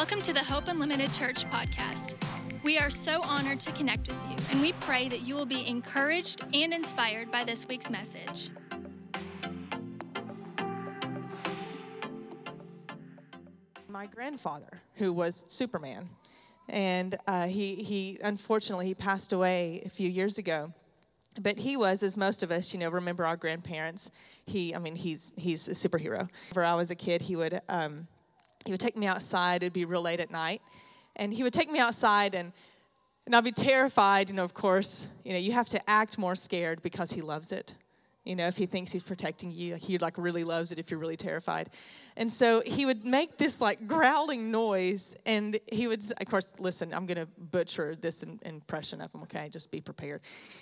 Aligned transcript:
Welcome 0.00 0.22
to 0.22 0.32
the 0.32 0.42
Hope 0.42 0.66
Unlimited 0.68 1.12
Church 1.12 1.44
podcast. 1.50 2.14
We 2.62 2.78
are 2.78 2.88
so 2.88 3.20
honored 3.22 3.60
to 3.60 3.72
connect 3.72 4.08
with 4.08 4.30
you, 4.30 4.36
and 4.50 4.62
we 4.62 4.72
pray 4.80 5.10
that 5.10 5.20
you 5.20 5.34
will 5.34 5.44
be 5.44 5.68
encouraged 5.68 6.42
and 6.54 6.72
inspired 6.72 7.30
by 7.30 7.44
this 7.44 7.68
week's 7.68 7.90
message. 7.90 8.48
My 13.90 14.06
grandfather, 14.06 14.80
who 14.94 15.12
was 15.12 15.44
Superman, 15.48 16.08
and 16.66 17.18
uh, 17.26 17.48
he, 17.48 17.74
he 17.74 18.18
unfortunately 18.24 18.86
he 18.86 18.94
passed 18.94 19.34
away 19.34 19.82
a 19.84 19.90
few 19.90 20.08
years 20.08 20.38
ago 20.38 20.72
but 21.42 21.56
he 21.58 21.76
was 21.76 22.02
as 22.02 22.16
most 22.16 22.42
of 22.42 22.50
us 22.50 22.72
you 22.72 22.80
know 22.80 22.88
remember 22.88 23.24
our 23.24 23.36
grandparents 23.36 24.10
he 24.46 24.74
i 24.74 24.80
mean 24.80 24.96
he's 24.96 25.32
he's 25.36 25.68
a 25.68 25.70
superhero 25.70 26.28
whenever 26.48 26.64
i 26.64 26.74
was 26.74 26.90
a 26.90 26.94
kid 26.96 27.22
he 27.22 27.36
would 27.36 27.60
um, 27.68 28.08
he 28.64 28.72
would 28.72 28.80
take 28.80 28.96
me 28.96 29.06
outside. 29.06 29.62
It'd 29.62 29.72
be 29.72 29.84
real 29.84 30.02
late 30.02 30.20
at 30.20 30.30
night. 30.30 30.62
And 31.16 31.32
he 31.32 31.42
would 31.42 31.52
take 31.52 31.70
me 31.70 31.78
outside 31.78 32.34
and 32.34 32.52
and 33.26 33.36
i'd 33.36 33.44
be 33.44 33.52
terrified 33.52 34.28
you 34.28 34.34
know 34.34 34.44
of 34.44 34.54
course 34.54 35.06
you 35.24 35.32
know 35.32 35.38
you 35.38 35.52
have 35.52 35.68
to 35.68 35.90
act 35.90 36.18
more 36.18 36.34
scared 36.34 36.82
because 36.82 37.12
he 37.12 37.20
loves 37.20 37.52
it. 37.52 37.74
You 38.24 38.36
know 38.36 38.46
if 38.46 38.56
he 38.56 38.66
thinks 38.66 38.92
he's 38.92 39.02
protecting 39.02 39.50
you 39.50 39.76
he 39.76 39.98
like 39.98 40.16
really 40.18 40.44
loves 40.44 40.72
it 40.72 40.78
if 40.78 40.90
you're 40.90 41.00
really 41.00 41.16
terrified. 41.16 41.70
And 42.16 42.30
so 42.30 42.62
he 42.64 42.86
would 42.86 43.04
make 43.04 43.38
this 43.38 43.60
like 43.60 43.86
growling 43.86 44.50
noise 44.50 45.16
and 45.26 45.58
he 45.72 45.86
would 45.88 46.02
of 46.20 46.26
course 46.26 46.54
listen 46.58 46.92
i'm 46.92 47.06
going 47.06 47.16
to 47.18 47.26
butcher 47.50 47.96
this 47.96 48.22
in, 48.22 48.38
impression 48.42 49.00
of 49.00 49.14
him 49.14 49.22
okay? 49.22 49.48
Just 49.48 49.70
be 49.70 49.80
prepared. 49.80 50.20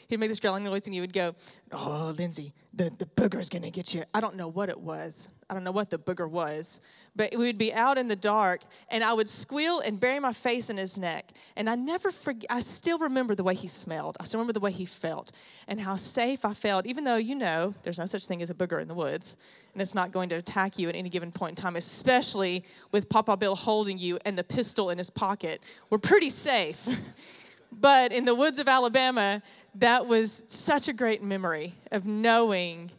He'd 0.08 0.20
make 0.20 0.28
this 0.28 0.40
growling 0.40 0.64
noise 0.64 0.86
and 0.86 0.94
he 0.94 1.00
would 1.00 1.12
go 1.12 1.34
oh 1.72 2.14
lindsay 2.16 2.54
the, 2.74 2.90
the 2.96 3.06
booger's 3.06 3.48
going 3.48 3.62
to 3.62 3.70
get 3.70 3.94
you. 3.94 4.04
I 4.14 4.20
don't 4.20 4.36
know 4.36 4.48
what 4.48 4.68
it 4.68 4.80
was 4.80 5.28
I 5.50 5.54
don't 5.54 5.64
know 5.64 5.72
what 5.72 5.88
the 5.88 5.98
booger 5.98 6.28
was, 6.28 6.82
but 7.16 7.30
we 7.32 7.46
would 7.46 7.56
be 7.56 7.72
out 7.72 7.96
in 7.96 8.06
the 8.06 8.16
dark 8.16 8.60
and 8.90 9.02
I 9.02 9.14
would 9.14 9.30
squeal 9.30 9.80
and 9.80 9.98
bury 9.98 10.20
my 10.20 10.34
face 10.34 10.68
in 10.68 10.76
his 10.76 10.98
neck. 10.98 11.32
And 11.56 11.70
I 11.70 11.74
never 11.74 12.10
forget, 12.10 12.50
I 12.50 12.60
still 12.60 12.98
remember 12.98 13.34
the 13.34 13.42
way 13.42 13.54
he 13.54 13.66
smelled. 13.66 14.18
I 14.20 14.24
still 14.24 14.38
remember 14.38 14.52
the 14.52 14.60
way 14.60 14.72
he 14.72 14.84
felt 14.84 15.32
and 15.66 15.80
how 15.80 15.96
safe 15.96 16.44
I 16.44 16.52
felt, 16.52 16.84
even 16.84 17.04
though 17.04 17.16
you 17.16 17.34
know 17.34 17.74
there's 17.82 17.98
no 17.98 18.04
such 18.04 18.26
thing 18.26 18.42
as 18.42 18.50
a 18.50 18.54
booger 18.54 18.82
in 18.82 18.88
the 18.88 18.94
woods 18.94 19.38
and 19.72 19.80
it's 19.80 19.94
not 19.94 20.12
going 20.12 20.28
to 20.28 20.34
attack 20.34 20.78
you 20.78 20.88
at 20.88 20.94
any 20.94 21.08
given 21.08 21.32
point 21.32 21.58
in 21.58 21.62
time, 21.62 21.76
especially 21.76 22.64
with 22.92 23.08
Papa 23.08 23.36
Bill 23.36 23.54
holding 23.54 23.96
you 23.96 24.18
and 24.26 24.36
the 24.36 24.44
pistol 24.44 24.90
in 24.90 24.98
his 24.98 25.08
pocket. 25.08 25.62
We're 25.88 25.98
pretty 25.98 26.30
safe. 26.30 26.84
but 27.72 28.12
in 28.12 28.24
the 28.24 28.34
woods 28.34 28.58
of 28.58 28.68
Alabama, 28.68 29.42
that 29.76 30.06
was 30.06 30.44
such 30.46 30.88
a 30.88 30.92
great 30.92 31.22
memory 31.22 31.74
of 31.92 32.06
knowing 32.06 32.90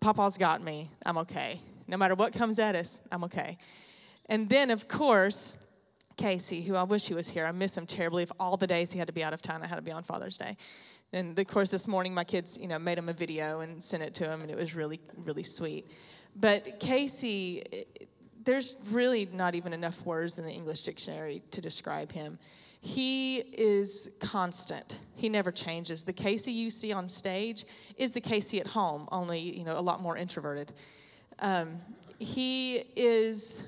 Papa's 0.00 0.36
got 0.36 0.62
me. 0.62 0.90
I'm 1.04 1.18
okay. 1.18 1.60
No 1.90 1.96
matter 1.96 2.14
what 2.14 2.32
comes 2.32 2.60
at 2.60 2.76
us, 2.76 3.00
I'm 3.10 3.24
okay. 3.24 3.58
And 4.26 4.48
then, 4.48 4.70
of 4.70 4.86
course, 4.86 5.58
Casey, 6.16 6.62
who 6.62 6.76
I 6.76 6.84
wish 6.84 7.06
he 7.06 7.14
was 7.14 7.28
here. 7.28 7.44
I 7.46 7.50
miss 7.50 7.76
him 7.76 7.84
terribly. 7.84 8.22
Of 8.22 8.32
all 8.38 8.56
the 8.56 8.66
days 8.66 8.92
he 8.92 8.98
had 8.98 9.08
to 9.08 9.12
be 9.12 9.24
out 9.24 9.32
of 9.32 9.42
town, 9.42 9.60
I 9.62 9.66
had 9.66 9.74
to 9.74 9.82
be 9.82 9.90
on 9.90 10.04
Father's 10.04 10.38
Day. 10.38 10.56
And 11.12 11.36
of 11.36 11.46
course, 11.48 11.72
this 11.72 11.88
morning 11.88 12.14
my 12.14 12.22
kids, 12.22 12.56
you 12.56 12.68
know, 12.68 12.78
made 12.78 12.96
him 12.96 13.08
a 13.08 13.12
video 13.12 13.60
and 13.60 13.82
sent 13.82 14.04
it 14.04 14.14
to 14.14 14.30
him, 14.30 14.42
and 14.42 14.50
it 14.50 14.56
was 14.56 14.76
really, 14.76 15.00
really 15.16 15.42
sweet. 15.42 15.90
But 16.36 16.78
Casey, 16.78 17.64
there's 18.44 18.76
really 18.90 19.28
not 19.32 19.56
even 19.56 19.72
enough 19.72 20.06
words 20.06 20.38
in 20.38 20.44
the 20.44 20.52
English 20.52 20.82
dictionary 20.82 21.42
to 21.50 21.60
describe 21.60 22.12
him. 22.12 22.38
He 22.82 23.38
is 23.38 24.08
constant. 24.20 25.00
He 25.16 25.28
never 25.28 25.50
changes. 25.50 26.04
The 26.04 26.12
Casey 26.12 26.52
you 26.52 26.70
see 26.70 26.92
on 26.92 27.08
stage 27.08 27.64
is 27.96 28.12
the 28.12 28.20
Casey 28.20 28.60
at 28.60 28.68
home, 28.68 29.08
only 29.10 29.40
you 29.40 29.64
know 29.64 29.76
a 29.76 29.82
lot 29.82 30.00
more 30.00 30.16
introverted. 30.16 30.72
Um, 31.40 31.80
he 32.18 32.84
is 32.96 33.64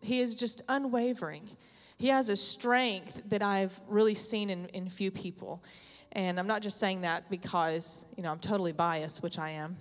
he 0.00 0.20
is 0.20 0.34
just 0.34 0.62
unwavering. 0.68 1.48
He 1.96 2.08
has 2.08 2.28
a 2.28 2.36
strength 2.36 3.22
that 3.28 3.42
I've 3.42 3.80
really 3.86 4.16
seen 4.16 4.50
in, 4.50 4.66
in 4.70 4.88
few 4.88 5.12
people. 5.12 5.62
And 6.10 6.38
I'm 6.40 6.48
not 6.48 6.60
just 6.60 6.80
saying 6.80 7.02
that 7.02 7.30
because, 7.30 8.04
you 8.16 8.24
know, 8.24 8.32
I'm 8.32 8.40
totally 8.40 8.72
biased, 8.72 9.22
which 9.22 9.38
I 9.38 9.50
am, 9.50 9.76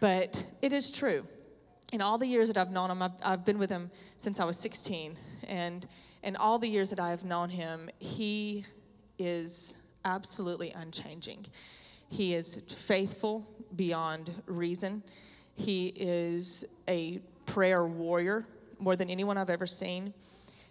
but 0.00 0.44
it 0.62 0.72
is 0.72 0.92
true. 0.92 1.26
In 1.92 2.00
all 2.00 2.16
the 2.16 2.26
years 2.26 2.48
that 2.48 2.56
I've 2.56 2.70
known 2.70 2.90
him, 2.90 3.02
I've, 3.02 3.12
I've 3.22 3.44
been 3.44 3.58
with 3.58 3.68
him 3.68 3.90
since 4.16 4.38
I 4.38 4.44
was 4.44 4.56
16. 4.58 5.18
And 5.48 5.86
in 6.22 6.36
all 6.36 6.58
the 6.58 6.68
years 6.68 6.88
that 6.90 7.00
I 7.00 7.10
have 7.10 7.24
known 7.24 7.50
him, 7.50 7.90
he 7.98 8.64
is 9.18 9.76
absolutely 10.04 10.70
unchanging. 10.70 11.46
He 12.08 12.34
is 12.34 12.62
faithful 12.68 13.44
beyond 13.74 14.32
reason. 14.46 15.02
He 15.54 15.88
is 15.88 16.64
a 16.88 17.20
prayer 17.46 17.84
warrior 17.86 18.44
more 18.78 18.96
than 18.96 19.08
anyone 19.08 19.38
I've 19.38 19.50
ever 19.50 19.66
seen. 19.66 20.12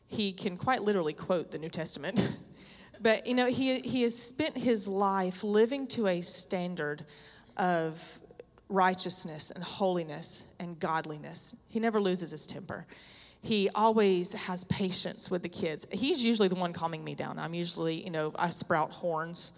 He 0.08 0.32
can 0.34 0.58
quite 0.58 0.82
literally 0.82 1.14
quote 1.14 1.52
the 1.52 1.58
New 1.58 1.70
Testament. 1.70 2.32
but, 3.02 3.26
you 3.26 3.34
know, 3.34 3.48
he, 3.48 3.80
he 3.80 4.04
has 4.04 4.18
spent 4.18 4.58
his 4.58 4.88
life 4.88 5.44
living 5.44 5.88
to 5.88 6.08
a 6.08 6.22
standard 6.22 7.06
of 7.58 8.20
righteousness 8.70 9.52
and 9.52 9.64
holiness 9.64 10.48
and 10.60 10.80
godliness. 10.80 11.56
He 11.70 11.80
never 11.80 12.00
loses 12.02 12.32
his 12.32 12.46
temper. 12.48 12.86
He 13.42 13.70
always 13.76 14.34
has 14.34 14.64
patience 14.66 15.30
with 15.30 15.44
the 15.44 15.50
kids. 15.50 15.86
He's 15.92 16.24
usually 16.24 16.48
the 16.48 16.56
one 16.56 16.74
calming 16.74 17.04
me 17.04 17.14
down. 17.14 17.38
I'm 17.38 17.54
usually, 17.54 18.04
you 18.04 18.10
know, 18.10 18.32
I 18.36 18.50
sprout 18.50 18.92
horns 18.92 19.52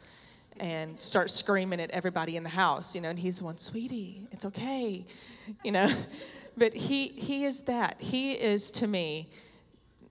and 0.60 1.02
start 1.02 1.30
screaming 1.30 1.80
at 1.80 1.92
everybody 1.92 2.38
in 2.38 2.44
the 2.44 2.50
house, 2.50 2.96
you 2.96 3.02
know, 3.02 3.10
and 3.10 3.20
he's 3.20 3.42
one, 3.42 3.58
sweetie, 3.58 4.28
it's 4.32 4.46
okay, 4.46 5.06
you 5.64 5.72
know. 5.72 5.90
But 6.58 6.74
he 6.74 7.10
he 7.10 7.44
is 7.44 7.64
that. 7.64 8.00
He 8.00 8.32
is 8.32 8.72
to 8.72 8.88
me 8.88 9.30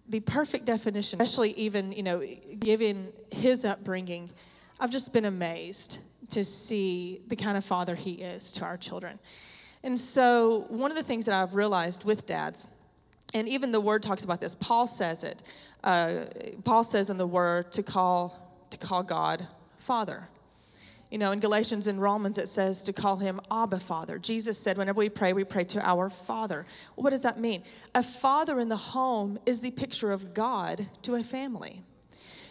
the 0.08 0.20
perfect 0.20 0.66
definition, 0.66 1.20
especially 1.20 1.52
even, 1.52 1.92
you 1.92 2.02
know, 2.02 2.22
given 2.58 3.12
his 3.32 3.64
upbringing. 3.64 4.30
I've 4.78 4.90
just 4.90 5.12
been 5.12 5.24
amazed 5.24 6.00
to 6.30 6.44
see 6.44 7.22
the 7.28 7.36
kind 7.36 7.56
of 7.56 7.64
father 7.64 7.94
he 7.94 8.12
is 8.12 8.52
to 8.52 8.64
our 8.64 8.76
children. 8.76 9.18
And 9.82 9.98
so, 9.98 10.66
one 10.68 10.90
of 10.90 10.96
the 10.96 11.02
things 11.02 11.26
that 11.26 11.34
I've 11.34 11.54
realized 11.54 12.04
with 12.04 12.26
dads, 12.26 12.68
and 13.32 13.48
even 13.48 13.72
the 13.72 13.80
word 13.80 14.02
talks 14.02 14.24
about 14.24 14.40
this, 14.40 14.54
Paul 14.54 14.86
says 14.86 15.24
it. 15.24 15.42
Uh, 15.82 16.24
Paul 16.64 16.84
says 16.84 17.10
in 17.10 17.18
the 17.18 17.26
word 17.26 17.72
to 17.72 17.82
call 17.82 18.66
to 18.70 18.78
call 18.78 19.02
God 19.02 19.46
Father. 19.78 20.28
You 21.14 21.18
know, 21.18 21.30
in 21.30 21.38
Galatians 21.38 21.86
and 21.86 22.02
Romans, 22.02 22.38
it 22.38 22.48
says 22.48 22.82
to 22.82 22.92
call 22.92 23.18
him 23.18 23.40
Abba 23.48 23.78
Father. 23.78 24.18
Jesus 24.18 24.58
said, 24.58 24.76
whenever 24.76 24.98
we 24.98 25.08
pray, 25.08 25.32
we 25.32 25.44
pray 25.44 25.62
to 25.62 25.88
our 25.88 26.10
Father. 26.10 26.66
What 26.96 27.10
does 27.10 27.22
that 27.22 27.38
mean? 27.38 27.62
A 27.94 28.02
father 28.02 28.58
in 28.58 28.68
the 28.68 28.76
home 28.76 29.38
is 29.46 29.60
the 29.60 29.70
picture 29.70 30.10
of 30.10 30.34
God 30.34 30.88
to 31.02 31.14
a 31.14 31.22
family. 31.22 31.82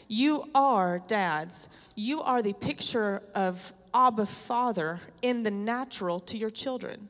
You 0.07 0.50
are, 0.56 1.00
dads, 1.07 1.68
you 1.97 2.22
are 2.22 2.41
the 2.41 2.53
picture 2.53 3.22
of 3.35 3.74
Abba 3.94 4.28
Father 4.28 5.01
in 5.22 5.44
the 5.44 5.51
natural 5.51 6.22
to 6.22 6.38
your 6.38 6.50
children. 6.50 7.09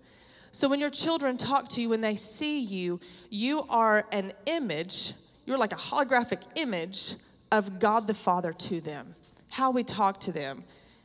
So 0.51 0.67
when 0.67 0.79
your 0.79 0.89
children 0.89 1.37
talk 1.37 1.69
to 1.69 1.81
you, 1.81 1.89
when 1.89 2.01
they 2.01 2.15
see 2.15 2.61
you, 2.61 2.99
you 3.29 3.63
are 3.69 4.05
an 4.11 4.33
image, 4.47 5.13
you're 5.45 5.59
like 5.59 5.73
a 5.73 5.75
holographic 5.75 6.41
image 6.55 7.13
of 7.51 7.77
God 7.77 8.07
the 8.07 8.15
Father 8.15 8.53
to 8.53 8.81
them. 8.81 9.13
How 9.49 9.69
we 9.69 9.83
talk 9.83 10.19
to 10.21 10.31
them, 10.31 10.63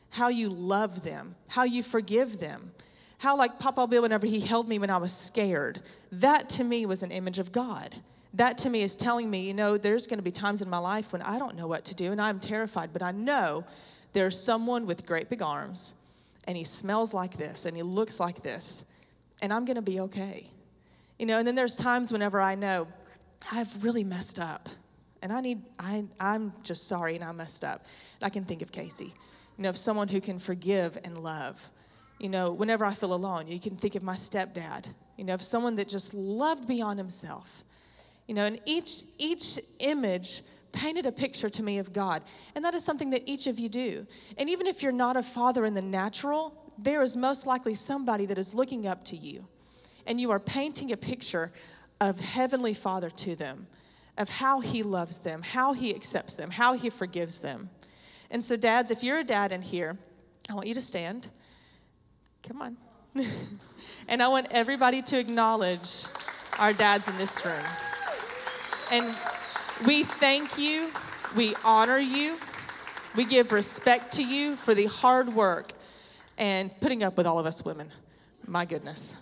how 0.09 0.29
you 0.29 0.49
love 0.49 1.03
them, 1.03 1.35
how 1.47 1.63
you 1.63 1.83
forgive 1.83 2.39
them. 2.39 2.71
How, 3.19 3.35
like 3.35 3.59
Papa 3.59 3.85
Bill, 3.87 4.01
whenever 4.01 4.25
he 4.25 4.39
held 4.39 4.67
me 4.67 4.79
when 4.79 4.89
I 4.89 4.97
was 4.97 5.13
scared, 5.13 5.81
that 6.13 6.49
to 6.51 6.63
me 6.63 6.85
was 6.85 7.03
an 7.03 7.11
image 7.11 7.37
of 7.37 7.51
God. 7.51 7.95
That 8.33 8.57
to 8.59 8.69
me 8.69 8.81
is 8.81 8.95
telling 8.95 9.29
me, 9.29 9.41
you 9.41 9.53
know, 9.53 9.77
there's 9.77 10.07
going 10.07 10.19
to 10.19 10.23
be 10.23 10.31
times 10.31 10.61
in 10.61 10.69
my 10.69 10.77
life 10.77 11.11
when 11.11 11.21
I 11.21 11.37
don't 11.37 11.55
know 11.55 11.67
what 11.67 11.83
to 11.85 11.95
do 11.95 12.11
and 12.11 12.21
I'm 12.21 12.39
terrified, 12.39 12.91
but 12.93 13.01
I 13.01 13.11
know 13.11 13.65
there's 14.13 14.39
someone 14.39 14.85
with 14.85 15.05
great 15.05 15.29
big 15.29 15.41
arms 15.41 15.95
and 16.45 16.55
he 16.55 16.63
smells 16.63 17.13
like 17.13 17.37
this 17.37 17.65
and 17.65 17.75
he 17.75 17.83
looks 17.83 18.19
like 18.19 18.41
this 18.41 18.85
and 19.41 19.51
I'm 19.51 19.65
going 19.65 19.75
to 19.75 19.81
be 19.81 19.99
okay. 20.01 20.47
You 21.17 21.25
know, 21.25 21.39
and 21.39 21.47
then 21.47 21.55
there's 21.55 21.75
times 21.75 22.13
whenever 22.13 22.39
I 22.39 22.55
know 22.55 22.87
I've 23.51 23.83
really 23.83 24.03
messed 24.03 24.39
up 24.39 24.69
and 25.21 25.33
I 25.33 25.41
need, 25.41 25.61
I, 25.77 26.05
I'm 26.19 26.53
just 26.63 26.87
sorry 26.87 27.15
and 27.15 27.23
I 27.23 27.31
messed 27.33 27.63
up. 27.63 27.85
And 28.19 28.25
I 28.25 28.29
can 28.29 28.45
think 28.45 28.61
of 28.61 28.71
Casey 28.71 29.13
you 29.59 29.63
know, 29.63 29.69
of 29.69 29.77
someone 29.77 30.07
who 30.07 30.21
can 30.21 30.39
forgive 30.39 30.97
and 31.03 31.17
love. 31.17 31.59
You 32.17 32.29
know, 32.29 32.49
whenever 32.49 32.85
I 32.85 32.93
feel 32.93 33.13
alone, 33.13 33.49
you 33.49 33.59
can 33.59 33.75
think 33.75 33.95
of 33.95 34.03
my 34.03 34.15
stepdad, 34.15 34.87
you 35.17 35.25
know, 35.25 35.33
of 35.33 35.41
someone 35.41 35.75
that 35.75 35.89
just 35.89 36.13
loved 36.13 36.65
beyond 36.65 36.97
himself. 36.97 37.65
You 38.25 38.35
know, 38.35 38.45
and 38.45 38.61
each 38.63 39.01
each 39.17 39.59
image 39.79 40.43
painted 40.71 41.05
a 41.05 41.11
picture 41.11 41.49
to 41.49 41.61
me 41.61 41.77
of 41.77 41.91
God. 41.91 42.23
And 42.55 42.63
that 42.63 42.73
is 42.73 42.85
something 42.85 43.09
that 43.09 43.23
each 43.25 43.47
of 43.47 43.59
you 43.59 43.67
do. 43.67 44.07
And 44.37 44.49
even 44.49 44.65
if 44.65 44.81
you're 44.81 44.93
not 44.93 45.17
a 45.17 45.23
father 45.23 45.65
in 45.65 45.73
the 45.73 45.81
natural, 45.81 46.53
there 46.77 47.01
is 47.01 47.17
most 47.17 47.45
likely 47.45 47.75
somebody 47.75 48.25
that 48.27 48.37
is 48.37 48.53
looking 48.53 48.87
up 48.87 49.03
to 49.05 49.17
you. 49.17 49.45
And 50.07 50.21
you 50.21 50.31
are 50.31 50.39
painting 50.39 50.93
a 50.93 50.97
picture 50.97 51.51
of 51.99 52.17
Heavenly 52.21 52.73
Father 52.73 53.09
to 53.09 53.35
them, 53.35 53.67
of 54.17 54.29
how 54.29 54.61
He 54.61 54.83
loves 54.83 55.17
them, 55.17 55.41
how 55.41 55.73
He 55.73 55.93
accepts 55.93 56.35
them, 56.35 56.49
how 56.49 56.75
He 56.75 56.89
forgives 56.89 57.39
them. 57.39 57.69
And 58.31 58.43
so, 58.43 58.55
dads, 58.55 58.91
if 58.91 59.03
you're 59.03 59.19
a 59.19 59.23
dad 59.23 59.51
in 59.51 59.61
here, 59.61 59.97
I 60.49 60.53
want 60.53 60.67
you 60.67 60.73
to 60.75 60.81
stand. 60.81 61.29
Come 62.47 62.61
on. 62.61 62.77
and 64.07 64.21
I 64.21 64.27
want 64.27 64.47
everybody 64.51 65.01
to 65.03 65.19
acknowledge 65.19 66.05
our 66.59 66.73
dads 66.73 67.07
in 67.07 67.17
this 67.17 67.43
room. 67.45 67.63
And 68.91 69.15
We 69.85 70.03
thank 70.03 70.57
you, 70.57 70.91
we 71.37 71.55
honor 71.63 71.99
you, 71.99 72.37
we 73.15 73.23
give 73.23 73.53
respect 73.53 74.11
to 74.13 74.23
you 74.25 74.57
for 74.57 74.75
the 74.75 74.87
hard 74.87 75.33
work 75.33 75.71
and 76.37 76.69
putting 76.81 77.01
up 77.01 77.15
with 77.15 77.25
all 77.25 77.39
of 77.39 77.45
us 77.45 77.63
women. 77.63 77.89
My 78.45 78.65
goodness. 78.65 79.15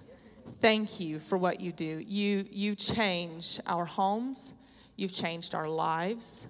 Thank 0.59 0.99
you 0.99 1.19
for 1.19 1.37
what 1.37 1.61
you 1.61 1.71
do. 1.71 2.03
You, 2.07 2.47
you 2.49 2.73
change 2.73 3.59
our 3.67 3.85
homes, 3.85 4.55
you've 4.95 5.13
changed 5.13 5.53
our 5.53 5.69
lives. 5.69 6.47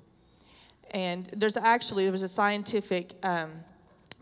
And 0.92 1.26
there's 1.36 1.58
actually, 1.58 2.04
there 2.04 2.12
was 2.12 2.24
a 2.24 2.28
scientific 2.28 3.14
um, 3.24 3.52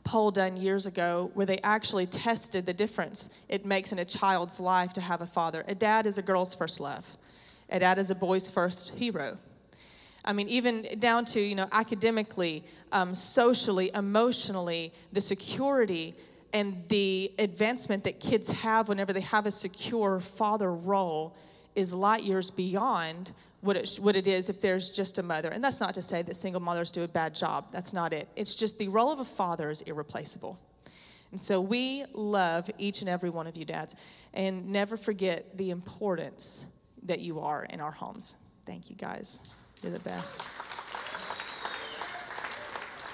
poll 0.04 0.32
done 0.32 0.56
years 0.56 0.86
ago 0.86 1.32
where 1.34 1.46
they 1.46 1.58
actually 1.60 2.06
tested 2.06 2.66
the 2.66 2.74
difference 2.74 3.30
it 3.50 3.66
makes 3.66 3.92
in 3.92 4.00
a 4.00 4.06
child's 4.06 4.60
life 4.60 4.94
to 4.94 5.02
have 5.02 5.22
a 5.22 5.28
father. 5.28 5.66
A 5.68 5.76
dad 5.76 6.06
is 6.06 6.18
a 6.18 6.22
girl's 6.22 6.54
first 6.54 6.80
love, 6.80 7.06
a 7.70 7.80
dad 7.80 7.98
is 7.98 8.12
a 8.12 8.16
boy's 8.16 8.50
first 8.50 8.92
hero. 8.92 9.38
I 10.24 10.34
mean, 10.34 10.50
even 10.50 10.88
down 10.98 11.26
to, 11.26 11.40
you 11.40 11.54
know, 11.54 11.68
academically, 11.72 12.64
um, 12.92 13.14
socially, 13.14 13.92
emotionally, 13.94 14.92
the 15.14 15.22
security 15.22 16.16
and 16.52 16.84
the 16.88 17.32
advancement 17.38 18.04
that 18.06 18.20
kids 18.20 18.50
have 18.50 18.90
whenever 18.90 19.14
they 19.14 19.22
have 19.22 19.46
a 19.46 19.52
secure 19.52 20.20
father 20.20 20.74
role 20.74 21.36
is 21.76 21.94
light 21.94 22.24
years 22.24 22.50
beyond 22.50 23.32
what 23.62 23.76
it, 23.76 23.98
what 24.00 24.16
it 24.16 24.28
is 24.28 24.50
if 24.50 24.62
there's 24.62 24.90
just 24.90 25.18
a 25.20 25.24
mother. 25.24 25.50
And 25.50 25.64
that's 25.64 25.80
not 25.80 25.94
to 25.96 26.02
say 26.02 26.22
that 26.22 26.36
single 26.36 26.62
mothers 26.62 26.92
do 26.92 27.04
a 27.04 27.08
bad 27.08 27.34
job. 27.34 27.66
That's 27.72 27.94
not 27.94 28.14
it. 28.14 28.28
It's 28.36 28.56
just 28.56 28.78
the 28.78 28.88
role 28.88 29.12
of 29.12 29.20
a 29.20 29.26
father 29.26 29.70
is 29.70 29.82
irreplaceable. 29.82 30.60
And 31.32 31.42
so 31.42 31.60
we 31.60 32.06
love 32.14 32.70
each 32.78 33.02
and 33.02 33.10
every 33.10 33.30
one 33.30 33.48
of 33.48 33.58
you 33.58 33.66
dads. 33.66 33.96
And 34.34 34.70
never 34.70 34.96
forget 34.96 35.58
the 35.58 35.72
importance 35.72 36.66
that 37.04 37.20
you 37.20 37.40
are 37.40 37.66
in 37.66 37.82
our 37.82 37.92
homes. 37.92 38.36
Thank 38.66 38.90
you 38.90 38.96
guys. 38.96 39.42
You're 39.82 39.92
the 39.92 40.00
best. 40.00 40.44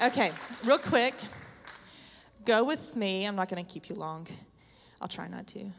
Okay, 0.01 0.31
real 0.65 0.77
quick. 0.77 1.15
Go 2.45 2.63
with 2.63 2.95
me. 2.95 3.25
I'm 3.25 3.35
not 3.35 3.49
going 3.49 3.63
to 3.63 3.71
keep 3.71 3.89
you 3.89 3.95
long. 3.95 4.27
I'll 4.99 5.07
try 5.07 5.27
not 5.27 5.47
to. 5.47 5.71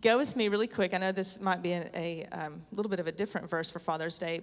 Go 0.00 0.16
with 0.16 0.36
me 0.36 0.48
really 0.48 0.66
quick. 0.66 0.94
I 0.94 0.98
know 0.98 1.12
this 1.12 1.40
might 1.40 1.62
be 1.62 1.72
a, 1.72 1.90
a 1.94 2.26
um, 2.32 2.62
little 2.72 2.90
bit 2.90 2.98
of 2.98 3.06
a 3.06 3.12
different 3.12 3.48
verse 3.48 3.70
for 3.70 3.78
Father's 3.78 4.18
Day, 4.18 4.40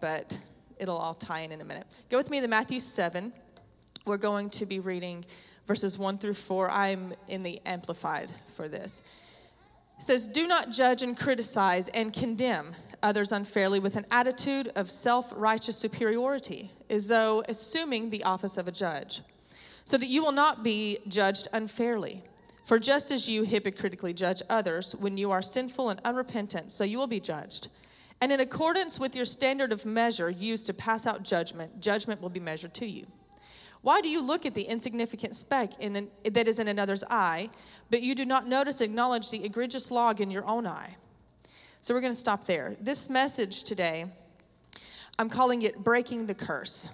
but 0.00 0.38
it'll 0.78 0.98
all 0.98 1.14
tie 1.14 1.40
in 1.40 1.52
in 1.52 1.60
a 1.60 1.64
minute. 1.64 1.86
Go 2.10 2.18
with 2.18 2.30
me 2.30 2.40
to 2.40 2.48
Matthew 2.48 2.80
7. 2.80 3.32
We're 4.04 4.18
going 4.18 4.50
to 4.50 4.66
be 4.66 4.80
reading 4.80 5.24
verses 5.66 5.98
1 5.98 6.18
through 6.18 6.34
4. 6.34 6.70
I'm 6.70 7.14
in 7.28 7.42
the 7.42 7.60
Amplified 7.64 8.30
for 8.54 8.68
this. 8.68 9.02
It 9.98 10.04
says, 10.04 10.26
Do 10.26 10.46
not 10.46 10.70
judge 10.70 11.02
and 11.02 11.18
criticize 11.18 11.88
and 11.88 12.12
condemn 12.12 12.74
others 13.02 13.32
unfairly 13.32 13.80
with 13.80 13.96
an 13.96 14.04
attitude 14.10 14.70
of 14.76 14.90
self 14.90 15.32
righteous 15.36 15.76
superiority, 15.76 16.70
as 16.90 17.08
though 17.08 17.42
assuming 17.48 18.10
the 18.10 18.24
office 18.24 18.56
of 18.56 18.68
a 18.68 18.72
judge, 18.72 19.22
so 19.84 19.96
that 19.96 20.08
you 20.08 20.22
will 20.22 20.32
not 20.32 20.62
be 20.62 20.98
judged 21.08 21.48
unfairly. 21.52 22.22
For 22.64 22.78
just 22.78 23.10
as 23.10 23.28
you 23.28 23.44
hypocritically 23.44 24.14
judge 24.14 24.42
others 24.48 24.94
when 24.96 25.18
you 25.18 25.30
are 25.30 25.42
sinful 25.42 25.90
and 25.90 26.00
unrepentant, 26.04 26.72
so 26.72 26.82
you 26.82 26.98
will 26.98 27.06
be 27.06 27.20
judged. 27.20 27.68
And 28.22 28.32
in 28.32 28.40
accordance 28.40 28.98
with 28.98 29.14
your 29.14 29.26
standard 29.26 29.70
of 29.70 29.84
measure 29.84 30.30
used 30.30 30.66
to 30.66 30.74
pass 30.74 31.06
out 31.06 31.22
judgment, 31.22 31.78
judgment 31.80 32.22
will 32.22 32.30
be 32.30 32.40
measured 32.40 32.72
to 32.74 32.86
you. 32.86 33.06
Why 33.82 34.00
do 34.00 34.08
you 34.08 34.22
look 34.22 34.46
at 34.46 34.54
the 34.54 34.62
insignificant 34.62 35.34
speck 35.34 35.78
in 35.78 35.94
an, 35.94 36.10
that 36.24 36.48
is 36.48 36.58
in 36.58 36.68
another's 36.68 37.04
eye, 37.10 37.50
but 37.90 38.00
you 38.00 38.14
do 38.14 38.24
not 38.24 38.48
notice, 38.48 38.80
acknowledge 38.80 39.30
the 39.30 39.44
egregious 39.44 39.90
log 39.90 40.22
in 40.22 40.30
your 40.30 40.46
own 40.46 40.66
eye? 40.66 40.96
So 41.82 41.92
we're 41.92 42.00
going 42.00 42.14
to 42.14 42.18
stop 42.18 42.46
there. 42.46 42.76
This 42.80 43.10
message 43.10 43.64
today, 43.64 44.06
I'm 45.18 45.28
calling 45.28 45.62
it 45.62 45.84
Breaking 45.84 46.24
the 46.24 46.34
Curse. 46.34 46.88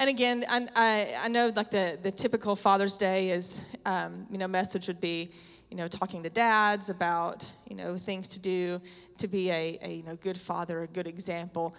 And 0.00 0.08
again, 0.08 0.46
I, 0.48 0.66
I, 0.76 1.14
I 1.24 1.28
know 1.28 1.52
like 1.54 1.70
the, 1.70 1.98
the 2.00 2.10
typical 2.10 2.56
Father's 2.56 2.96
Day 2.96 3.28
is, 3.28 3.60
um, 3.84 4.26
you 4.30 4.38
know, 4.38 4.48
message 4.48 4.88
would 4.88 4.98
be, 4.98 5.30
you 5.70 5.76
know, 5.76 5.88
talking 5.88 6.22
to 6.22 6.30
dads 6.30 6.88
about, 6.88 7.46
you 7.68 7.76
know, 7.76 7.98
things 7.98 8.26
to 8.28 8.40
do 8.40 8.80
to 9.18 9.28
be 9.28 9.50
a, 9.50 9.78
a 9.82 9.92
you 9.96 10.02
know, 10.02 10.16
good 10.16 10.38
father, 10.38 10.84
a 10.84 10.86
good 10.86 11.06
example. 11.06 11.74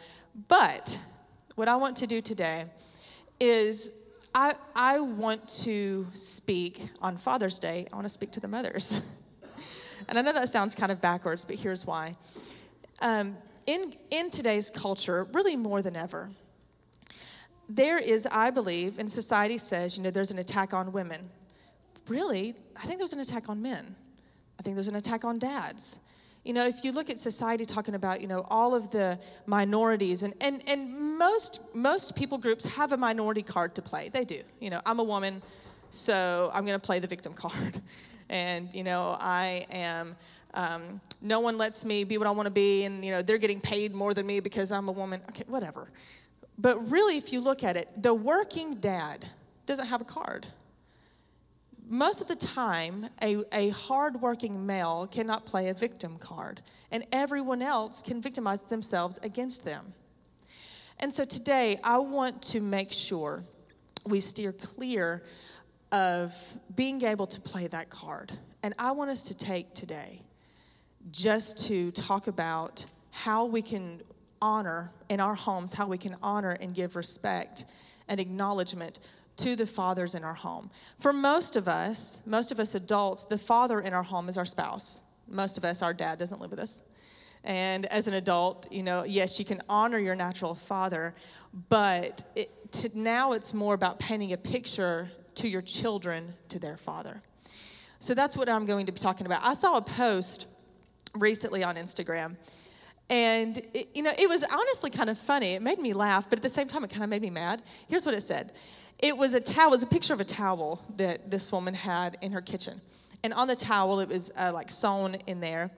But 0.47 1.00
what 1.56 1.68
I 1.68 1.75
want 1.75 1.97
to 1.97 2.06
do 2.06 2.21
today 2.21 2.65
is 3.39 3.91
I, 4.35 4.53
I 4.75 5.00
want 5.00 5.47
to 5.63 6.06
speak 6.13 6.91
on 7.01 7.17
Father's 7.17 7.57
Day, 7.57 7.88
I 7.91 7.95
want 7.95 8.06
to 8.06 8.13
speak 8.13 8.31
to 8.33 8.39
the 8.39 8.47
mothers. 8.47 9.01
and 10.07 10.19
I 10.19 10.21
know 10.21 10.31
that 10.33 10.50
sounds 10.50 10.75
kind 10.75 10.91
of 10.91 11.01
backwards, 11.01 11.44
but 11.44 11.56
here's 11.56 11.88
why. 11.88 12.15
Um, 13.01 13.35
in, 13.65 13.95
in 14.12 14.29
today's 14.29 14.69
culture, 14.69 15.27
really 15.33 15.56
more 15.56 15.81
than 15.81 15.95
ever, 15.95 16.29
there 17.75 17.97
is, 17.97 18.27
I 18.31 18.50
believe, 18.50 19.00
and 19.00 19.12
society 19.12 19.57
says, 19.57 19.97
you 19.97 20.03
know, 20.03 20.12
there's 20.12 20.31
an 20.31 20.39
attack 20.39 20.73
on 20.73 20.91
women. 20.91 21.29
Really, 22.07 22.56
I 22.75 22.85
think 22.85 22.97
there's 22.97 23.13
an 23.13 23.19
attack 23.19 23.50
on 23.50 23.62
men. 23.62 23.95
I 24.59 24.63
think 24.63 24.75
there's 24.75 24.88
an 24.88 24.95
attack 24.95 25.23
on 25.23 25.39
dads. 25.39 26.00
You 26.44 26.53
know, 26.53 26.65
if 26.65 26.83
you 26.83 26.91
look 26.91 27.09
at 27.09 27.19
society 27.19 27.65
talking 27.65 27.95
about, 27.95 28.19
you 28.19 28.27
know, 28.27 28.45
all 28.50 28.73
of 28.73 28.89
the 28.89 29.19
minorities, 29.45 30.23
and, 30.23 30.33
and, 30.41 30.63
and 30.68 31.18
most, 31.18 31.62
most 31.73 32.15
people 32.15 32.38
groups 32.38 32.65
have 32.65 32.91
a 32.91 32.97
minority 32.97 33.44
card 33.44 33.75
to 33.75 33.81
play. 33.81 34.09
They 34.09 34.25
do. 34.25 34.41
You 34.59 34.71
know, 34.71 34.81
I'm 34.85 35.00
a 35.00 35.03
woman, 35.03 35.41
so 35.91 36.50
I'm 36.53 36.65
going 36.65 36.79
to 36.79 36.85
play 36.85 37.00
the 37.00 37.07
victim 37.07 37.33
card. 37.35 37.81
And, 38.29 38.74
you 38.74 38.83
know, 38.83 39.17
I 39.19 39.67
am, 39.71 40.15
um, 40.56 41.00
no 41.21 41.41
one 41.41 41.57
lets 41.57 41.85
me 41.85 42.03
be 42.03 42.17
what 42.17 42.27
I 42.27 42.31
want 42.31 42.47
to 42.47 42.51
be, 42.51 42.85
and, 42.85 43.06
you 43.06 43.12
know, 43.12 43.21
they're 43.21 43.38
getting 43.38 43.62
paid 43.62 43.94
more 43.94 44.13
than 44.13 44.25
me 44.25 44.39
because 44.39 44.71
I'm 44.71 44.89
a 44.89 44.91
woman. 44.91 45.21
Okay, 45.29 45.44
whatever. 45.47 45.89
But 46.61 46.91
really, 46.91 47.17
if 47.17 47.33
you 47.33 47.41
look 47.41 47.63
at 47.63 47.75
it, 47.75 47.89
the 48.03 48.13
working 48.13 48.75
dad 48.75 49.25
doesn't 49.65 49.87
have 49.87 49.99
a 49.99 50.05
card. 50.05 50.45
Most 51.87 52.21
of 52.21 52.27
the 52.27 52.35
time, 52.35 53.09
a, 53.21 53.43
a 53.51 53.69
hardworking 53.69 54.63
male 54.65 55.07
cannot 55.11 55.45
play 55.45 55.69
a 55.69 55.73
victim 55.73 56.19
card, 56.19 56.61
and 56.91 57.03
everyone 57.11 57.63
else 57.63 58.03
can 58.03 58.21
victimize 58.21 58.61
themselves 58.61 59.19
against 59.23 59.65
them. 59.65 59.93
And 60.99 61.11
so 61.11 61.25
today, 61.25 61.79
I 61.83 61.97
want 61.97 62.43
to 62.43 62.59
make 62.61 62.91
sure 62.91 63.43
we 64.05 64.19
steer 64.19 64.53
clear 64.53 65.23
of 65.91 66.33
being 66.75 67.01
able 67.03 67.25
to 67.25 67.41
play 67.41 67.65
that 67.67 67.89
card. 67.89 68.31
And 68.61 68.75
I 68.77 68.91
want 68.91 69.09
us 69.09 69.23
to 69.25 69.35
take 69.35 69.73
today 69.73 70.21
just 71.11 71.65
to 71.67 71.91
talk 71.91 72.27
about 72.27 72.85
how 73.09 73.45
we 73.45 73.63
can 73.63 74.01
honor 74.41 74.91
in 75.10 75.19
our 75.19 75.36
homes, 75.36 75.74
how 75.74 75.88
we 75.88 75.98
can 75.98 76.15
honor 76.21 76.51
and 76.60 76.74
give 76.74 76.95
respect 76.95 77.65
and 78.07 78.19
acknowledgement 78.19 79.00
to 79.38 79.55
the 79.55 79.65
fathers 79.65 80.15
in 80.15 80.24
our 80.24 80.33
home. 80.33 80.69
For 81.00 81.13
most 81.13 81.55
of 81.55 81.67
us, 81.67 82.21
most 82.25 82.51
of 82.51 82.60
us 82.60 82.75
adults, 82.75 83.25
the 83.25 83.38
father 83.38 83.81
in 83.81 83.93
our 83.93 84.03
home 84.03 84.29
is 84.29 84.38
our 84.38 84.45
spouse. 84.45 85.01
Most 85.27 85.57
of 85.57 85.65
us, 85.65 85.81
our 85.81 85.93
dad 85.93 86.19
doesn't 86.19 86.41
live 86.41 86.51
with 86.51 86.60
us. 86.60 86.81
And 87.43 87.86
as 87.88 88.07
an 88.07 88.13
adult, 88.13 88.71
you 88.71 88.83
know, 88.83 89.03
yes, 89.03 89.39
you 89.39 89.45
can 89.45 89.62
honor 89.67 89.98
your 89.98 90.15
natural 90.15 90.53
father, 90.53 91.15
but 91.69 92.24
it, 92.36 92.71
to, 92.74 92.91
now 92.93 93.31
it's 93.31 93.53
more 93.53 93.74
about 93.74 93.98
painting 93.98 94.33
a 94.33 94.38
picture 94.38 95.10
to 95.36 95.48
your 95.48 95.62
children 95.62 96.33
to 96.50 96.60
their 96.60 96.77
father. 96.77 97.21
So 98.00 98.13
that's 98.13 98.38
what 98.38 98.50
I'm 98.50 98.65
going 98.65 98.86
to 98.86 98.91
be 98.91 99.00
talking 99.00 99.25
about. 99.25 99.43
I 99.43 99.53
saw 99.53 99.77
a 99.77 99.81
post 99.81 100.48
recently 101.15 101.63
on 101.63 101.75
Instagram 101.75 102.36
and, 103.12 103.58
it, 103.74 103.89
you 103.94 104.03
know, 104.03 104.13
it 104.18 104.27
was 104.27 104.41
honestly 104.44 104.89
kind 104.89 105.10
of 105.10 105.18
funny. 105.18 105.53
It 105.53 105.62
made 105.62 105.80
me 105.80 105.91
laugh, 105.91 106.30
but 106.30 106.39
at 106.39 106.44
the 106.44 106.50
same 106.50 106.70
time, 106.70 106.86
it 106.86 106.89
kind 106.89 107.03
of 107.03 107.10
made 107.10 107.22
me 107.22 107.30
mad. 107.30 107.62
Here's 107.88 108.06
what 108.06 108.15
it 108.15 108.22
said 108.22 108.53
it 109.00 109.18
was 109.18 109.34
a 109.34 109.41
towel, 109.41 109.68
it 109.68 109.72
was 109.72 109.84
a 109.84 109.88
picture 109.88 110.13
of 110.13 110.22
a 110.22 110.25
towel 110.25 110.84
that 110.96 111.30
this 111.30 111.51
woman 111.51 111.74
had 111.74 112.18
in 112.22 112.32
her 112.32 112.41
kitchen. 112.41 112.80
And 113.24 113.34
on 113.34 113.48
the 113.48 113.56
towel, 113.56 114.00
it 114.00 114.08
was 114.08 114.32
uh, 114.38 114.51
like 114.53 114.72
sewn 114.72 115.15
in 115.27 115.41
there. 115.41 115.72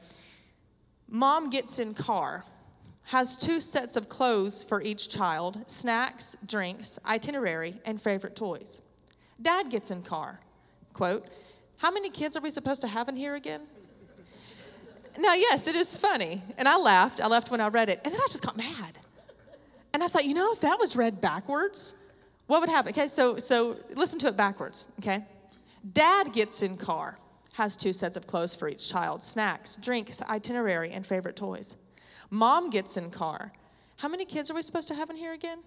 Mom 1.10 1.50
gets 1.50 1.80
in 1.80 1.94
car, 1.94 2.46
has 3.04 3.36
two 3.36 3.60
sets 3.60 3.96
of 3.96 4.10
clothes 4.10 4.64
for 4.64 4.82
each 4.82 5.10
child 5.10 5.64
snacks, 5.68 6.38
drinks, 6.46 7.00
itinerary, 7.06 7.82
and 7.86 8.00
favorite 8.00 8.36
toys. 8.36 8.82
Dad 9.42 9.72
gets 9.72 9.90
in 9.90 10.04
car. 10.04 10.40
Quote, 10.94 11.26
How 11.78 11.90
many 11.90 12.12
kids 12.12 12.38
are 12.38 12.42
we 12.42 12.52
supposed 12.52 12.82
to 12.82 12.88
have 12.88 13.10
in 13.10 13.16
here 13.16 13.36
again? 13.36 13.62
Now, 15.18 15.34
yes, 15.34 15.68
it 15.68 15.76
is 15.76 15.96
funny. 15.96 16.42
And 16.58 16.68
I 16.68 16.78
laughed. 16.78 17.22
I 17.22 17.28
laughed 17.28 17.52
when 17.52 17.62
I 17.62 17.68
read 17.68 17.90
it. 17.90 18.02
And 18.04 18.14
then 18.14 18.22
I 18.22 18.28
just 18.28 18.44
got 18.44 18.58
mad. 18.58 18.98
And 19.94 20.04
I 20.04 20.08
thought, 20.08 20.26
you 20.26 20.34
know, 20.34 20.52
if 20.54 20.62
that 20.62 20.80
was 20.80 20.96
read 20.96 21.22
backwards, 21.22 21.94
what 22.48 22.62
would 22.62 22.70
happen? 22.70 22.92
Okay, 22.92 23.08
so 23.08 23.38
so 23.38 23.78
listen 23.94 24.20
to 24.20 24.28
it 24.28 24.36
backwards, 24.36 24.90
okay? 25.00 25.24
Dad 25.94 26.34
gets 26.34 26.62
in 26.62 26.78
car, 26.78 27.18
has 27.54 27.78
two 27.78 27.94
sets 27.94 28.18
of 28.18 28.26
clothes 28.26 28.56
for 28.56 28.68
each 28.68 28.90
child, 28.90 29.22
snacks, 29.22 29.76
drinks, 29.76 30.22
itinerary, 30.24 30.92
and 30.92 31.06
favorite 31.06 31.36
toys. 31.36 31.78
Mom 32.32 32.70
gets 32.70 32.98
in 32.98 33.12
car. 33.12 33.52
How 33.98 34.08
many 34.08 34.26
kids 34.26 34.50
are 34.50 34.56
we 34.56 34.64
supposed 34.64 34.88
to 34.88 34.96
have 34.96 35.10
in 35.10 35.16
here 35.16 35.34
again? 35.34 35.60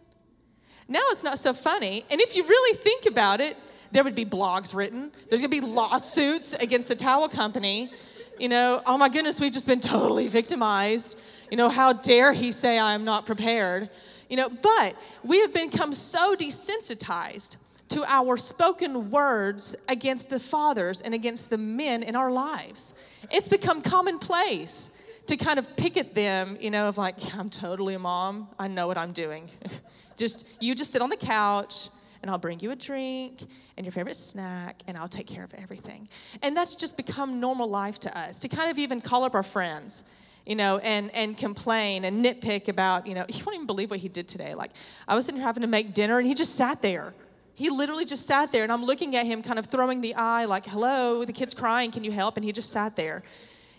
Now 0.88 1.02
it's 1.10 1.22
not 1.22 1.38
so 1.38 1.52
funny. 1.52 2.04
And 2.10 2.20
if 2.20 2.36
you 2.36 2.44
really 2.44 2.76
think 2.78 3.06
about 3.06 3.40
it, 3.40 3.56
there 3.92 4.02
would 4.04 4.14
be 4.14 4.24
blogs 4.24 4.74
written. 4.74 5.12
There's 5.28 5.40
going 5.40 5.50
to 5.50 5.60
be 5.60 5.66
lawsuits 5.66 6.54
against 6.54 6.88
the 6.88 6.96
towel 6.96 7.28
company 7.28 7.90
You 8.38 8.48
know, 8.48 8.82
oh 8.84 8.98
my 8.98 9.08
goodness, 9.08 9.40
we've 9.40 9.52
just 9.52 9.66
been 9.66 9.80
totally 9.80 10.28
victimized. 10.28 11.16
You 11.50 11.56
know, 11.56 11.70
how 11.70 11.94
dare 11.94 12.32
he 12.32 12.52
say 12.52 12.78
I 12.78 12.92
am 12.92 13.04
not 13.04 13.24
prepared? 13.24 13.88
You 14.28 14.36
know, 14.36 14.50
but 14.50 14.94
we 15.24 15.40
have 15.40 15.54
become 15.54 15.94
so 15.94 16.34
desensitized 16.34 17.56
to 17.88 18.04
our 18.06 18.36
spoken 18.36 19.10
words 19.10 19.74
against 19.88 20.28
the 20.28 20.40
fathers 20.40 21.00
and 21.00 21.14
against 21.14 21.48
the 21.48 21.56
men 21.56 22.02
in 22.02 22.14
our 22.14 22.30
lives. 22.30 22.94
It's 23.30 23.48
become 23.48 23.80
commonplace 23.80 24.90
to 25.28 25.36
kind 25.36 25.58
of 25.58 25.74
pick 25.76 25.96
at 25.96 26.14
them, 26.14 26.58
you 26.60 26.70
know, 26.70 26.88
of 26.88 26.98
like, 26.98 27.16
I'm 27.34 27.48
totally 27.48 27.94
a 27.94 27.98
mom. 27.98 28.48
I 28.58 28.68
know 28.68 28.86
what 28.86 28.98
I'm 28.98 29.12
doing. 29.12 29.48
just, 30.16 30.46
you 30.60 30.74
just 30.74 30.90
sit 30.90 31.00
on 31.00 31.10
the 31.10 31.16
couch 31.16 31.88
and 32.22 32.30
I'll 32.30 32.38
bring 32.38 32.60
you 32.60 32.70
a 32.70 32.76
drink 32.76 33.44
and 33.76 33.84
your 33.84 33.92
favorite 33.92 34.16
snack 34.16 34.82
and 34.86 34.96
I'll 34.96 35.08
take 35.08 35.26
care 35.26 35.44
of 35.44 35.54
everything. 35.54 36.08
And 36.42 36.56
that's 36.56 36.76
just 36.76 36.96
become 36.96 37.40
normal 37.40 37.68
life 37.68 38.00
to 38.00 38.18
us 38.18 38.40
to 38.40 38.48
kind 38.48 38.70
of 38.70 38.78
even 38.78 39.00
call 39.00 39.24
up 39.24 39.34
our 39.34 39.42
friends 39.42 40.04
you 40.44 40.54
know, 40.54 40.78
and, 40.78 41.12
and 41.12 41.36
complain 41.36 42.04
and 42.04 42.24
nitpick 42.24 42.68
about, 42.68 43.04
you 43.04 43.14
know, 43.14 43.24
you 43.28 43.44
won't 43.44 43.56
even 43.56 43.66
believe 43.66 43.90
what 43.90 43.98
he 43.98 44.08
did 44.08 44.28
today. 44.28 44.54
Like, 44.54 44.70
I 45.08 45.16
was 45.16 45.24
sitting 45.24 45.40
here 45.40 45.46
having 45.46 45.62
to 45.62 45.66
make 45.66 45.92
dinner 45.92 46.18
and 46.18 46.26
he 46.26 46.34
just 46.34 46.54
sat 46.54 46.80
there 46.80 47.14
he 47.56 47.70
literally 47.70 48.04
just 48.04 48.26
sat 48.26 48.52
there, 48.52 48.64
and 48.64 48.70
I'm 48.70 48.84
looking 48.84 49.16
at 49.16 49.24
him, 49.24 49.42
kind 49.42 49.58
of 49.58 49.64
throwing 49.66 50.02
the 50.02 50.14
eye, 50.14 50.44
like, 50.44 50.66
hello, 50.66 51.24
the 51.24 51.32
kid's 51.32 51.54
crying, 51.54 51.90
can 51.90 52.04
you 52.04 52.12
help? 52.12 52.36
And 52.36 52.44
he 52.44 52.52
just 52.52 52.70
sat 52.70 52.96
there. 52.96 53.22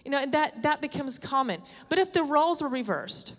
You 0.04 0.10
know, 0.10 0.18
and 0.18 0.32
that, 0.34 0.64
that 0.64 0.82
becomes 0.82 1.20
common. 1.20 1.62
But 1.88 2.00
if 2.00 2.12
the 2.12 2.24
roles 2.24 2.64
were 2.64 2.70
reversed, 2.70 3.36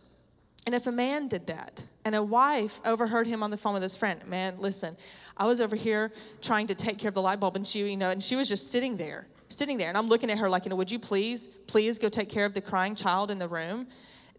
and 0.67 0.75
if 0.75 0.87
a 0.87 0.93
man 0.93 1.29
did 1.29 1.47
that, 1.47 1.85
and 2.05 2.15
a 2.15 2.23
wife 2.23 2.81
overheard 2.85 3.27
him 3.27 3.43
on 3.43 3.51
the 3.51 3.57
phone 3.57 3.75
with 3.75 3.83
his 3.83 3.97
friend, 3.97 4.27
man, 4.27 4.57
listen, 4.59 4.97
I 5.37 5.47
was 5.47 5.61
over 5.61 5.77
here 5.77 6.13
trying 6.41 6.67
to 6.69 6.75
take 6.75 6.99
care 6.99 7.09
of 7.09 7.15
the 7.15 7.23
light 7.23 7.41
bulb, 7.41 7.57
and 7.57 7.67
she, 7.67 7.81
you 7.81 7.97
know, 7.97 8.11
and 8.11 8.23
she 8.23 8.37
was 8.37 8.49
just 8.49 8.71
sitting 8.71 8.97
there, 8.97 9.27
sitting 9.49 9.77
there, 9.79 9.89
and 9.89 9.97
I'm 9.97 10.09
looking 10.09 10.31
at 10.31 10.39
her 10.39 10.49
like, 10.49 10.65
you 10.65 10.71
know, 10.71 10.77
would 10.77 10.91
you 10.91 10.99
please, 10.99 11.49
please 11.67 11.99
go 11.99 12.09
take 12.09 12.29
care 12.29 12.45
of 12.45 12.55
the 12.55 12.61
crying 12.61 12.95
child 12.95 13.31
in 13.31 13.39
the 13.39 13.49
room? 13.49 13.87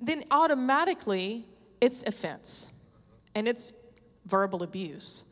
Then 0.02 0.24
automatically 0.32 1.48
it's 1.82 2.04
offense, 2.04 2.68
and 3.36 3.48
it's 3.48 3.74
verbal 4.26 4.64
abuse. 4.64 5.26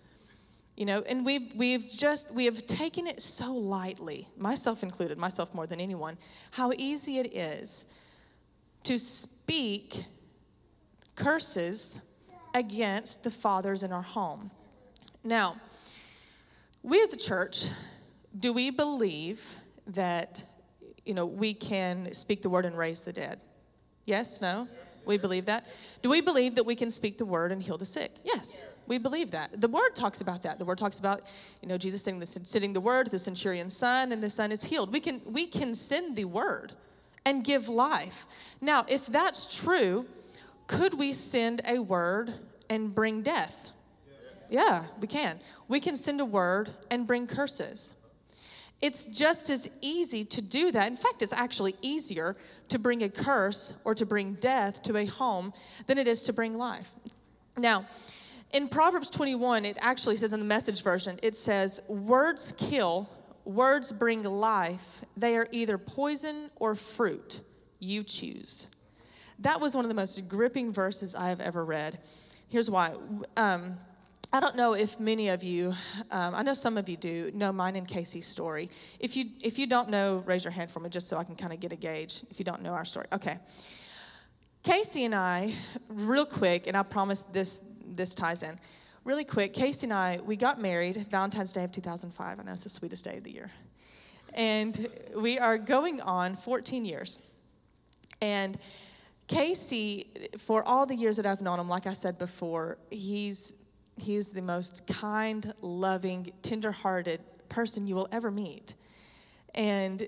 You 0.76 0.86
know, 0.86 1.02
and 1.10 1.26
we've, 1.26 1.56
we've 1.56 1.88
just, 1.88 2.32
we 2.32 2.46
have 2.46 2.68
taken 2.68 3.08
it 3.08 3.20
so 3.20 3.52
lightly, 3.52 4.28
myself 4.38 4.84
included, 4.84 5.18
myself 5.18 5.56
more 5.56 5.66
than 5.66 5.80
anyone, 5.80 6.20
how 6.52 6.72
easy 6.78 7.18
it 7.18 7.36
is 7.36 7.88
to 8.84 9.00
speak 9.00 10.06
curses 11.18 12.00
against 12.54 13.24
the 13.24 13.32
fathers 13.32 13.84
in 13.84 13.92
our 13.92 14.02
home. 14.02 14.50
Now, 15.24 15.58
we 16.84 17.02
as 17.02 17.12
a 17.12 17.18
church, 17.18 17.68
do 18.40 18.54
we 18.54 18.70
believe 18.70 19.42
that, 19.88 20.44
you 21.06 21.14
know, 21.14 21.26
we 21.26 21.54
can 21.54 22.14
speak 22.14 22.42
the 22.42 22.50
word 22.50 22.66
and 22.66 22.78
raise 22.78 23.02
the 23.02 23.12
dead? 23.12 23.42
Yes, 24.06 24.40
no? 24.40 24.70
We 25.06 25.18
believe 25.18 25.46
that. 25.46 25.66
Do 26.02 26.10
we 26.10 26.22
believe 26.22 26.56
that 26.56 26.64
we 26.64 26.76
can 26.76 26.92
speak 26.92 27.18
the 27.18 27.26
word 27.26 27.52
and 27.52 27.62
heal 27.62 27.78
the 27.78 27.86
sick? 27.86 28.12
Yes. 28.24 28.64
We 28.88 28.98
believe 28.98 29.32
that. 29.32 29.60
The 29.60 29.68
word 29.68 29.96
talks 29.96 30.22
about 30.22 30.44
that. 30.44 30.60
The 30.60 30.66
word 30.66 30.78
talks 30.78 31.00
about, 31.00 31.24
you 31.62 31.68
know, 31.68 31.78
Jesus 31.78 32.04
saying 32.04 32.20
the, 32.20 32.26
sitting 32.26 32.72
the 32.74 32.82
word, 32.82 33.12
the 33.12 33.20
centurion's 33.20 33.76
son, 33.76 34.12
and 34.12 34.24
the 34.24 34.30
son 34.30 34.52
is 34.52 34.64
healed. 34.64 34.94
We 34.94 35.02
can 35.02 35.22
we 35.26 35.46
can 35.46 35.76
send 35.76 36.16
the 36.16 36.26
word 36.26 36.74
and 37.26 37.44
give 37.44 37.68
life. 37.68 38.28
Now, 38.62 38.86
if 38.88 39.06
that's 39.08 39.54
true, 39.54 40.06
could 40.68 40.94
we 40.94 41.14
send 41.14 41.62
a 41.66 41.80
word 41.80 42.34
and 42.70 42.94
bring 42.94 43.22
death? 43.22 43.70
Yeah, 44.50 44.86
we 45.02 45.08
can. 45.08 45.40
We 45.68 45.80
can 45.80 45.98
send 45.98 46.22
a 46.22 46.26
word 46.26 46.70
and 46.92 47.08
bring 47.08 47.28
curses. 47.28 47.94
It's 48.82 49.06
just 49.06 49.50
as 49.50 49.70
easy 49.82 50.24
to 50.26 50.42
do 50.42 50.72
that. 50.72 50.88
In 50.88 50.98
fact, 50.98 51.22
it's 51.22 51.34
actually 51.34 51.76
easier 51.82 52.38
to 52.70 52.78
bring 52.78 53.04
a 53.04 53.10
curse 53.10 53.74
or 53.84 53.96
to 53.96 54.06
bring 54.06 54.36
death 54.36 54.84
to 54.84 54.98
a 54.98 55.06
home 55.06 55.52
than 55.88 55.98
it 55.98 56.08
is 56.08 56.24
to 56.24 56.34
bring 56.34 56.58
life. 56.58 56.90
Now, 57.58 57.88
in 58.54 58.70
Proverbs 58.70 59.10
21, 59.10 59.66
it 59.66 59.78
actually 59.82 60.16
says 60.16 60.32
in 60.32 60.40
the 60.40 60.46
message 60.46 60.84
version, 60.84 61.20
it 61.24 61.36
says, 61.36 61.82
Words 61.88 62.54
kill, 62.56 63.10
words 63.46 63.92
bring 63.92 64.24
life. 64.24 65.02
They 65.18 65.36
are 65.38 65.48
either 65.52 65.78
poison 65.78 66.52
or 66.58 66.76
fruit. 66.76 67.42
You 67.80 68.04
choose. 68.04 68.68
That 69.40 69.60
was 69.60 69.76
one 69.76 69.86
of 69.86 69.90
the 69.90 69.96
most 69.96 70.28
gripping 70.28 70.72
verses 70.72 71.16
I 71.16 71.30
have 71.30 71.40
ever 71.42 71.64
read. 71.64 72.00
Here's 72.50 72.70
why. 72.70 72.96
Um, 73.36 73.78
I 74.34 74.40
don't 74.40 74.56
know 74.56 74.74
if 74.74 75.00
many 75.00 75.30
of 75.30 75.44
you, 75.44 75.74
um, 76.12 76.36
I 76.36 76.44
know 76.44 76.54
some 76.54 76.78
of 76.78 76.90
you 76.90 76.98
do, 76.98 77.32
know 77.34 77.52
mine 77.52 77.76
and 77.76 77.88
Casey's 77.88 78.26
story. 78.26 78.70
If 79.00 79.16
you, 79.16 79.26
if 79.42 79.58
you 79.58 79.68
don't 79.68 79.90
know, 79.90 80.24
raise 80.26 80.44
your 80.44 80.52
hand 80.52 80.70
for 80.70 80.80
me 80.80 80.90
just 80.90 81.08
so 81.08 81.18
I 81.18 81.24
can 81.24 81.36
kind 81.36 81.54
of 81.54 81.60
get 81.60 81.72
a 81.72 81.78
gauge 81.78 82.24
if 82.30 82.40
you 82.40 82.46
don't 82.46 82.62
know 82.62 82.72
our 82.72 82.84
story. 82.84 83.06
Okay. 83.14 83.38
Casey 84.64 85.06
and 85.06 85.16
I, 85.16 85.54
real 85.88 86.26
quick, 86.26 86.68
and 86.68 86.76
I 86.76 86.84
promise 86.84 87.24
this 87.32 87.62
this 87.96 88.14
ties 88.14 88.44
in. 88.44 88.60
Really 89.04 89.24
quick, 89.24 89.54
Casey 89.54 89.86
and 89.86 89.94
I, 89.94 90.20
we 90.26 90.36
got 90.36 90.62
married 90.62 91.08
Valentine's 91.10 91.54
Day 91.54 91.64
of 91.64 91.72
2005. 91.72 92.40
I 92.40 92.44
know 92.44 92.52
it's 92.52 92.64
the 92.64 92.70
sweetest 92.70 93.06
day 93.06 93.18
of 93.18 93.24
the 93.24 93.32
year. 93.32 93.50
And 94.34 94.90
we 95.16 95.40
are 95.40 95.58
going 95.58 96.02
on 96.02 96.36
14 96.36 96.84
years. 96.84 97.20
And 98.22 98.60
Casey, 99.28 100.08
for 100.38 100.64
all 100.68 100.86
the 100.86 100.96
years 100.96 101.18
that 101.18 101.26
I've 101.26 101.42
known 101.42 101.60
him, 101.60 101.68
like 101.70 101.86
I 101.86 101.94
said 101.94 102.18
before, 102.18 102.78
he's 102.90 103.58
he's 103.98 104.30
the 104.30 104.42
most 104.42 104.86
kind, 104.86 105.54
loving, 105.62 106.32
tender-hearted 106.44 107.20
person 107.50 107.88
you 107.88 107.96
will 107.96 108.08
ever 108.12 108.30
meet. 108.30 108.76
And 109.56 110.08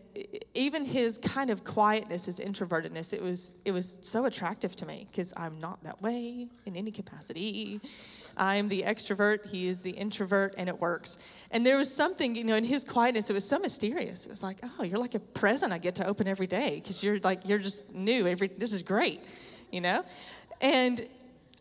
even 0.53 0.85
his 0.85 1.17
kind 1.17 1.49
of 1.49 1.63
quietness, 1.63 2.25
his 2.25 2.39
introvertedness, 2.39 3.13
it 3.13 3.21
was 3.21 3.53
it 3.65 3.71
was 3.71 3.99
so 4.01 4.25
attractive 4.25 4.75
to 4.77 4.85
me 4.85 5.07
because 5.09 5.33
I'm 5.35 5.59
not 5.59 5.83
that 5.83 6.01
way 6.01 6.47
in 6.65 6.75
any 6.75 6.91
capacity. 6.91 7.81
I'm 8.39 8.69
the 8.69 8.83
extrovert, 8.83 9.45
he 9.45 9.67
is 9.67 9.81
the 9.81 9.91
introvert, 9.91 10.55
and 10.57 10.69
it 10.69 10.79
works. 10.79 11.17
And 11.51 11.65
there 11.65 11.77
was 11.77 11.93
something, 11.93 12.35
you 12.35 12.43
know, 12.43 12.55
in 12.55 12.63
his 12.63 12.83
quietness, 12.83 13.29
it 13.29 13.33
was 13.33 13.47
so 13.47 13.59
mysterious. 13.59 14.25
It 14.25 14.29
was 14.29 14.41
like, 14.41 14.57
oh, 14.63 14.83
you're 14.83 14.97
like 14.97 15.15
a 15.15 15.19
present 15.19 15.73
I 15.73 15.77
get 15.77 15.95
to 15.95 16.07
open 16.07 16.27
every 16.27 16.47
day 16.47 16.75
because 16.75 17.03
you're 17.03 17.19
like, 17.19 17.47
you're 17.47 17.59
just 17.59 17.93
new. 17.93 18.25
Every 18.25 18.47
this 18.47 18.73
is 18.73 18.81
great, 18.81 19.21
you 19.71 19.81
know? 19.81 20.03
And 20.61 21.05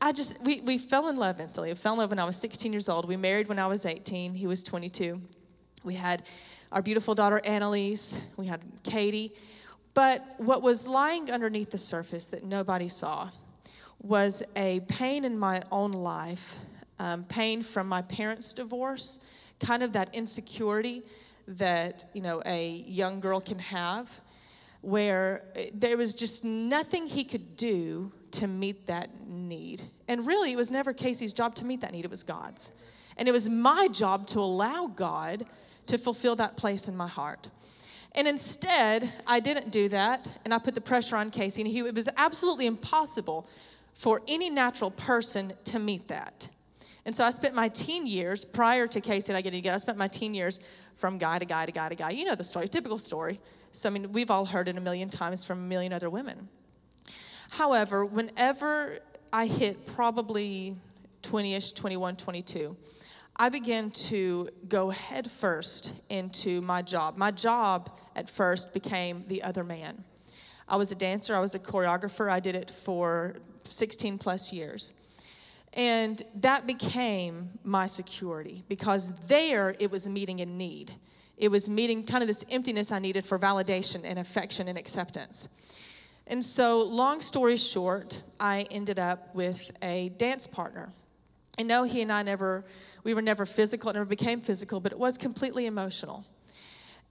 I 0.01 0.13
just, 0.13 0.41
we, 0.43 0.61
we 0.61 0.79
fell 0.79 1.09
in 1.09 1.17
love 1.17 1.41
instantly. 1.41 1.73
We 1.73 1.77
fell 1.77 1.95
in 1.95 1.99
love 1.99 2.11
when 2.11 2.21
I 2.21 2.25
was 2.25 2.37
16 2.37 2.73
years 2.73 2.89
old. 2.89 3.09
We 3.09 3.17
married 3.17 3.49
when 3.49 3.59
I 3.59 3.67
was 3.67 3.85
18. 3.85 4.35
He 4.35 4.47
was 4.47 4.63
22. 4.63 5.21
We 5.83 5.95
had 5.95 6.23
our 6.71 6.83
beautiful 6.83 7.15
daughter 7.15 7.41
Annalise, 7.45 8.21
we 8.37 8.47
had 8.47 8.61
Katie. 8.83 9.33
But 9.95 10.35
what 10.39 10.63
was 10.63 10.87
lying 10.87 11.31
underneath 11.31 11.71
the 11.71 11.79
surface 11.79 12.27
that 12.27 12.45
nobody 12.45 12.89
saw 12.89 13.31
was 14.01 14.43
a 14.55 14.81
pain 14.81 15.25
in 15.25 15.39
my 15.39 15.63
own 15.73 15.93
life, 15.93 16.57
um, 16.99 17.25
pain 17.25 17.63
from 17.63 17.89
my 17.89 18.03
parents' 18.03 18.53
divorce, 18.53 19.21
kind 19.61 19.83
of 19.83 19.93
that 19.93 20.15
insecurity 20.15 21.03
that 21.47 22.05
you 22.13 22.23
know 22.23 22.43
a 22.47 22.85
young 22.87 23.21
girl 23.21 23.41
can 23.41 23.59
have, 23.59 24.21
where 24.83 25.45
eh, 25.57 25.71
there 25.75 25.97
was 25.97 26.15
just 26.15 26.45
nothing 26.45 27.07
he 27.07 27.25
could 27.25 27.57
do 27.57 28.13
to 28.31 28.47
meet 28.47 28.87
that 28.87 29.09
need. 29.27 29.83
And 30.09 30.27
really, 30.27 30.53
it 30.53 30.57
was 30.57 30.71
never 30.71 30.93
Casey's 30.93 31.33
job 31.33 31.55
to 31.57 31.65
meet 31.65 31.81
that 31.81 31.93
need; 31.93 32.05
it 32.05 32.11
was 32.11 32.23
God's, 32.23 32.73
and 33.17 33.29
it 33.29 33.33
was 33.33 33.49
my 33.49 33.89
job 33.89 34.27
to 34.29 34.41
allow 34.41 34.87
God 34.87 35.47
to 35.87 35.99
fulfill 35.99 36.37
that 36.37 36.57
place 36.57 36.89
in 36.89 36.97
my 36.97 37.09
heart. 37.09 37.49
And 38.13 38.27
instead, 38.27 39.13
I 39.27 39.39
didn't 39.41 39.71
do 39.71 39.89
that, 39.91 40.29
and 40.45 40.53
I 40.53 40.59
put 40.59 40.75
the 40.75 40.81
pressure 40.81 41.17
on 41.17 41.31
Casey, 41.31 41.63
and 41.63 41.71
he, 41.71 41.81
it 41.81 41.95
was 41.95 42.09
absolutely 42.17 42.67
impossible 42.67 43.47
for 43.95 44.23
any 44.29 44.49
natural 44.51 44.91
person 44.91 45.53
to 45.65 45.79
meet 45.79 46.09
that. 46.09 46.49
And 47.09 47.17
so 47.17 47.25
I 47.25 47.31
spent 47.31 47.55
my 47.55 47.69
teen 47.69 48.07
years 48.07 48.45
prior 48.45 48.87
to 48.87 49.01
Casey 49.01 49.33
and 49.33 49.39
I 49.39 49.41
getting 49.41 49.61
together, 49.63 49.77
I 49.77 49.79
spent 49.79 49.97
my 49.97 50.09
teen 50.09 50.35
years 50.35 50.61
from 50.97 51.17
guy 51.17 51.39
to 51.39 51.47
guy 51.47 51.65
to 51.65 51.73
guy 51.73 51.89
to 51.89 51.95
guy. 51.95 52.11
You 52.11 52.27
know 52.27 52.35
the 52.35 52.45
story, 52.45 52.69
typical 52.69 52.99
story. 52.99 53.41
So, 53.73 53.89
I 53.89 53.93
mean, 53.93 54.13
we've 54.13 54.31
all 54.31 54.45
heard 54.45 54.69
it 54.69 54.77
a 54.77 54.81
million 54.83 55.09
times 55.09 55.43
from 55.43 55.59
a 55.59 55.63
million 55.63 55.95
other 55.95 56.11
women. 56.11 56.51
However, 57.49 58.05
whenever 58.05 58.99
I 59.33 59.47
hit 59.47 59.87
probably 59.87 60.77
20 61.23 61.55
ish, 61.55 61.73
21, 61.73 62.17
22, 62.17 62.77
I 63.37 63.49
began 63.49 63.91
to 63.91 64.51
go 64.69 64.91
headfirst 64.91 65.95
into 66.11 66.61
my 66.61 66.83
job. 66.83 67.17
My 67.17 67.31
job 67.31 67.89
at 68.17 68.29
first 68.29 68.75
became 68.75 69.25
the 69.29 69.43
other 69.45 69.65
man. 69.65 70.05
I 70.69 70.77
was 70.77 70.93
a 70.93 70.95
dancer, 70.95 71.35
I 71.35 71.41
was 71.41 71.55
a 71.55 71.59
choreographer, 71.59 72.31
I 72.31 72.41
did 72.41 72.55
it 72.55 72.71
for 72.71 73.37
16 73.67 74.19
plus 74.19 74.53
years. 74.53 74.93
And 75.75 76.23
that 76.37 76.67
became 76.67 77.51
my 77.63 77.87
security 77.87 78.65
because 78.69 79.13
there 79.27 79.77
it 79.79 79.91
was 79.91 80.09
meeting 80.09 80.41
a 80.41 80.47
need. 80.47 80.95
It 81.37 81.49
was 81.49 81.71
meeting 81.71 82.05
kind 82.05 82.23
of 82.23 82.29
this 82.29 82.45
emptiness 82.51 82.91
I 82.91 82.99
needed 82.99 83.25
for 83.25 83.39
validation 83.39 84.03
and 84.05 84.19
affection 84.19 84.69
and 84.69 84.77
acceptance. 84.77 85.49
And 86.27 86.45
so, 86.45 86.83
long 86.83 87.21
story 87.21 87.57
short, 87.57 88.23
I 88.39 88.67
ended 88.71 88.99
up 88.99 89.35
with 89.35 89.71
a 89.83 90.11
dance 90.19 90.47
partner. 90.47 90.91
And 91.59 91.67
no, 91.69 91.85
he 91.85 92.03
and 92.03 92.13
I 92.13 92.23
never 92.23 92.65
we 93.05 93.15
were 93.15 93.23
never 93.23 93.47
physical, 93.47 93.91
it 93.91 93.95
never 93.95 94.05
became 94.05 94.41
physical, 94.41 94.81
but 94.81 94.93
it 94.93 94.99
was 94.99 95.17
completely 95.17 95.67
emotional. 95.67 96.25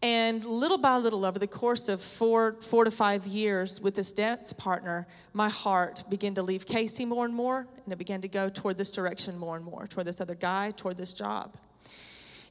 And 0.04 0.46
little 0.46 0.78
by 0.78 0.98
little, 0.98 1.26
over 1.26 1.40
the 1.40 1.48
course 1.48 1.90
of 1.90 2.00
four, 2.02 2.58
four 2.62 2.84
to 2.84 2.92
five 2.92 3.26
years 3.26 3.82
with 3.82 3.96
this 3.96 4.14
dance 4.14 4.54
partner, 4.54 5.08
my 5.34 5.50
heart 5.50 6.04
began 6.08 6.36
to 6.36 6.44
leave 6.44 6.68
Casey 6.68 7.04
more 7.04 7.26
and 7.26 7.34
more, 7.34 7.66
and 7.84 7.92
it 7.92 7.98
began 7.98 8.22
to 8.22 8.28
go 8.28 8.48
toward 8.48 8.78
this 8.78 8.92
direction 8.92 9.40
more 9.40 9.56
and 9.56 9.66
more, 9.66 9.88
toward 9.88 10.06
this 10.06 10.22
other 10.22 10.36
guy, 10.36 10.72
toward 10.78 10.98
this 10.98 11.16
job. 11.16 11.58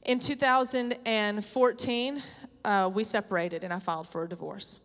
In 0.03 0.19
2014, 0.19 2.23
uh, 2.65 2.91
we 2.93 3.05
separated 3.05 3.63
and 3.63 3.71
I 3.71 3.79
filed 3.79 4.09
for 4.09 4.23
a 4.23 4.29
divorce. 4.29 4.79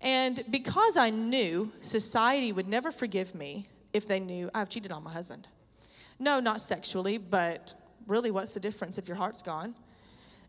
And 0.00 0.44
because 0.50 0.96
I 0.96 1.10
knew 1.10 1.72
society 1.80 2.52
would 2.52 2.68
never 2.68 2.92
forgive 2.92 3.34
me 3.34 3.68
if 3.92 4.06
they 4.06 4.20
knew 4.20 4.48
I've 4.54 4.68
cheated 4.68 4.92
on 4.92 5.02
my 5.02 5.12
husband. 5.12 5.48
No, 6.20 6.38
not 6.38 6.60
sexually, 6.60 7.18
but 7.18 7.74
really, 8.06 8.30
what's 8.30 8.54
the 8.54 8.60
difference 8.60 8.96
if 8.96 9.08
your 9.08 9.16
heart's 9.16 9.42
gone? 9.42 9.74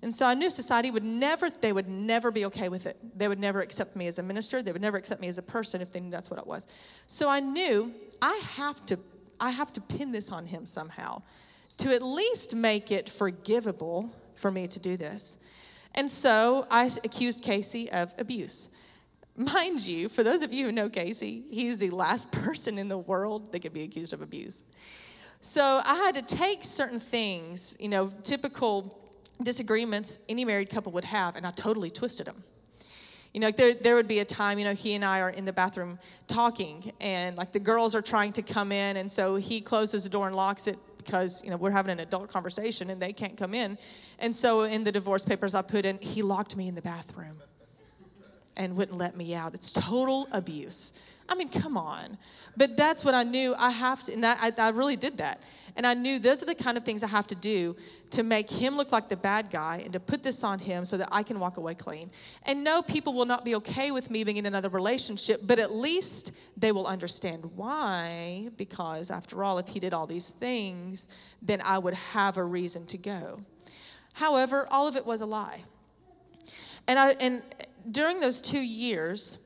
And 0.04 0.14
so 0.14 0.26
I 0.26 0.34
knew 0.34 0.50
society 0.50 0.90
would 0.90 1.04
never, 1.04 1.50
they 1.50 1.74
would 1.74 1.88
never 1.88 2.32
be 2.32 2.46
okay 2.46 2.70
with 2.70 2.88
it. 2.88 2.98
They 3.18 3.28
would 3.28 3.40
never 3.40 3.62
accept 3.62 3.96
me 3.96 4.08
as 4.08 4.18
a 4.18 4.24
minister. 4.24 4.64
They 4.64 4.72
would 4.72 4.82
never 4.82 4.98
accept 4.98 5.22
me 5.22 5.28
as 5.28 5.38
a 5.38 5.44
person 5.44 5.82
if 5.82 5.94
they 5.94 6.00
knew 6.00 6.10
that's 6.10 6.30
what 6.30 6.40
it 6.40 6.48
was. 6.48 6.66
So 7.06 7.30
I 7.30 7.40
knew 7.40 7.94
I 8.22 8.42
have 8.56 8.84
to, 8.88 8.98
I 9.40 9.52
have 9.52 9.72
to 9.74 9.82
pin 9.82 10.12
this 10.12 10.32
on 10.32 10.48
him 10.48 10.66
somehow 10.66 11.22
to 11.78 11.94
at 11.94 12.02
least 12.02 12.56
make 12.56 12.92
it 12.92 13.10
forgivable 13.10 14.12
for 14.36 14.52
me 14.52 14.68
to 14.68 14.80
do 14.80 14.98
this. 14.98 15.38
And 15.96 16.10
so 16.10 16.66
I 16.72 16.86
accused 17.04 17.44
Casey 17.44 17.92
of 17.92 18.14
abuse. 18.18 18.70
Mind 19.36 19.86
you, 19.86 20.10
for 20.10 20.24
those 20.24 20.42
of 20.42 20.52
you 20.52 20.66
who 20.66 20.72
know 20.72 20.90
Casey, 20.90 21.44
he's 21.50 21.78
the 21.78 21.90
last 21.90 22.32
person 22.44 22.78
in 22.78 22.88
the 22.88 22.98
world 22.98 23.52
that 23.52 23.60
could 23.60 23.74
be 23.74 23.84
accused 23.84 24.14
of 24.14 24.22
abuse. 24.22 24.64
So 25.42 25.82
I 25.84 25.96
had 25.96 26.16
to 26.16 26.22
take 26.22 26.64
certain 26.64 27.00
things, 27.00 27.76
you 27.80 27.90
know, 27.90 28.12
typical 28.24 29.01
disagreements 29.44 30.20
any 30.30 30.46
married 30.46 30.70
couple 30.70 30.92
would 30.94 31.06
have, 31.06 31.36
and 31.36 31.46
I 31.46 31.52
totally 31.52 31.90
twisted 31.90 32.28
them. 32.28 32.44
You 33.34 33.40
know, 33.40 33.52
there, 33.52 33.74
there 33.74 33.96
would 33.96 34.10
be 34.10 34.20
a 34.20 34.26
time, 34.26 34.60
you 34.60 34.66
know, 34.66 34.74
he 34.74 34.94
and 34.94 35.06
I 35.06 35.22
are 35.22 35.30
in 35.30 35.46
the 35.46 35.54
bathroom 35.54 35.98
talking, 36.28 36.92
and 37.00 37.38
like 37.38 37.52
the 37.52 37.60
girls 37.60 37.96
are 37.96 38.02
trying 38.02 38.34
to 38.34 38.42
come 38.42 38.72
in, 38.72 38.98
and 38.98 39.10
so 39.10 39.36
he 39.36 39.62
closes 39.62 40.04
the 40.04 40.10
door 40.10 40.28
and 40.28 40.36
locks 40.36 40.68
it 40.68 40.78
because, 40.98 41.44
you 41.44 41.50
know, 41.50 41.58
we're 41.58 41.72
having 41.72 41.92
an 41.92 42.00
adult 42.00 42.30
conversation 42.30 42.90
and 42.90 43.02
they 43.02 43.12
can't 43.14 43.38
come 43.38 43.54
in. 43.54 43.78
And 44.20 44.36
so 44.36 44.64
in 44.64 44.84
the 44.84 44.92
divorce 44.92 45.26
papers, 45.26 45.56
I 45.56 45.62
put 45.62 45.86
in, 45.86 45.98
he 45.98 46.22
locked 46.22 46.56
me 46.56 46.68
in 46.68 46.76
the 46.76 46.82
bathroom 46.82 47.38
and 48.58 48.76
wouldn't 48.76 48.98
let 48.98 49.18
me 49.18 49.34
out. 49.34 49.56
It's 49.56 49.72
total 49.72 50.28
abuse. 50.32 50.94
I 51.28 51.36
mean, 51.36 51.50
come 51.50 51.78
on. 51.78 52.18
But 52.58 52.78
that's 52.78 53.04
what 53.04 53.16
I 53.16 53.24
knew 53.24 53.56
I 53.58 53.72
have 53.72 54.04
to, 54.04 54.14
and 54.14 54.26
I, 54.26 54.52
I 54.58 54.70
really 54.70 54.96
did 54.96 55.18
that. 55.18 55.42
And 55.76 55.88
I 55.88 55.94
knew 55.94 56.20
those 56.20 56.42
are 56.42 56.46
the 56.46 56.56
kind 56.56 56.78
of 56.78 56.84
things 56.84 57.04
I 57.04 57.08
have 57.08 57.28
to 57.28 57.36
do 57.36 57.76
to 58.12 58.24
make 58.24 58.50
him 58.50 58.76
look 58.76 58.92
like 58.92 59.08
the 59.08 59.16
bad 59.16 59.50
guy 59.50 59.82
and 59.84 59.94
to 59.94 60.00
put 60.00 60.22
this 60.22 60.44
on 60.44 60.60
him 60.60 60.84
so 60.86 60.98
that 60.98 61.10
I 61.12 61.24
can 61.24 61.40
walk 61.40 61.58
away 61.58 61.76
clean. 61.76 62.12
And 62.44 62.64
no, 62.64 62.82
people 62.82 63.14
will 63.14 63.26
not 63.26 63.46
be 63.46 63.56
okay 63.56 63.92
with 63.92 64.10
me 64.10 64.24
being 64.24 64.38
in 64.38 64.46
another 64.46 64.70
relationship, 64.70 65.42
but 65.44 65.60
at 65.60 65.72
least 65.72 66.34
they 66.58 66.72
will 66.72 66.88
understand 66.88 67.46
why. 67.56 68.50
Because 68.58 69.12
after 69.12 69.44
all, 69.44 69.58
if 69.58 69.68
he 69.68 69.80
did 69.80 69.94
all 69.94 70.08
these 70.08 70.32
things, 70.32 71.10
then 71.42 71.62
I 71.64 71.78
would 71.78 71.94
have 71.94 72.38
a 72.38 72.44
reason 72.44 72.86
to 72.88 72.98
go. 72.98 73.40
However, 74.14 74.68
all 74.72 74.88
of 74.88 74.96
it 74.96 75.06
was 75.06 75.22
a 75.22 75.26
lie. 75.26 75.64
And, 76.88 77.00
I, 77.00 77.12
and 77.12 77.42
during 77.92 78.20
those 78.20 78.42
two 78.42 78.60
years, 78.60 79.38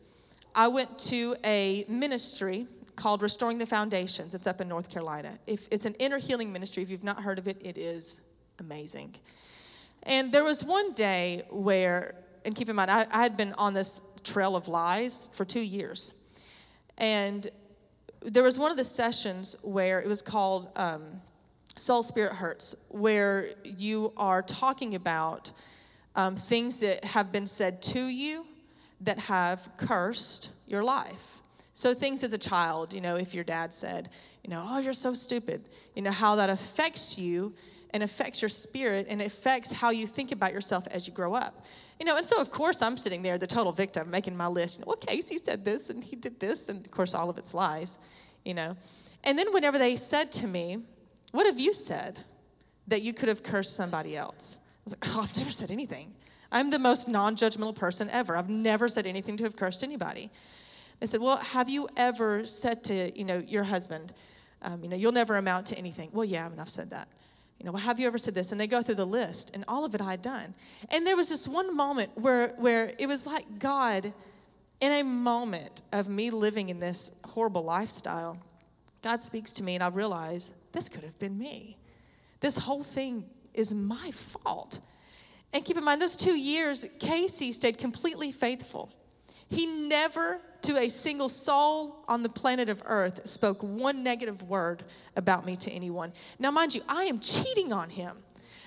I 0.55 0.67
went 0.69 0.97
to 0.99 1.35
a 1.45 1.85
ministry 1.87 2.67
called 2.95 3.21
Restoring 3.21 3.57
the 3.57 3.65
Foundations. 3.65 4.33
It's 4.33 4.47
up 4.47 4.61
in 4.61 4.67
North 4.67 4.89
Carolina. 4.89 5.37
If 5.47 5.67
it's 5.71 5.85
an 5.85 5.95
inner 5.95 6.17
healing 6.17 6.51
ministry, 6.51 6.83
if 6.83 6.89
you've 6.89 7.03
not 7.03 7.21
heard 7.21 7.39
of 7.39 7.47
it, 7.47 7.57
it 7.61 7.77
is 7.77 8.21
amazing. 8.59 9.15
And 10.03 10.31
there 10.31 10.43
was 10.43 10.63
one 10.63 10.93
day 10.93 11.43
where, 11.49 12.15
and 12.45 12.55
keep 12.55 12.69
in 12.69 12.75
mind, 12.75 12.91
I, 12.91 13.07
I 13.11 13.23
had 13.23 13.37
been 13.37 13.53
on 13.53 13.73
this 13.73 14.01
trail 14.23 14.55
of 14.55 14.67
lies 14.67 15.29
for 15.33 15.45
two 15.45 15.61
years. 15.61 16.13
And 16.97 17.47
there 18.21 18.43
was 18.43 18.57
one 18.57 18.71
of 18.71 18.77
the 18.77 18.83
sessions 18.83 19.55
where 19.61 19.99
it 19.99 20.07
was 20.07 20.21
called 20.21 20.69
um, 20.75 21.21
Soul 21.75 22.03
Spirit 22.03 22.33
Hurts, 22.33 22.75
where 22.89 23.51
you 23.63 24.13
are 24.17 24.41
talking 24.41 24.95
about 24.95 25.51
um, 26.15 26.35
things 26.35 26.79
that 26.79 27.03
have 27.03 27.31
been 27.31 27.47
said 27.47 27.81
to 27.81 28.05
you 28.05 28.45
that 29.01 29.19
have 29.19 29.69
cursed 29.77 30.51
your 30.67 30.83
life. 30.83 31.34
So, 31.75 31.93
things 31.93 32.23
as 32.23 32.31
a 32.31 32.37
child, 32.37 32.93
you 32.93 33.01
know, 33.01 33.17
if 33.17 33.35
your 33.35 33.43
dad 33.43 33.73
said, 33.73 34.07
you 34.45 34.49
know, 34.49 34.65
oh, 34.65 34.79
you're 34.79 34.93
so 34.93 35.13
stupid, 35.13 35.67
you 35.93 36.01
know, 36.01 36.09
how 36.09 36.37
that 36.37 36.49
affects 36.49 37.17
you 37.17 37.53
and 37.89 38.01
affects 38.01 38.41
your 38.41 38.47
spirit 38.47 39.07
and 39.09 39.21
affects 39.21 39.73
how 39.73 39.89
you 39.89 40.07
think 40.07 40.31
about 40.31 40.53
yourself 40.53 40.87
as 40.89 41.05
you 41.05 41.11
grow 41.11 41.33
up. 41.33 41.65
You 41.99 42.05
know, 42.05 42.15
and 42.15 42.25
so 42.25 42.39
of 42.39 42.49
course 42.49 42.81
I'm 42.81 42.95
sitting 42.95 43.21
there, 43.21 43.37
the 43.37 43.45
total 43.45 43.73
victim, 43.73 44.09
making 44.09 44.37
my 44.37 44.47
list. 44.47 44.77
You 44.77 44.85
know, 44.85 44.87
well, 44.87 44.95
Casey 44.95 45.37
said 45.37 45.65
this 45.65 45.89
and 45.89 46.01
he 46.01 46.15
did 46.15 46.39
this, 46.39 46.69
and 46.69 46.85
of 46.85 46.91
course 46.91 47.13
all 47.13 47.29
of 47.29 47.37
it's 47.37 47.53
lies, 47.53 47.99
you 48.45 48.53
know. 48.53 48.77
And 49.25 49.37
then 49.37 49.51
whenever 49.51 49.77
they 49.77 49.97
said 49.97 50.31
to 50.33 50.47
me, 50.47 50.77
What 51.31 51.45
have 51.45 51.59
you 51.59 51.73
said 51.73 52.19
that 52.87 53.01
you 53.01 53.13
could 53.13 53.27
have 53.27 53.43
cursed 53.43 53.75
somebody 53.75 54.15
else? 54.15 54.59
I 54.61 54.81
was 54.85 54.93
like, 54.93 55.13
Oh, 55.13 55.23
I've 55.23 55.35
never 55.35 55.51
said 55.51 55.71
anything. 55.71 56.13
I'm 56.53 56.69
the 56.69 56.79
most 56.79 57.09
non 57.09 57.35
judgmental 57.35 57.75
person 57.75 58.09
ever. 58.11 58.37
I've 58.37 58.49
never 58.49 58.87
said 58.87 59.05
anything 59.05 59.35
to 59.35 59.43
have 59.43 59.57
cursed 59.57 59.83
anybody. 59.83 60.31
They 60.99 61.07
said, 61.07 61.21
Well, 61.21 61.37
have 61.37 61.69
you 61.69 61.87
ever 61.97 62.45
said 62.45 62.83
to, 62.85 63.17
you 63.17 63.25
know, 63.25 63.37
your 63.37 63.63
husband, 63.63 64.13
um, 64.61 64.83
you 64.83 64.89
know, 64.89 64.95
you'll 64.95 65.11
never 65.11 65.37
amount 65.37 65.67
to 65.67 65.77
anything? 65.77 66.09
Well, 66.13 66.25
yeah, 66.25 66.45
I 66.45 66.49
mean, 66.49 66.59
I've 66.59 66.69
said 66.69 66.89
that. 66.91 67.07
You 67.59 67.65
know, 67.65 67.71
well, 67.71 67.81
have 67.81 67.99
you 67.99 68.07
ever 68.07 68.17
said 68.17 68.33
this? 68.33 68.51
And 68.51 68.59
they 68.59 68.67
go 68.67 68.81
through 68.81 68.95
the 68.95 69.05
list, 69.05 69.51
and 69.53 69.63
all 69.67 69.85
of 69.85 69.95
it 69.95 70.01
I 70.01 70.11
had 70.11 70.21
done. 70.21 70.53
And 70.89 71.07
there 71.07 71.15
was 71.15 71.29
this 71.29 71.47
one 71.47 71.75
moment 71.75 72.11
where, 72.15 72.49
where 72.57 72.93
it 72.97 73.07
was 73.07 73.25
like 73.25 73.59
God, 73.59 74.13
in 74.81 74.91
a 74.91 75.03
moment 75.03 75.81
of 75.93 76.09
me 76.09 76.31
living 76.31 76.69
in 76.69 76.79
this 76.79 77.11
horrible 77.23 77.63
lifestyle, 77.63 78.37
God 79.01 79.23
speaks 79.23 79.53
to 79.53 79.63
me, 79.63 79.75
and 79.75 79.83
I 79.83 79.87
realize 79.87 80.53
this 80.73 80.89
could 80.89 81.03
have 81.03 81.17
been 81.19 81.37
me. 81.37 81.77
This 82.41 82.57
whole 82.57 82.83
thing 82.83 83.25
is 83.53 83.73
my 83.73 84.11
fault. 84.11 84.79
And 85.53 85.63
keep 85.63 85.77
in 85.77 85.83
mind, 85.83 86.01
those 86.01 86.17
two 86.17 86.37
years, 86.37 86.85
Casey 86.99 87.51
stayed 87.53 87.77
completely 87.77 88.31
faithful. 88.31 88.91
He 89.47 89.65
never, 89.65 90.41
to 90.65 90.79
a 90.79 90.89
single 90.89 91.29
soul 91.29 92.03
on 92.07 92.23
the 92.23 92.29
planet 92.29 92.69
of 92.69 92.81
earth, 92.85 93.27
spoke 93.27 93.61
one 93.61 94.01
negative 94.01 94.41
word 94.43 94.83
about 95.15 95.45
me 95.45 95.55
to 95.57 95.71
anyone. 95.71 96.11
Now, 96.39 96.49
mind 96.49 96.73
you, 96.73 96.81
I 96.89 97.03
am 97.03 97.19
cheating 97.19 97.71
on 97.71 97.89
him. 97.89 98.17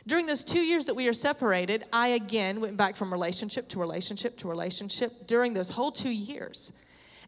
During 0.06 0.24
those 0.24 0.44
two 0.44 0.60
years 0.60 0.86
that 0.86 0.94
we 0.94 1.08
are 1.08 1.12
separated, 1.12 1.84
I 1.92 2.08
again 2.08 2.60
went 2.60 2.76
back 2.76 2.96
from 2.96 3.12
relationship 3.12 3.68
to 3.70 3.80
relationship 3.80 4.38
to 4.38 4.48
relationship 4.48 5.26
during 5.26 5.54
those 5.54 5.70
whole 5.70 5.90
two 5.90 6.10
years. 6.10 6.72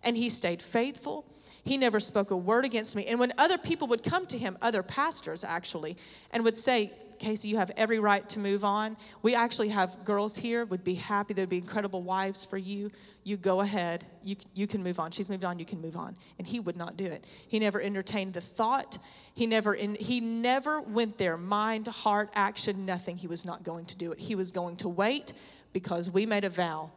And 0.04 0.16
he 0.16 0.30
stayed 0.30 0.62
faithful. 0.62 1.26
He 1.64 1.76
never 1.76 1.98
spoke 1.98 2.30
a 2.30 2.36
word 2.36 2.64
against 2.64 2.94
me. 2.94 3.06
And 3.06 3.18
when 3.18 3.32
other 3.38 3.58
people 3.58 3.88
would 3.88 4.04
come 4.04 4.24
to 4.26 4.38
him, 4.38 4.56
other 4.62 4.82
pastors 4.82 5.42
actually, 5.42 5.96
and 6.32 6.44
would 6.44 6.56
say, 6.56 6.92
Casey, 7.18 7.48
you 7.48 7.58
have 7.58 7.70
every 7.76 7.98
right 7.98 8.26
to 8.30 8.38
move 8.38 8.64
on. 8.64 8.96
We 9.20 9.34
actually 9.34 9.68
have 9.68 10.04
girls 10.06 10.36
here, 10.36 10.64
would 10.64 10.82
be 10.82 10.94
happy. 10.94 11.34
There'd 11.34 11.50
be 11.50 11.58
incredible 11.58 12.02
wives 12.02 12.46
for 12.46 12.56
you. 12.56 12.90
You 13.22 13.36
go 13.36 13.60
ahead. 13.60 14.06
You, 14.22 14.36
you 14.54 14.66
can 14.66 14.82
move 14.82 14.98
on. 14.98 15.10
She's 15.10 15.28
moved 15.28 15.44
on. 15.44 15.58
You 15.58 15.66
can 15.66 15.80
move 15.80 15.96
on. 15.96 16.16
And 16.38 16.46
he 16.46 16.58
would 16.58 16.76
not 16.76 16.96
do 16.96 17.04
it. 17.04 17.26
He 17.48 17.58
never 17.58 17.80
entertained 17.80 18.32
the 18.32 18.40
thought. 18.40 18.98
He 19.34 19.46
never, 19.46 19.74
in, 19.74 19.94
he 19.94 20.20
never 20.20 20.80
went 20.80 21.18
there. 21.18 21.36
Mind, 21.36 21.86
heart, 21.86 22.30
action, 22.34 22.86
nothing. 22.86 23.16
He 23.16 23.26
was 23.26 23.44
not 23.44 23.62
going 23.62 23.84
to 23.86 23.96
do 23.96 24.12
it. 24.12 24.18
He 24.18 24.34
was 24.34 24.50
going 24.50 24.76
to 24.76 24.88
wait 24.88 25.34
because 25.72 26.10
we 26.10 26.24
made 26.24 26.44
a 26.44 26.50
vow. 26.50 26.90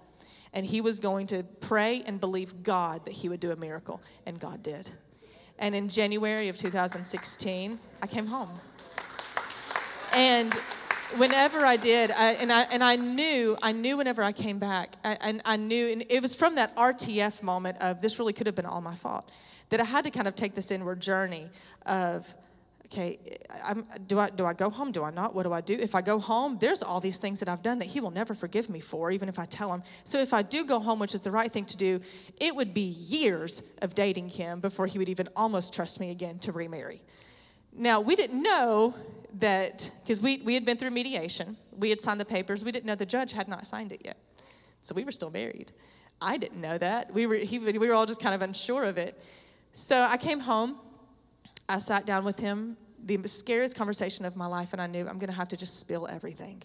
And 0.54 0.66
he 0.66 0.82
was 0.82 1.00
going 1.00 1.28
to 1.28 1.44
pray 1.60 2.04
and 2.06 2.20
believe 2.20 2.64
God 2.64 3.04
that 3.06 3.14
he 3.14 3.28
would 3.28 3.40
do 3.40 3.52
a 3.52 3.56
miracle. 3.56 4.02
And 4.26 4.40
God 4.40 4.64
did. 4.64 4.90
And 5.60 5.76
in 5.76 5.90
January 5.90 6.48
of 6.48 6.58
2016, 6.58 7.80
I 8.02 8.08
came 8.08 8.26
home. 8.28 8.50
And 10.14 10.54
whenever 11.18 11.66
I 11.66 11.78
did, 11.78 12.12
I, 12.12 12.34
and 12.34 12.52
I 12.52 12.62
and 12.64 12.84
I 12.84 12.96
knew, 12.96 13.58
I 13.62 13.72
knew 13.72 13.98
whenever 13.98 14.24
I 14.24 14.32
came 14.32 14.60
back, 14.60 14.96
I, 15.04 15.14
and 15.22 15.42
I 15.46 15.58
knew, 15.58 15.88
and 15.88 16.06
it 16.10 16.22
was 16.22 16.36
from 16.36 16.56
that 16.56 16.76
RTF 16.76 17.42
moment 17.42 17.78
of 17.80 18.02
this 18.02 18.20
really 18.20 18.34
could 18.34 18.48
have 18.48 18.56
been 18.56 18.66
all 18.66 18.82
my 18.82 18.96
fault, 18.96 19.30
that 19.70 19.80
I 19.80 19.84
had 19.84 20.04
to 20.06 20.12
kind 20.12 20.28
of 20.28 20.36
take 20.36 20.56
this 20.56 20.72
inward 20.72 21.00
journey 21.00 21.50
of, 21.86 22.28
okay, 22.86 23.20
I'm, 23.64 23.86
do 24.08 24.20
I 24.20 24.30
do 24.30 24.46
I 24.46 24.54
go 24.54 24.70
home? 24.70 24.92
Do 24.92 25.04
I 25.04 25.12
not? 25.12 25.34
What 25.36 25.44
do 25.44 25.54
I 25.54 25.62
do? 25.62 25.74
If 25.74 25.96
I 25.96 26.02
go 26.02 26.20
home, 26.20 26.58
there's 26.60 26.84
all 26.84 27.00
these 27.00 27.18
things 27.18 27.40
that 27.40 27.50
I've 27.50 27.64
done 27.64 27.80
that 27.80 27.88
He 27.88 28.00
will 28.00 28.12
never 28.12 28.34
forgive 28.34 28.70
me 28.70 28.80
for, 28.80 29.12
even 29.12 29.30
if 29.30 29.40
I 29.40 29.46
tell 29.46 29.74
Him. 29.74 29.84
So 30.04 30.20
if 30.20 30.34
I 30.34 30.42
do 30.42 30.66
go 30.66 30.80
home, 30.80 31.00
which 31.00 31.16
is 31.16 31.22
the 31.22 31.32
right 31.32 31.52
thing 31.52 31.66
to 31.66 31.78
do, 31.78 32.00
it 32.40 32.56
would 32.56 32.74
be 32.74 32.82
years 32.82 33.62
of 33.82 33.96
dating 33.96 34.30
Him 34.30 34.60
before 34.60 34.88
He 34.88 34.98
would 34.98 35.10
even 35.10 35.30
almost 35.36 35.74
trust 35.74 36.00
me 36.00 36.12
again 36.12 36.40
to 36.40 36.52
remarry. 36.52 37.02
Now, 37.76 38.02
we 38.02 38.16
didn't 38.16 38.44
know 38.44 38.94
that, 39.40 39.92
because 40.04 40.22
we, 40.22 40.42
we 40.44 40.54
had 40.54 40.66
been 40.66 40.78
through 40.78 40.92
mediation, 40.92 41.58
we 41.78 41.90
had 41.90 42.00
signed 42.02 42.20
the 42.20 42.26
papers, 42.26 42.64
we 42.64 42.72
didn't 42.72 42.86
know 42.86 42.96
the 42.96 43.06
judge 43.06 43.32
had 43.32 43.48
not 43.48 43.66
signed 43.66 43.92
it 43.92 44.02
yet. 44.04 44.18
So 44.82 44.94
we 44.94 45.04
were 45.04 45.12
still 45.12 45.32
married. 45.32 45.72
I 46.22 46.38
didn't 46.38 46.62
know 46.62 46.78
that. 46.78 47.14
We 47.14 47.26
were, 47.26 47.36
he, 47.36 47.60
we 47.60 47.78
were 47.78 47.94
all 47.94 48.06
just 48.06 48.22
kind 48.22 48.36
of 48.36 48.42
unsure 48.42 48.84
of 48.86 48.98
it. 48.98 49.22
So 49.74 50.04
I 50.04 50.18
came 50.18 50.40
home, 50.40 50.78
I 51.68 51.78
sat 51.78 52.06
down 52.06 52.26
with 52.26 52.38
him, 52.38 52.78
the 53.06 53.28
scariest 53.28 53.76
conversation 53.76 54.24
of 54.26 54.36
my 54.36 54.46
life, 54.46 54.74
and 54.74 54.82
I 54.82 54.88
knew 54.88 55.02
I'm 55.02 55.20
going 55.20 55.28
to 55.28 55.36
have 55.36 55.50
to 55.50 55.58
just 55.58 55.80
spill 55.80 56.08
everything. 56.08 56.64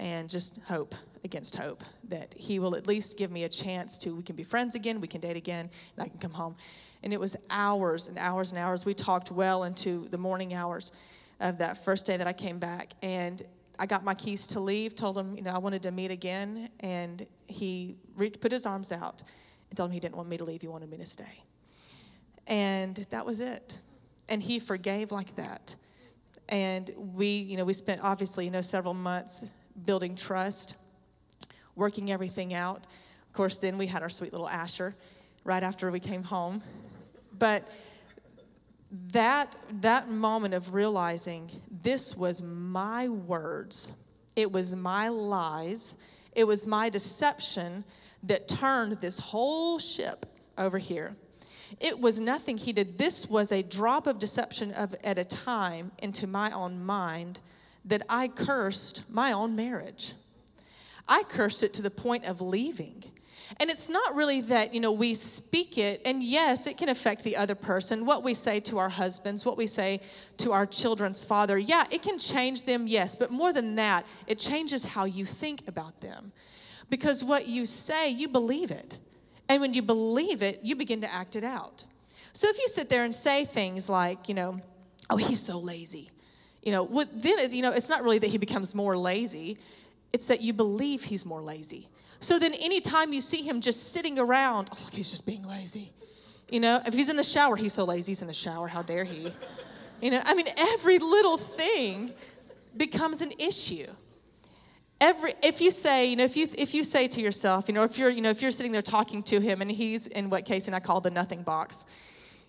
and 0.00 0.28
just 0.28 0.58
hope 0.66 0.94
against 1.22 1.56
hope 1.56 1.82
that 2.08 2.34
he 2.36 2.58
will 2.58 2.74
at 2.74 2.86
least 2.86 3.16
give 3.16 3.30
me 3.30 3.44
a 3.44 3.48
chance 3.48 3.96
to 3.98 4.14
we 4.14 4.22
can 4.22 4.36
be 4.36 4.42
friends 4.42 4.74
again 4.74 5.00
we 5.00 5.08
can 5.08 5.20
date 5.20 5.36
again 5.36 5.70
and 5.96 6.04
i 6.04 6.08
can 6.08 6.18
come 6.18 6.32
home 6.32 6.54
and 7.02 7.12
it 7.12 7.20
was 7.20 7.36
hours 7.50 8.08
and 8.08 8.18
hours 8.18 8.50
and 8.50 8.58
hours 8.58 8.84
we 8.84 8.92
talked 8.92 9.30
well 9.30 9.64
into 9.64 10.08
the 10.08 10.18
morning 10.18 10.52
hours 10.52 10.92
of 11.40 11.58
that 11.58 11.84
first 11.84 12.06
day 12.06 12.16
that 12.16 12.26
i 12.26 12.32
came 12.32 12.58
back 12.58 12.92
and 13.02 13.42
i 13.78 13.86
got 13.86 14.04
my 14.04 14.14
keys 14.14 14.46
to 14.46 14.60
leave 14.60 14.94
told 14.94 15.16
him 15.16 15.36
you 15.36 15.42
know 15.42 15.50
i 15.50 15.58
wanted 15.58 15.82
to 15.82 15.90
meet 15.90 16.10
again 16.10 16.68
and 16.80 17.26
he 17.46 17.96
reached, 18.16 18.40
put 18.40 18.52
his 18.52 18.66
arms 18.66 18.92
out 18.92 19.22
and 19.70 19.76
told 19.76 19.90
him 19.90 19.94
he 19.94 20.00
didn't 20.00 20.16
want 20.16 20.28
me 20.28 20.36
to 20.36 20.44
leave 20.44 20.62
he 20.62 20.68
wanted 20.68 20.90
me 20.90 20.96
to 20.96 21.06
stay 21.06 21.42
and 22.46 23.06
that 23.10 23.24
was 23.24 23.40
it 23.40 23.78
and 24.28 24.42
he 24.42 24.58
forgave 24.58 25.12
like 25.12 25.34
that 25.36 25.74
and 26.48 26.90
we 26.96 27.26
you 27.26 27.56
know 27.56 27.64
we 27.64 27.72
spent 27.72 28.00
obviously 28.02 28.44
you 28.44 28.50
know 28.50 28.60
several 28.60 28.94
months 28.94 29.52
building 29.84 30.14
trust 30.14 30.76
working 31.76 32.10
everything 32.10 32.54
out. 32.54 32.86
Of 33.28 33.32
course, 33.32 33.58
then 33.58 33.78
we 33.78 33.86
had 33.86 34.02
our 34.02 34.08
sweet 34.08 34.32
little 34.32 34.48
Asher 34.48 34.94
right 35.44 35.62
after 35.62 35.90
we 35.90 36.00
came 36.00 36.22
home. 36.22 36.62
But 37.38 37.68
that, 39.12 39.56
that 39.80 40.08
moment 40.08 40.54
of 40.54 40.74
realizing 40.74 41.50
this 41.82 42.16
was 42.16 42.42
my 42.42 43.08
words, 43.08 43.92
it 44.36 44.50
was 44.50 44.74
my 44.74 45.08
lies, 45.08 45.96
it 46.32 46.44
was 46.44 46.66
my 46.66 46.88
deception 46.88 47.84
that 48.22 48.48
turned 48.48 49.00
this 49.00 49.18
whole 49.18 49.78
ship 49.78 50.26
over 50.58 50.78
here. 50.78 51.16
It 51.80 51.98
was 51.98 52.20
nothing 52.20 52.56
he 52.56 52.72
did. 52.72 52.98
This 52.98 53.28
was 53.28 53.50
a 53.50 53.62
drop 53.62 54.06
of 54.06 54.18
deception 54.18 54.72
of, 54.72 54.94
at 55.02 55.18
a 55.18 55.24
time 55.24 55.90
into 55.98 56.26
my 56.26 56.50
own 56.52 56.84
mind 56.84 57.40
that 57.84 58.02
I 58.08 58.28
cursed 58.28 59.02
my 59.08 59.32
own 59.32 59.56
marriage. 59.56 60.14
I 61.08 61.22
cursed 61.24 61.62
it 61.62 61.74
to 61.74 61.82
the 61.82 61.90
point 61.90 62.24
of 62.24 62.40
leaving. 62.40 63.04
And 63.60 63.70
it's 63.70 63.88
not 63.88 64.14
really 64.14 64.40
that, 64.42 64.74
you 64.74 64.80
know, 64.80 64.92
we 64.92 65.14
speak 65.14 65.78
it, 65.78 66.00
and 66.04 66.22
yes, 66.22 66.66
it 66.66 66.76
can 66.76 66.88
affect 66.88 67.22
the 67.22 67.36
other 67.36 67.54
person. 67.54 68.06
What 68.06 68.22
we 68.22 68.34
say 68.34 68.60
to 68.60 68.78
our 68.78 68.88
husbands, 68.88 69.44
what 69.44 69.56
we 69.56 69.66
say 69.66 70.00
to 70.38 70.52
our 70.52 70.66
children's 70.66 71.24
father, 71.24 71.58
yeah, 71.58 71.84
it 71.90 72.02
can 72.02 72.18
change 72.18 72.64
them, 72.64 72.86
yes, 72.86 73.14
but 73.14 73.30
more 73.30 73.52
than 73.52 73.74
that, 73.76 74.06
it 74.26 74.38
changes 74.38 74.84
how 74.84 75.04
you 75.04 75.24
think 75.24 75.68
about 75.68 76.00
them. 76.00 76.32
Because 76.90 77.22
what 77.22 77.46
you 77.46 77.66
say, 77.66 78.10
you 78.10 78.28
believe 78.28 78.70
it. 78.70 78.98
And 79.48 79.60
when 79.60 79.74
you 79.74 79.82
believe 79.82 80.42
it, 80.42 80.60
you 80.62 80.74
begin 80.74 81.00
to 81.02 81.12
act 81.12 81.36
it 81.36 81.44
out. 81.44 81.84
So 82.32 82.48
if 82.48 82.58
you 82.58 82.68
sit 82.68 82.88
there 82.88 83.04
and 83.04 83.14
say 83.14 83.44
things 83.44 83.88
like, 83.88 84.28
you 84.28 84.34
know, 84.34 84.60
oh, 85.10 85.16
he's 85.16 85.40
so 85.40 85.58
lazy, 85.58 86.10
you 86.62 86.72
know, 86.72 87.04
then, 87.14 87.52
you 87.52 87.62
know, 87.62 87.72
it's 87.72 87.90
not 87.90 88.02
really 88.02 88.18
that 88.18 88.28
he 88.28 88.38
becomes 88.38 88.74
more 88.74 88.96
lazy 88.96 89.58
it's 90.14 90.28
that 90.28 90.40
you 90.40 90.52
believe 90.52 91.02
he's 91.02 91.26
more 91.26 91.42
lazy. 91.42 91.88
So 92.20 92.38
then 92.38 92.54
anytime 92.54 93.12
you 93.12 93.20
see 93.20 93.42
him 93.42 93.60
just 93.60 93.92
sitting 93.92 94.18
around, 94.18 94.70
oh, 94.72 94.78
look, 94.84 94.94
he's 94.94 95.10
just 95.10 95.26
being 95.26 95.42
lazy. 95.42 95.92
You 96.48 96.60
know, 96.60 96.80
if 96.86 96.94
he's 96.94 97.08
in 97.08 97.16
the 97.16 97.24
shower, 97.24 97.56
he's 97.56 97.72
so 97.72 97.84
lazy, 97.84 98.12
he's 98.12 98.22
in 98.22 98.28
the 98.28 98.34
shower, 98.34 98.68
how 98.68 98.82
dare 98.82 99.04
he? 99.04 99.32
You 100.00 100.10
know, 100.10 100.20
I 100.24 100.34
mean, 100.34 100.46
every 100.56 100.98
little 100.98 101.38
thing 101.38 102.12
becomes 102.76 103.22
an 103.22 103.32
issue. 103.38 103.86
Every, 105.00 105.34
if 105.42 105.60
you 105.60 105.70
say, 105.70 106.06
you 106.06 106.16
know, 106.16 106.24
if 106.24 106.36
you 106.36 106.48
if 106.56 106.74
you 106.74 106.84
say 106.84 107.08
to 107.08 107.20
yourself, 107.20 107.68
you 107.68 107.74
know, 107.74 107.82
if 107.82 107.98
you're, 107.98 108.10
you 108.10 108.20
know, 108.20 108.30
if 108.30 108.40
you're 108.40 108.50
sitting 108.50 108.72
there 108.72 108.82
talking 108.82 109.22
to 109.24 109.40
him 109.40 109.60
and 109.60 109.70
he's 109.70 110.06
in 110.06 110.30
what 110.30 110.44
Casey 110.44 110.68
and 110.68 110.76
I 110.76 110.80
call 110.80 111.00
the 111.00 111.10
nothing 111.10 111.42
box, 111.42 111.84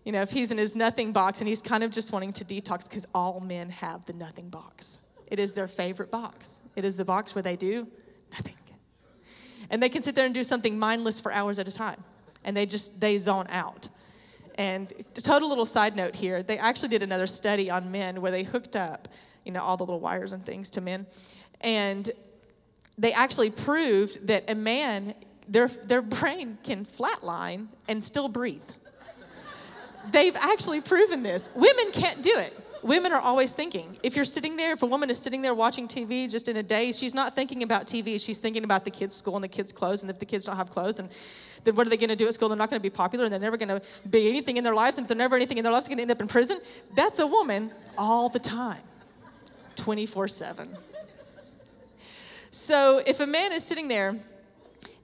you 0.04 0.12
know, 0.12 0.22
if 0.22 0.30
he's 0.30 0.52
in 0.52 0.58
his 0.58 0.76
nothing 0.76 1.12
box 1.12 1.42
and 1.42 1.48
he's 1.48 1.62
kind 1.62 1.84
of 1.84 1.92
just 1.92 2.12
wanting 2.12 2.32
to 2.34 2.46
detox 2.46 2.88
because 2.88 3.08
all 3.16 3.40
men 3.40 3.70
have 3.70 4.06
the 4.06 4.14
nothing 4.14 4.50
box. 4.50 5.00
It 5.28 5.40
is 5.40 5.54
their 5.54 5.68
favorite 5.68 6.12
box. 6.12 6.62
It 6.76 6.86
is 6.86 6.96
the 6.96 7.06
box 7.06 7.34
where 7.34 7.42
they 7.42 7.56
do 7.56 7.88
nothing. 8.32 8.56
And 9.70 9.82
they 9.82 9.90
can 9.90 10.02
sit 10.02 10.16
there 10.16 10.26
and 10.26 10.34
do 10.34 10.44
something 10.44 10.78
mindless 10.78 11.20
for 11.20 11.32
hours 11.32 11.60
at 11.60 11.68
a 11.68 11.72
time. 11.72 12.04
And 12.44 12.56
they 12.56 12.66
just, 12.66 13.00
they 13.00 13.18
zone 13.18 13.48
out. 13.50 13.90
And 14.56 14.92
a 15.18 15.22
total 15.22 15.50
little 15.50 15.66
side 15.66 15.96
note 15.96 16.16
here, 16.16 16.44
they 16.44 16.58
actually 16.58 16.90
did 16.90 17.04
another 17.04 17.28
study 17.28 17.70
on 17.70 17.92
men 17.92 18.22
where 18.22 18.32
they 18.32 18.44
hooked 18.44 18.76
up, 18.76 19.08
you 19.44 19.52
know, 19.52 19.62
all 19.62 19.78
the 19.78 19.84
little 19.84 20.00
wires 20.00 20.32
and 20.34 20.46
things 20.46 20.70
to 20.72 20.82
men. 20.82 21.06
And 21.62 22.10
they 22.98 23.12
actually 23.12 23.50
proved 23.50 24.28
that 24.28 24.50
a 24.50 24.56
man, 24.56 25.14
their, 25.50 25.68
their 25.68 26.02
brain 26.02 26.58
can 26.64 26.86
flatline 26.86 27.68
and 27.88 28.02
still 28.04 28.30
breathe. 28.30 28.62
They've 30.12 30.36
actually 30.36 30.82
proven 30.82 31.24
this. 31.24 31.50
Women 31.56 31.92
can't 31.92 32.22
do 32.22 32.38
it 32.38 32.65
women 32.86 33.12
are 33.12 33.20
always 33.20 33.54
thinking. 33.54 33.98
If 34.04 34.16
you're 34.16 34.26
sitting 34.26 34.56
there, 34.56 34.74
if 34.74 34.84
a 34.84 34.86
woman 34.86 35.10
is 35.10 35.18
sitting 35.18 35.42
there 35.42 35.56
watching 35.56 35.88
TV 35.88 36.30
just 36.30 36.48
in 36.48 36.58
a 36.58 36.64
daze, 36.64 36.98
she's 36.98 37.16
not 37.16 37.36
thinking 37.36 37.64
about 37.64 37.88
TV. 37.88 38.24
She's 38.24 38.38
thinking 38.38 38.64
about 38.64 38.86
the 38.86 38.92
kids' 38.92 39.16
school 39.16 39.36
and 39.36 39.44
the 39.44 39.50
kids' 39.50 39.72
clothes. 39.72 40.04
And 40.04 40.12
if 40.12 40.20
the 40.20 40.26
kids 40.26 40.46
don't 40.46 40.56
have 40.56 40.70
clothes, 40.70 41.00
and 41.00 41.10
then 41.64 41.76
what 41.76 41.88
are 41.88 41.90
they 41.90 41.98
going 41.98 42.10
to 42.10 42.16
do 42.16 42.28
at 42.28 42.34
school? 42.36 42.48
They're 42.48 42.58
not 42.58 42.70
going 42.70 42.80
to 42.80 42.84
be 42.84 42.92
popular, 42.92 43.26
and 43.26 43.34
they're 43.34 43.40
never 43.40 43.58
going 43.58 43.70
to 43.70 43.82
be 44.10 44.30
anything 44.30 44.58
in 44.58 44.64
their 44.64 44.76
lives. 44.76 44.98
And 44.98 45.06
if 45.06 45.08
they're 45.10 45.18
never 45.18 45.36
anything 45.36 45.58
in 45.58 45.64
their 45.64 45.74
lives, 45.74 45.88
they're 45.88 45.96
going 45.96 46.08
to 46.08 46.12
end 46.12 46.18
up 46.18 46.22
in 46.22 46.28
prison. 46.28 46.60
That's 46.96 47.20
a 47.20 47.28
woman 47.28 47.72
all 47.98 48.30
the 48.30 48.40
time, 48.40 48.84
24 49.78 50.28
7. 50.28 50.78
So 52.52 53.02
if 53.06 53.20
a 53.20 53.28
man 53.28 53.52
is 53.52 53.64
sitting 53.64 53.88
there, 53.88 54.16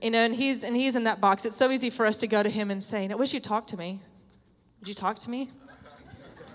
you 0.01 0.11
know, 0.11 0.19
and 0.19 0.33
he's 0.33 0.63
and 0.63 0.75
he's 0.75 0.95
in 0.95 1.03
that 1.03 1.19
box, 1.19 1.45
it's 1.45 1.57
so 1.57 1.69
easy 1.69 1.89
for 1.89 2.05
us 2.05 2.17
to 2.17 2.27
go 2.27 2.41
to 2.41 2.49
him 2.49 2.71
and 2.71 2.81
say, 2.81 3.09
"I 3.09 3.15
wish 3.15 3.33
you'd 3.33 3.43
talk 3.43 3.67
to 3.67 3.77
me. 3.77 3.99
Would 4.79 4.87
you 4.87 4.93
talk 4.93 5.19
to 5.19 5.29
me? 5.29 5.49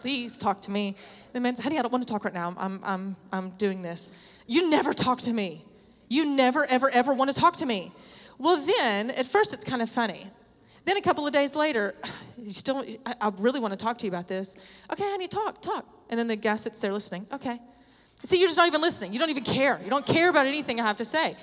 Please 0.07 0.39
talk 0.39 0.63
to 0.63 0.71
me. 0.71 0.95
The 1.33 1.41
man 1.41 1.57
said, 1.57 1.65
honey, 1.65 1.81
I 1.81 1.83
don't 1.83 1.91
want 1.91 2.07
to 2.07 2.13
talk 2.13 2.25
right 2.25 2.33
now. 2.33 2.55
I'm, 2.57 2.79
I'm, 2.85 3.17
I'm 3.33 3.51
doing 3.59 3.83
this. 3.83 4.09
You 4.47 4.71
never 4.71 4.93
talk 4.93 5.19
to 5.23 5.33
me. 5.33 5.65
You 6.07 6.25
never, 6.27 6.65
ever, 6.67 6.89
ever 6.91 7.13
want 7.13 7.29
to 7.35 7.35
talk 7.35 7.57
to 7.57 7.67
me. 7.67 7.91
Well, 8.39 8.57
then, 8.57 9.11
at 9.11 9.27
first, 9.27 9.53
it's 9.53 9.65
kind 9.65 9.83
of 9.83 9.91
funny. 9.91 10.29
Then 10.85 10.97
a 10.97 11.01
couple 11.01 11.27
of 11.27 11.33
days 11.33 11.57
later, 11.57 11.97
you 12.39 12.53
still, 12.53 12.85
I, 13.05 13.15
I 13.21 13.33
really 13.39 13.59
want 13.59 13.73
to 13.73 13.77
talk 13.77 13.99
to 13.99 14.07
you 14.07 14.13
about 14.13 14.29
this. 14.29 14.55
Okay, 14.93 15.03
honey, 15.03 15.27
talk, 15.27 15.61
talk. 15.61 15.85
And 16.09 16.17
then 16.17 16.29
the 16.29 16.37
guy 16.37 16.55
sits 16.55 16.79
there 16.79 16.93
listening. 16.93 17.27
Okay. 17.33 17.59
See, 18.23 18.39
you're 18.39 18.47
just 18.47 18.59
not 18.59 18.69
even 18.69 18.83
listening. 18.83 19.13
You 19.13 19.19
don't 19.19 19.31
even 19.31 19.43
care. 19.43 19.81
You 19.83 19.91
don't 19.91 20.07
care 20.07 20.31
about 20.31 20.47
anything 20.47 20.81
I 20.81 20.85
have 20.85 20.99
to 20.99 21.05
say. 21.05 21.35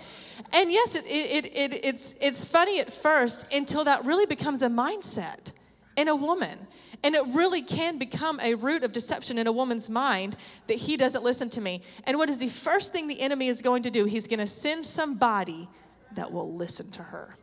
And 0.53 0.71
yes, 0.71 0.95
it, 0.95 1.05
it, 1.05 1.45
it, 1.47 1.85
it's, 1.85 2.15
it's 2.21 2.45
funny 2.45 2.79
at 2.79 2.93
first 2.93 3.45
until 3.53 3.83
that 3.83 4.05
really 4.05 4.25
becomes 4.25 4.61
a 4.61 4.69
mindset 4.69 5.51
in 5.97 6.07
a 6.07 6.15
woman. 6.15 6.57
And 7.03 7.15
it 7.15 7.23
really 7.33 7.61
can 7.61 7.97
become 7.97 8.39
a 8.39 8.55
root 8.55 8.83
of 8.83 8.93
deception 8.93 9.37
in 9.37 9.45
a 9.47 9.51
woman's 9.51 9.89
mind 9.89 10.37
that 10.67 10.77
he 10.77 10.95
doesn't 10.95 11.23
listen 11.23 11.49
to 11.49 11.61
me. 11.61 11.81
And 12.05 12.17
what 12.17 12.29
is 12.29 12.39
the 12.39 12.47
first 12.47 12.93
thing 12.93 13.07
the 13.07 13.19
enemy 13.19 13.49
is 13.49 13.61
going 13.61 13.83
to 13.83 13.91
do? 13.91 14.05
He's 14.05 14.25
going 14.25 14.39
to 14.39 14.47
send 14.47 14.85
somebody 14.85 15.67
that 16.15 16.31
will 16.31 16.53
listen 16.53 16.89
to 16.91 17.03
her. 17.03 17.35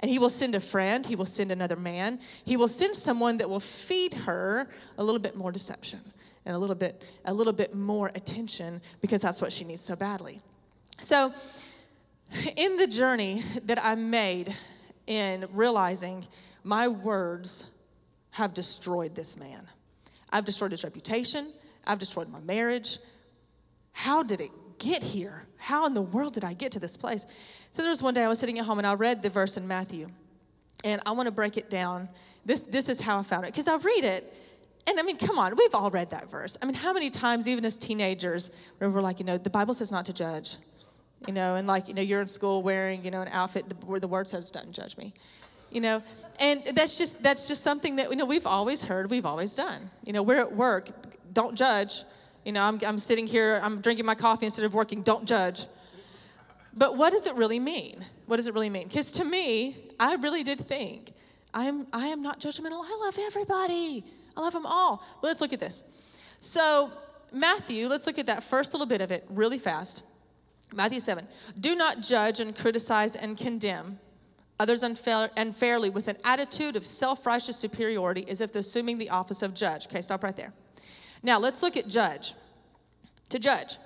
And 0.00 0.10
he 0.10 0.18
will 0.18 0.30
send 0.30 0.54
a 0.54 0.60
friend, 0.60 1.04
he 1.04 1.14
will 1.14 1.26
send 1.26 1.50
another 1.50 1.76
man, 1.76 2.20
he 2.44 2.56
will 2.56 2.68
send 2.68 2.96
someone 2.96 3.36
that 3.38 3.48
will 3.48 3.60
feed 3.60 4.14
her 4.14 4.68
a 4.98 5.04
little 5.04 5.18
bit 5.18 5.36
more 5.36 5.52
deception 5.52 6.00
and 6.46 6.56
a 6.56 6.58
little 6.58 6.74
bit 6.74 7.02
a 7.26 7.34
little 7.34 7.52
bit 7.52 7.74
more 7.74 8.10
attention 8.14 8.80
because 9.02 9.20
that's 9.20 9.42
what 9.42 9.52
she 9.52 9.64
needs 9.64 9.82
so 9.82 9.94
badly. 9.94 10.40
So 11.00 11.32
in 12.56 12.76
the 12.76 12.86
journey 12.86 13.44
that 13.64 13.82
I 13.84 13.94
made 13.94 14.54
in 15.06 15.46
realizing 15.52 16.26
my 16.64 16.88
words 16.88 17.66
have 18.40 18.54
destroyed 18.54 19.14
this 19.14 19.36
man. 19.36 19.68
I've 20.30 20.46
destroyed 20.46 20.70
his 20.70 20.82
reputation. 20.82 21.52
I've 21.86 21.98
destroyed 21.98 22.28
my 22.30 22.40
marriage. 22.40 22.98
How 23.92 24.22
did 24.22 24.40
it 24.40 24.50
get 24.78 25.02
here? 25.02 25.44
How 25.58 25.84
in 25.84 25.92
the 25.92 26.00
world 26.02 26.32
did 26.32 26.44
I 26.44 26.54
get 26.54 26.72
to 26.72 26.80
this 26.80 26.96
place? 26.96 27.26
So 27.72 27.82
there 27.82 27.90
was 27.90 28.02
one 28.02 28.14
day 28.14 28.24
I 28.24 28.28
was 28.28 28.38
sitting 28.38 28.58
at 28.58 28.64
home 28.64 28.78
and 28.78 28.86
I 28.86 28.94
read 28.94 29.22
the 29.22 29.28
verse 29.28 29.58
in 29.58 29.68
Matthew. 29.68 30.08
And 30.84 31.02
I 31.04 31.12
want 31.12 31.26
to 31.26 31.32
break 31.32 31.58
it 31.58 31.68
down. 31.68 32.08
This, 32.46 32.60
this 32.60 32.88
is 32.88 32.98
how 32.98 33.18
I 33.18 33.22
found 33.22 33.44
it. 33.44 33.52
Because 33.52 33.68
I 33.68 33.76
read 33.76 34.04
it, 34.04 34.32
and 34.86 34.98
I 34.98 35.02
mean, 35.02 35.18
come 35.18 35.38
on, 35.38 35.54
we've 35.54 35.74
all 35.74 35.90
read 35.90 36.08
that 36.10 36.30
verse. 36.30 36.56
I 36.62 36.64
mean, 36.64 36.74
how 36.74 36.94
many 36.94 37.10
times, 37.10 37.46
even 37.46 37.66
as 37.66 37.76
teenagers, 37.76 38.50
we're 38.80 38.88
like, 39.02 39.20
you 39.20 39.26
know, 39.26 39.36
the 39.36 39.50
Bible 39.50 39.74
says 39.74 39.92
not 39.92 40.06
to 40.06 40.14
judge, 40.14 40.56
you 41.26 41.34
know, 41.34 41.56
and 41.56 41.66
like, 41.66 41.88
you 41.88 41.92
know, 41.92 42.00
you're 42.00 42.22
in 42.22 42.28
school 42.28 42.62
wearing, 42.62 43.04
you 43.04 43.10
know, 43.10 43.20
an 43.20 43.28
outfit 43.28 43.66
where 43.84 44.00
the 44.00 44.08
word 44.08 44.26
says, 44.26 44.50
don't 44.50 44.72
judge 44.72 44.96
me 44.96 45.12
you 45.70 45.80
know? 45.80 46.02
And 46.40 46.62
that's 46.72 46.96
just 46.96 47.22
that's 47.22 47.46
just 47.46 47.62
something 47.62 47.96
that 47.96 48.10
you 48.10 48.16
know 48.16 48.24
we've 48.24 48.46
always 48.46 48.82
heard 48.82 49.10
we've 49.10 49.26
always 49.26 49.54
done. 49.54 49.90
You 50.04 50.14
know 50.14 50.22
we're 50.22 50.40
at 50.40 50.56
work 50.56 50.90
don't 51.34 51.54
judge. 51.54 52.02
You 52.44 52.52
know 52.52 52.62
i'm, 52.62 52.80
I'm 52.84 52.98
sitting 52.98 53.26
here 53.26 53.60
i'm 53.62 53.82
drinking 53.82 54.06
my 54.06 54.14
coffee 54.14 54.46
instead 54.46 54.64
of 54.64 54.72
working 54.72 55.02
don't 55.02 55.26
judge. 55.26 55.66
But 56.72 56.96
what 56.96 57.12
does 57.12 57.26
it 57.26 57.34
really 57.34 57.58
mean? 57.58 58.04
What 58.26 58.36
does 58.36 58.46
it 58.46 58.54
really 58.54 58.70
mean? 58.70 58.88
Because 58.88 59.12
to 59.12 59.24
me 59.24 59.76
i 60.00 60.14
really 60.14 60.42
did 60.42 60.66
think 60.66 61.12
i 61.52 61.66
am 61.66 61.86
i 61.92 62.06
am 62.06 62.22
not 62.22 62.40
judgmental. 62.40 62.82
I 62.84 62.98
love 63.04 63.18
everybody. 63.20 64.02
I 64.34 64.40
love 64.40 64.54
them 64.54 64.66
all. 64.66 65.04
Well 65.20 65.30
let's 65.30 65.42
look 65.42 65.52
at 65.52 65.60
this. 65.60 65.82
So 66.40 66.90
matthew 67.32 67.86
let's 67.86 68.06
look 68.06 68.18
at 68.18 68.26
that 68.26 68.42
first 68.42 68.72
little 68.72 68.86
bit 68.86 69.02
of 69.02 69.12
it 69.12 69.26
really 69.28 69.58
fast. 69.58 70.04
Matthew 70.72 71.00
7 71.00 71.26
do 71.60 71.74
not 71.74 72.00
judge 72.00 72.40
and 72.40 72.56
criticize 72.56 73.14
and 73.14 73.36
condemn 73.36 73.98
others 74.60 74.84
unfair, 74.84 75.30
unfairly 75.36 75.90
with 75.90 76.06
an 76.06 76.16
attitude 76.22 76.76
of 76.76 76.86
self 76.86 77.26
righteous 77.26 77.56
superiority 77.56 78.24
as 78.28 78.40
if 78.40 78.54
assuming 78.54 78.98
the 78.98 79.10
office 79.10 79.42
of 79.42 79.54
judge. 79.54 79.86
Okay, 79.86 80.02
stop 80.02 80.22
right 80.22 80.36
there. 80.36 80.52
Now 81.24 81.40
let's 81.40 81.62
look 81.62 81.76
at 81.76 81.88
judge. 81.88 82.34
To 83.30 83.38
judge. 83.38 83.78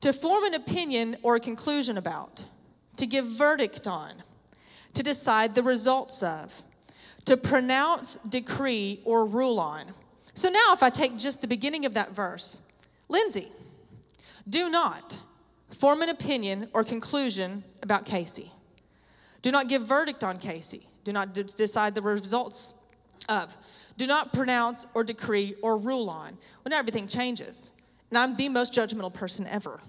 to 0.00 0.12
form 0.12 0.44
an 0.44 0.54
opinion 0.54 1.16
or 1.22 1.36
a 1.36 1.40
conclusion 1.40 1.98
about, 1.98 2.44
to 2.96 3.06
give 3.06 3.26
verdict 3.26 3.88
on, 3.88 4.12
to 4.94 5.02
decide 5.02 5.54
the 5.54 5.62
results 5.62 6.22
of, 6.22 6.62
to 7.24 7.36
pronounce, 7.36 8.16
decree, 8.28 9.00
or 9.04 9.24
rule 9.26 9.58
on. 9.58 9.92
So 10.34 10.48
now, 10.48 10.72
if 10.72 10.82
I 10.82 10.90
take 10.90 11.18
just 11.18 11.40
the 11.40 11.48
beginning 11.48 11.84
of 11.84 11.94
that 11.94 12.12
verse, 12.14 12.60
Lindsay, 13.08 13.48
do 14.48 14.70
not 14.70 15.18
form 15.78 16.02
an 16.02 16.10
opinion 16.10 16.68
or 16.72 16.84
conclusion 16.84 17.64
about 17.82 18.06
Casey. 18.06 18.52
Do 19.42 19.50
not 19.50 19.68
give 19.68 19.82
verdict 19.82 20.24
on 20.24 20.38
Casey. 20.38 20.88
Do 21.04 21.12
not 21.12 21.32
d- 21.32 21.42
decide 21.42 21.94
the 21.94 22.02
results 22.02 22.74
of. 23.28 23.56
Do 23.96 24.06
not 24.06 24.32
pronounce 24.32 24.86
or 24.94 25.04
decree 25.04 25.54
or 25.62 25.76
rule 25.76 26.10
on. 26.10 26.36
When 26.62 26.72
everything 26.72 27.08
changes. 27.08 27.72
And 28.10 28.18
I'm 28.18 28.36
the 28.36 28.48
most 28.48 28.72
judgmental 28.72 29.12
person 29.12 29.46
ever. 29.46 29.80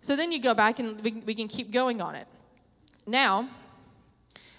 So 0.00 0.14
then 0.14 0.30
you 0.30 0.40
go 0.40 0.54
back 0.54 0.78
and 0.78 1.00
we, 1.02 1.12
we 1.26 1.34
can 1.34 1.48
keep 1.48 1.70
going 1.70 2.00
on 2.00 2.14
it. 2.14 2.26
Now, 3.06 3.48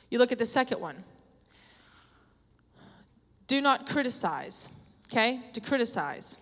you 0.10 0.20
look 0.20 0.32
at 0.32 0.40
the 0.40 0.46
second 0.46 0.80
one. 0.80 1.04
Do 3.48 3.62
not 3.62 3.88
criticize, 3.88 4.68
okay? 5.10 5.42
To 5.54 5.62
criticize. 5.62 6.38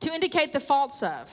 To 0.00 0.12
indicate 0.12 0.52
the 0.52 0.60
faults 0.60 1.02
of, 1.02 1.30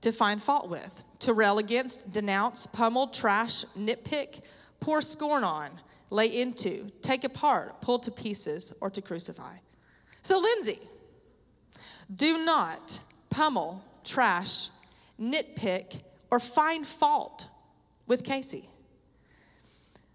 to 0.00 0.12
find 0.12 0.42
fault 0.42 0.70
with, 0.70 1.04
to 1.20 1.34
rail 1.34 1.58
against, 1.58 2.10
denounce, 2.10 2.66
pummel, 2.66 3.08
trash, 3.08 3.64
nitpick, 3.78 4.40
pour 4.80 5.02
scorn 5.02 5.44
on, 5.44 5.70
lay 6.10 6.40
into, 6.40 6.90
take 7.02 7.24
apart, 7.24 7.80
pull 7.80 7.98
to 7.98 8.10
pieces, 8.10 8.72
or 8.80 8.90
to 8.90 9.02
crucify. 9.02 9.56
So, 10.22 10.38
Lindsay, 10.38 10.80
do 12.14 12.44
not 12.44 13.00
pummel, 13.28 13.84
trash, 14.04 14.70
nitpick, 15.20 16.00
or 16.30 16.40
find 16.40 16.86
fault 16.86 17.48
with 18.06 18.24
Casey. 18.24 18.68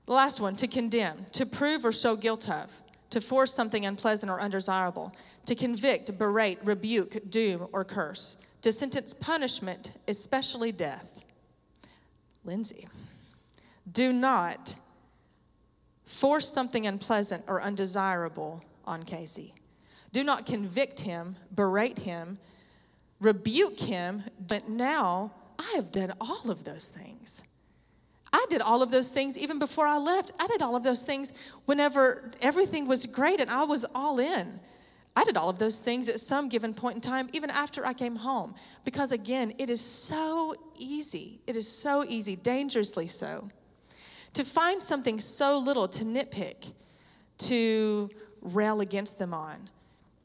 The 0.05 0.13
last 0.13 0.39
one, 0.39 0.55
to 0.57 0.67
condemn, 0.67 1.25
to 1.33 1.45
prove 1.45 1.85
or 1.85 1.91
show 1.91 2.15
guilt 2.15 2.49
of, 2.49 2.71
to 3.11 3.21
force 3.21 3.53
something 3.53 3.85
unpleasant 3.85 4.29
or 4.29 4.39
undesirable, 4.39 5.15
to 5.45 5.55
convict, 5.55 6.17
berate, 6.17 6.59
rebuke, 6.63 7.17
doom, 7.29 7.67
or 7.71 7.83
curse, 7.85 8.37
to 8.65 8.71
sentence 8.71 9.13
punishment, 9.13 9.91
especially 10.07 10.71
death. 10.71 11.19
Lindsay, 12.43 12.87
do 13.91 14.11
not 14.11 14.73
force 16.05 16.51
something 16.51 16.87
unpleasant 16.87 17.43
or 17.45 17.61
undesirable 17.61 18.63
on 18.85 19.03
Casey. 19.03 19.53
Do 20.13 20.23
not 20.23 20.47
convict 20.47 20.99
him, 20.99 21.35
berate 21.53 21.99
him, 21.99 22.39
rebuke 23.19 23.77
him, 23.77 24.23
but 24.47 24.67
now 24.67 25.31
I 25.59 25.73
have 25.75 25.91
done 25.91 26.13
all 26.19 26.49
of 26.49 26.63
those 26.63 26.87
things. 26.87 27.43
I 28.33 28.47
did 28.49 28.61
all 28.61 28.81
of 28.81 28.89
those 28.89 29.11
things 29.11 29.37
even 29.37 29.59
before 29.59 29.85
I 29.85 29.97
left. 29.97 30.31
I 30.39 30.47
did 30.47 30.63
all 30.63 30.75
of 30.75 30.81
those 30.81 31.03
things 31.03 31.33
whenever 31.65 32.31
everything 32.41 32.87
was 32.87 33.05
great 33.05 33.39
and 33.39 33.51
I 33.51 33.61
was 33.61 33.85
all 33.93 34.17
in. 34.19 34.59
I 35.15 35.23
did 35.23 35.37
all 35.37 35.49
of 35.49 35.59
those 35.59 35.79
things 35.79 36.09
at 36.09 36.19
some 36.19 36.49
given 36.49 36.73
point 36.73 36.95
in 36.95 37.01
time, 37.01 37.29
even 37.31 37.49
after 37.49 37.85
I 37.85 37.93
came 37.93 38.15
home. 38.15 38.53
Because 38.83 39.11
again, 39.11 39.53
it 39.57 39.69
is 39.69 39.79
so 39.79 40.55
easy. 40.77 41.39
It 41.47 41.55
is 41.55 41.67
so 41.67 42.03
easy, 42.03 42.35
dangerously 42.35 43.07
so, 43.07 43.49
to 44.33 44.43
find 44.43 44.81
something 44.81 45.19
so 45.19 45.57
little 45.57 45.87
to 45.87 46.03
nitpick, 46.03 46.73
to 47.37 48.09
rail 48.41 48.81
against 48.81 49.17
them 49.17 49.33
on. 49.33 49.69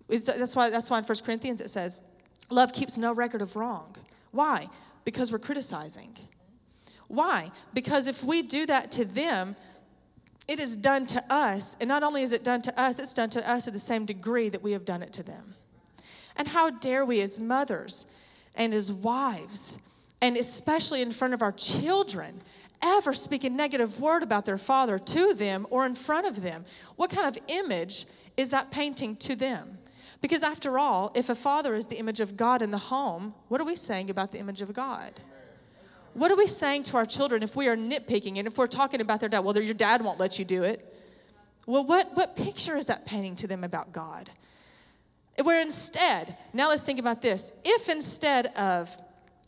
That's, 0.09 0.57
why, 0.57 0.70
that's 0.70 0.90
why 0.90 0.98
in 0.98 1.05
1 1.05 1.18
Corinthians 1.24 1.61
it 1.61 1.70
says, 1.70 2.00
Love 2.50 2.72
keeps 2.72 2.98
no 2.98 3.12
record 3.12 3.42
of 3.42 3.55
wrong. 3.55 3.94
Why? 4.33 4.68
Because 5.05 5.31
we're 5.31 5.38
criticizing. 5.38 6.16
Why? 7.07 7.53
Because 7.74 8.09
if 8.09 8.24
we 8.24 8.42
do 8.42 8.66
that 8.66 8.90
to 8.92 9.05
them, 9.05 9.55
it 10.50 10.58
is 10.58 10.76
done 10.76 11.06
to 11.06 11.22
us. 11.32 11.76
And 11.78 11.86
not 11.86 12.02
only 12.02 12.22
is 12.22 12.32
it 12.32 12.42
done 12.42 12.60
to 12.62 12.80
us, 12.80 12.98
it's 12.98 13.14
done 13.14 13.30
to 13.30 13.48
us 13.48 13.68
at 13.68 13.72
the 13.72 13.78
same 13.78 14.04
degree 14.04 14.48
that 14.48 14.60
we 14.60 14.72
have 14.72 14.84
done 14.84 15.00
it 15.00 15.12
to 15.12 15.22
them. 15.22 15.54
And 16.34 16.48
how 16.48 16.70
dare 16.70 17.04
we, 17.04 17.20
as 17.20 17.38
mothers 17.38 18.06
and 18.56 18.74
as 18.74 18.90
wives, 18.90 19.78
and 20.20 20.36
especially 20.36 21.02
in 21.02 21.12
front 21.12 21.34
of 21.34 21.42
our 21.42 21.52
children, 21.52 22.40
ever 22.82 23.14
speak 23.14 23.44
a 23.44 23.50
negative 23.50 24.00
word 24.00 24.24
about 24.24 24.44
their 24.44 24.58
father 24.58 24.98
to 24.98 25.34
them 25.34 25.68
or 25.70 25.86
in 25.86 25.94
front 25.94 26.26
of 26.26 26.42
them? 26.42 26.64
What 26.96 27.10
kind 27.10 27.28
of 27.28 27.40
image 27.46 28.06
is 28.36 28.50
that 28.50 28.72
painting 28.72 29.14
to 29.18 29.36
them? 29.36 29.78
Because 30.20 30.42
after 30.42 30.80
all, 30.80 31.12
if 31.14 31.28
a 31.28 31.36
father 31.36 31.76
is 31.76 31.86
the 31.86 31.96
image 31.96 32.18
of 32.18 32.36
God 32.36 32.60
in 32.60 32.72
the 32.72 32.78
home, 32.78 33.34
what 33.46 33.60
are 33.60 33.64
we 33.64 33.76
saying 33.76 34.10
about 34.10 34.32
the 34.32 34.38
image 34.38 34.62
of 34.62 34.72
God? 34.72 35.12
What 36.14 36.31
are 36.31 36.37
we 36.37 36.46
saying 36.46 36.85
to 36.85 36.96
our 36.96 37.07
children 37.07 37.42
if 37.42 37.55
we 37.55 37.68
are 37.68 37.77
nitpicking 37.77 38.38
and 38.38 38.46
if 38.46 38.59
we're 38.59 38.66
talking 38.66 39.01
about 39.01 39.20
their 39.20 39.29
dad? 39.29 39.40
Well, 39.40 39.59
your 39.61 39.75
dad 39.75 40.03
won't 40.03 40.18
let 40.18 40.38
you 40.38 40.44
do 40.44 40.64
it. 40.64 40.87
Well, 41.66 41.85
what, 41.85 42.16
what 42.16 42.37
picture 42.37 42.77
is 42.77 42.87
that 42.87 43.07
painting 43.07 43.37
to 43.37 43.46
them 43.46 43.62
about 43.62 43.92
God? 43.92 44.31
Where 45.42 45.61
instead, 45.61 46.37
now 46.53 46.68
let's 46.68 46.83
think 46.83 46.99
about 46.99 47.23
this. 47.23 47.53
If 47.64 47.88
instead 47.88 48.46
of 48.57 48.94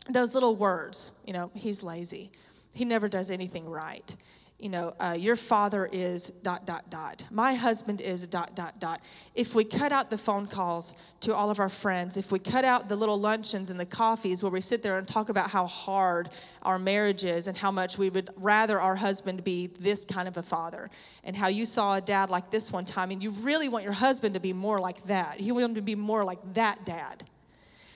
those 0.09 0.35
little 0.35 0.57
words, 0.57 1.11
you 1.27 1.33
know, 1.33 1.51
he's 1.55 1.83
lazy, 1.83 2.31
he 2.72 2.85
never 2.85 3.09
does 3.09 3.31
anything 3.31 3.68
right, 3.68 4.14
you 4.62 4.68
know, 4.68 4.94
uh, 5.01 5.16
your 5.18 5.35
father 5.35 5.88
is 5.92 6.31
dot, 6.44 6.66
dot, 6.66 6.88
dot. 6.88 7.25
My 7.33 7.53
husband 7.53 8.01
is 8.01 8.25
dot, 8.29 8.55
dot, 8.55 8.79
dot. 8.79 9.01
If 9.35 9.57
we 9.57 9.64
cut 9.64 9.90
out 9.90 10.09
the 10.09 10.16
phone 10.16 10.46
calls 10.46 10.94
to 11.22 11.35
all 11.35 11.51
of 11.51 11.59
our 11.59 11.68
friends, 11.68 12.16
if 12.16 12.31
we 12.31 12.38
cut 12.38 12.64
out 12.64 12.88
the 12.88 12.94
little 12.94 13.18
luncheons 13.18 13.70
and 13.70 13.81
the 13.81 13.85
coffees 13.85 14.40
where 14.40 14.53
we 14.53 14.61
sit 14.61 14.81
there 14.81 14.98
and 14.98 15.09
talk 15.09 15.31
about 15.31 15.51
how 15.51 15.66
hard 15.66 16.31
our 16.62 16.79
marriage 16.79 17.25
is 17.25 17.48
and 17.48 17.57
how 17.57 17.72
much 17.72 17.98
we 17.98 18.09
would 18.09 18.31
rather 18.37 18.81
our 18.81 18.94
husband 18.94 19.42
be 19.42 19.66
this 19.81 20.05
kind 20.05 20.29
of 20.29 20.37
a 20.37 20.42
father, 20.44 20.88
and 21.25 21.35
how 21.35 21.48
you 21.48 21.66
saw 21.66 21.96
a 21.96 22.01
dad 22.01 22.31
like 22.31 22.53
this 22.53 22.70
one 22.70 22.85
time, 22.85 23.11
and 23.11 23.20
you 23.20 23.31
really 23.31 23.68
want 23.68 23.83
your 23.83 23.92
husband 23.92 24.33
to 24.35 24.40
be 24.40 24.53
more 24.53 24.79
like 24.79 25.05
that. 25.07 25.40
You 25.40 25.55
want 25.55 25.70
him 25.70 25.75
to 25.75 25.83
be 25.83 25.96
more 25.96 26.22
like 26.25 26.38
that 26.55 26.87
dad. 26.87 27.25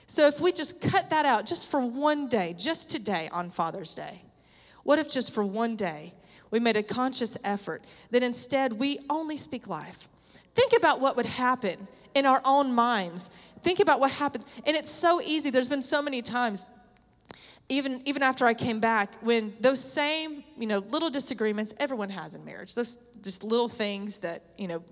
So 0.09 0.27
if 0.27 0.41
we 0.41 0.51
just 0.51 0.81
cut 0.81 1.11
that 1.11 1.27
out 1.27 1.47
just 1.47 1.71
for 1.71 1.81
one 1.81 2.27
day, 2.27 2.57
just 2.59 2.91
today 2.91 3.29
on 3.33 3.51
Father's 3.51 3.95
Day, 3.95 4.23
what 4.83 4.99
if 4.99 5.09
just 5.09 5.33
for 5.33 5.45
one 5.45 5.77
day, 5.77 6.13
we 6.51 6.61
made 6.61 6.77
a 6.77 6.83
conscious 6.83 7.37
effort 7.45 7.85
that 8.11 8.23
instead 8.23 8.73
we 8.73 9.01
only 9.11 9.37
speak 9.37 9.69
life. 9.69 10.09
Think 10.55 10.73
about 10.77 11.01
what 11.01 11.17
would 11.17 11.27
happen 11.27 11.87
in 12.15 12.25
our 12.27 12.41
own 12.45 12.73
minds. 12.73 13.31
Think 13.63 13.81
about 13.81 14.01
what 14.01 14.11
happens. 14.11 14.47
And 14.65 14.77
it's 14.77 14.91
so 14.91 15.21
easy. 15.21 15.51
There's 15.51 15.69
been 15.69 15.83
so 15.83 16.01
many 16.01 16.23
times 16.23 16.67
even 17.69 18.01
even 18.05 18.23
after 18.23 18.47
I 18.47 18.55
came 18.55 18.81
back, 18.81 19.15
when 19.23 19.53
those 19.61 19.83
same 19.83 20.45
you 20.57 20.67
know 20.67 20.79
little 20.79 21.11
disagreements 21.11 21.75
everyone 21.79 22.11
has 22.11 22.35
in 22.35 22.45
marriage, 22.45 22.75
those 22.75 22.99
just 23.23 23.43
little 23.43 23.69
things 23.69 24.19
that 24.19 24.43
you 24.57 24.69
know 24.69 24.83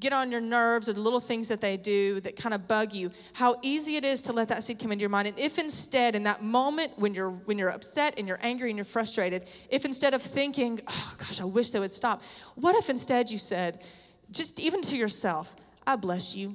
get 0.00 0.12
on 0.12 0.30
your 0.30 0.40
nerves 0.40 0.88
or 0.88 0.92
the 0.92 1.00
little 1.00 1.20
things 1.20 1.48
that 1.48 1.60
they 1.60 1.76
do 1.76 2.20
that 2.20 2.36
kind 2.36 2.54
of 2.54 2.68
bug 2.68 2.92
you 2.92 3.10
how 3.32 3.56
easy 3.62 3.96
it 3.96 4.04
is 4.04 4.22
to 4.22 4.32
let 4.32 4.48
that 4.48 4.62
seed 4.62 4.78
come 4.78 4.92
into 4.92 5.00
your 5.00 5.10
mind. 5.10 5.28
And 5.28 5.38
if 5.38 5.58
instead 5.58 6.14
in 6.14 6.22
that 6.24 6.42
moment 6.42 6.92
when 6.96 7.14
you're 7.14 7.30
when 7.30 7.58
you're 7.58 7.70
upset 7.70 8.14
and 8.18 8.28
you're 8.28 8.38
angry 8.42 8.70
and 8.70 8.76
you're 8.76 8.84
frustrated 8.84 9.46
if 9.70 9.84
instead 9.84 10.14
of 10.14 10.22
thinking 10.22 10.80
oh 10.86 11.14
gosh 11.18 11.40
i 11.40 11.44
wish 11.44 11.70
they 11.70 11.80
would 11.80 11.90
stop 11.90 12.22
what 12.54 12.74
if 12.76 12.90
instead 12.90 13.30
you 13.30 13.38
said 13.38 13.82
just 14.30 14.60
even 14.60 14.82
to 14.82 14.96
yourself 14.96 15.54
i 15.86 15.96
bless 15.96 16.34
you 16.34 16.54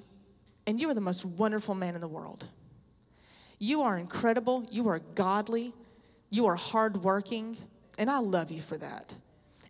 and 0.67 0.79
you 0.79 0.89
are 0.89 0.93
the 0.93 1.01
most 1.01 1.25
wonderful 1.25 1.73
man 1.73 1.95
in 1.95 2.01
the 2.01 2.07
world. 2.07 2.47
You 3.57 3.81
are 3.83 3.97
incredible 3.97 4.67
you 4.71 4.87
are 4.89 4.99
godly 4.99 5.73
you 6.29 6.47
are 6.47 6.55
hardworking 6.55 7.57
and 7.97 8.09
i 8.09 8.17
love 8.17 8.51
you 8.51 8.61
for 8.61 8.77
that 8.77 9.15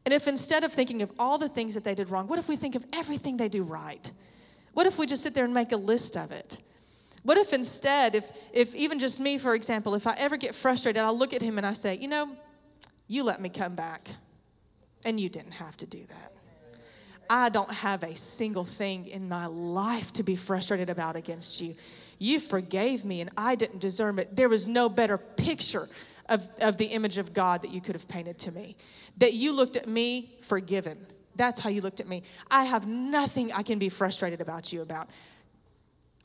and 0.06 0.14
if 0.14 0.28
instead 0.28 0.64
of 0.64 0.74
thinking 0.74 1.02
of 1.02 1.12
all 1.20 1.38
the 1.38 1.50
things 1.50 1.76
that 1.76 1.84
they 1.84 1.96
did 1.96 2.10
wrong, 2.10 2.28
what 2.28 2.40
if 2.40 2.48
we 2.48 2.56
think 2.56 2.76
of 2.76 2.86
everything 2.94 3.38
they 3.38 3.50
do 3.50 3.64
right? 3.64 4.12
What 4.74 4.88
if 4.88 4.98
we 4.98 5.06
just 5.06 5.22
sit 5.22 5.34
there 5.34 5.46
and 5.46 5.54
make 5.54 5.72
a 5.72 5.78
list 5.78 6.18
of 6.18 6.32
it? 6.32 6.58
What 7.24 7.38
if 7.38 7.54
instead, 7.54 8.16
if, 8.16 8.26
if 8.52 8.74
even 8.74 8.98
just 8.98 9.20
me, 9.20 9.38
for 9.38 9.54
example, 9.54 9.94
if 9.94 10.08
I 10.08 10.16
ever 10.18 10.38
get 10.38 10.56
frustrated, 10.56 11.04
I'll 11.04 11.18
look 11.18 11.34
at 11.34 11.42
him 11.42 11.58
and 11.58 11.68
I 11.68 11.74
say, 11.74 11.96
you 11.96 12.08
know, 12.08 12.30
you 13.08 13.24
let 13.24 13.42
me 13.42 13.50
come 13.50 13.76
back, 13.76 14.10
and 15.06 15.20
you 15.20 15.30
didn't 15.30 15.52
have 15.52 15.76
to 15.78 15.86
do 15.86 16.00
that. 16.08 16.32
I 17.30 17.50
don't 17.50 17.72
have 17.72 18.04
a 18.04 18.16
single 18.16 18.66
thing 18.66 19.08
in 19.08 19.30
my 19.30 19.46
life 19.46 20.12
to 20.14 20.24
be 20.24 20.36
frustrated 20.36 20.90
about 20.90 21.16
against 21.16 21.62
you. 21.62 21.76
You 22.20 22.40
forgave 22.40 23.06
me, 23.06 23.22
and 23.22 23.30
I 23.38 23.56
didn't 23.56 23.80
deserve 23.80 24.18
it. 24.18 24.36
There 24.36 24.50
was 24.50 24.68
no 24.68 24.90
better 24.90 25.18
picture 25.18 25.90
of, 26.32 26.48
of 26.60 26.78
the 26.78 26.86
image 26.86 27.18
of 27.18 27.34
God 27.34 27.62
that 27.62 27.72
you 27.72 27.82
could 27.82 27.94
have 27.94 28.08
painted 28.08 28.40
to 28.40 28.52
me. 28.52 28.76
That 29.18 29.34
you 29.34 29.52
looked 29.52 29.76
at 29.76 29.88
me 29.88 30.36
forgiven. 30.40 31.06
That's 31.36 31.60
how 31.60 31.70
you 31.70 31.82
looked 31.82 32.00
at 32.00 32.08
me. 32.08 32.24
I 32.50 32.64
have 32.64 32.88
nothing 32.88 33.52
I 33.52 33.64
can 33.64 33.78
be 33.78 33.90
frustrated 33.90 34.42
about 34.42 34.72
you 34.74 34.82
about. 34.82 35.10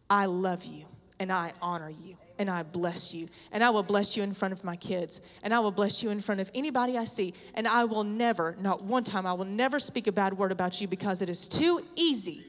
I 0.09 0.27
love 0.27 0.65
you 0.65 0.87
and 1.19 1.33
I 1.33 1.53
honor 1.61 1.91
you 1.91 2.17
and 2.39 2.49
I 2.49 2.63
bless 2.63 3.13
you. 3.13 3.29
And 3.51 3.65
I 3.65 3.71
will 3.71 3.83
bless 3.83 4.17
you 4.17 4.23
in 4.23 4.33
front 4.33 4.53
of 4.53 4.63
my 4.63 4.77
kids. 4.77 5.21
And 5.43 5.53
I 5.53 5.59
will 5.59 5.71
bless 5.71 6.03
you 6.03 6.11
in 6.11 6.21
front 6.21 6.41
of 6.41 6.51
anybody 6.55 6.99
I 6.99 7.05
see. 7.05 7.35
And 7.55 7.67
I 7.67 7.85
will 7.85 8.05
never, 8.05 8.57
not 8.61 8.83
one 8.83 9.05
time, 9.05 9.27
I 9.27 9.33
will 9.33 9.45
never 9.45 9.81
speak 9.81 10.07
a 10.07 10.13
bad 10.13 10.37
word 10.37 10.53
about 10.53 10.81
you 10.81 10.87
because 10.87 11.23
it 11.23 11.31
is 11.31 11.49
too 11.49 11.85
easy 11.97 12.47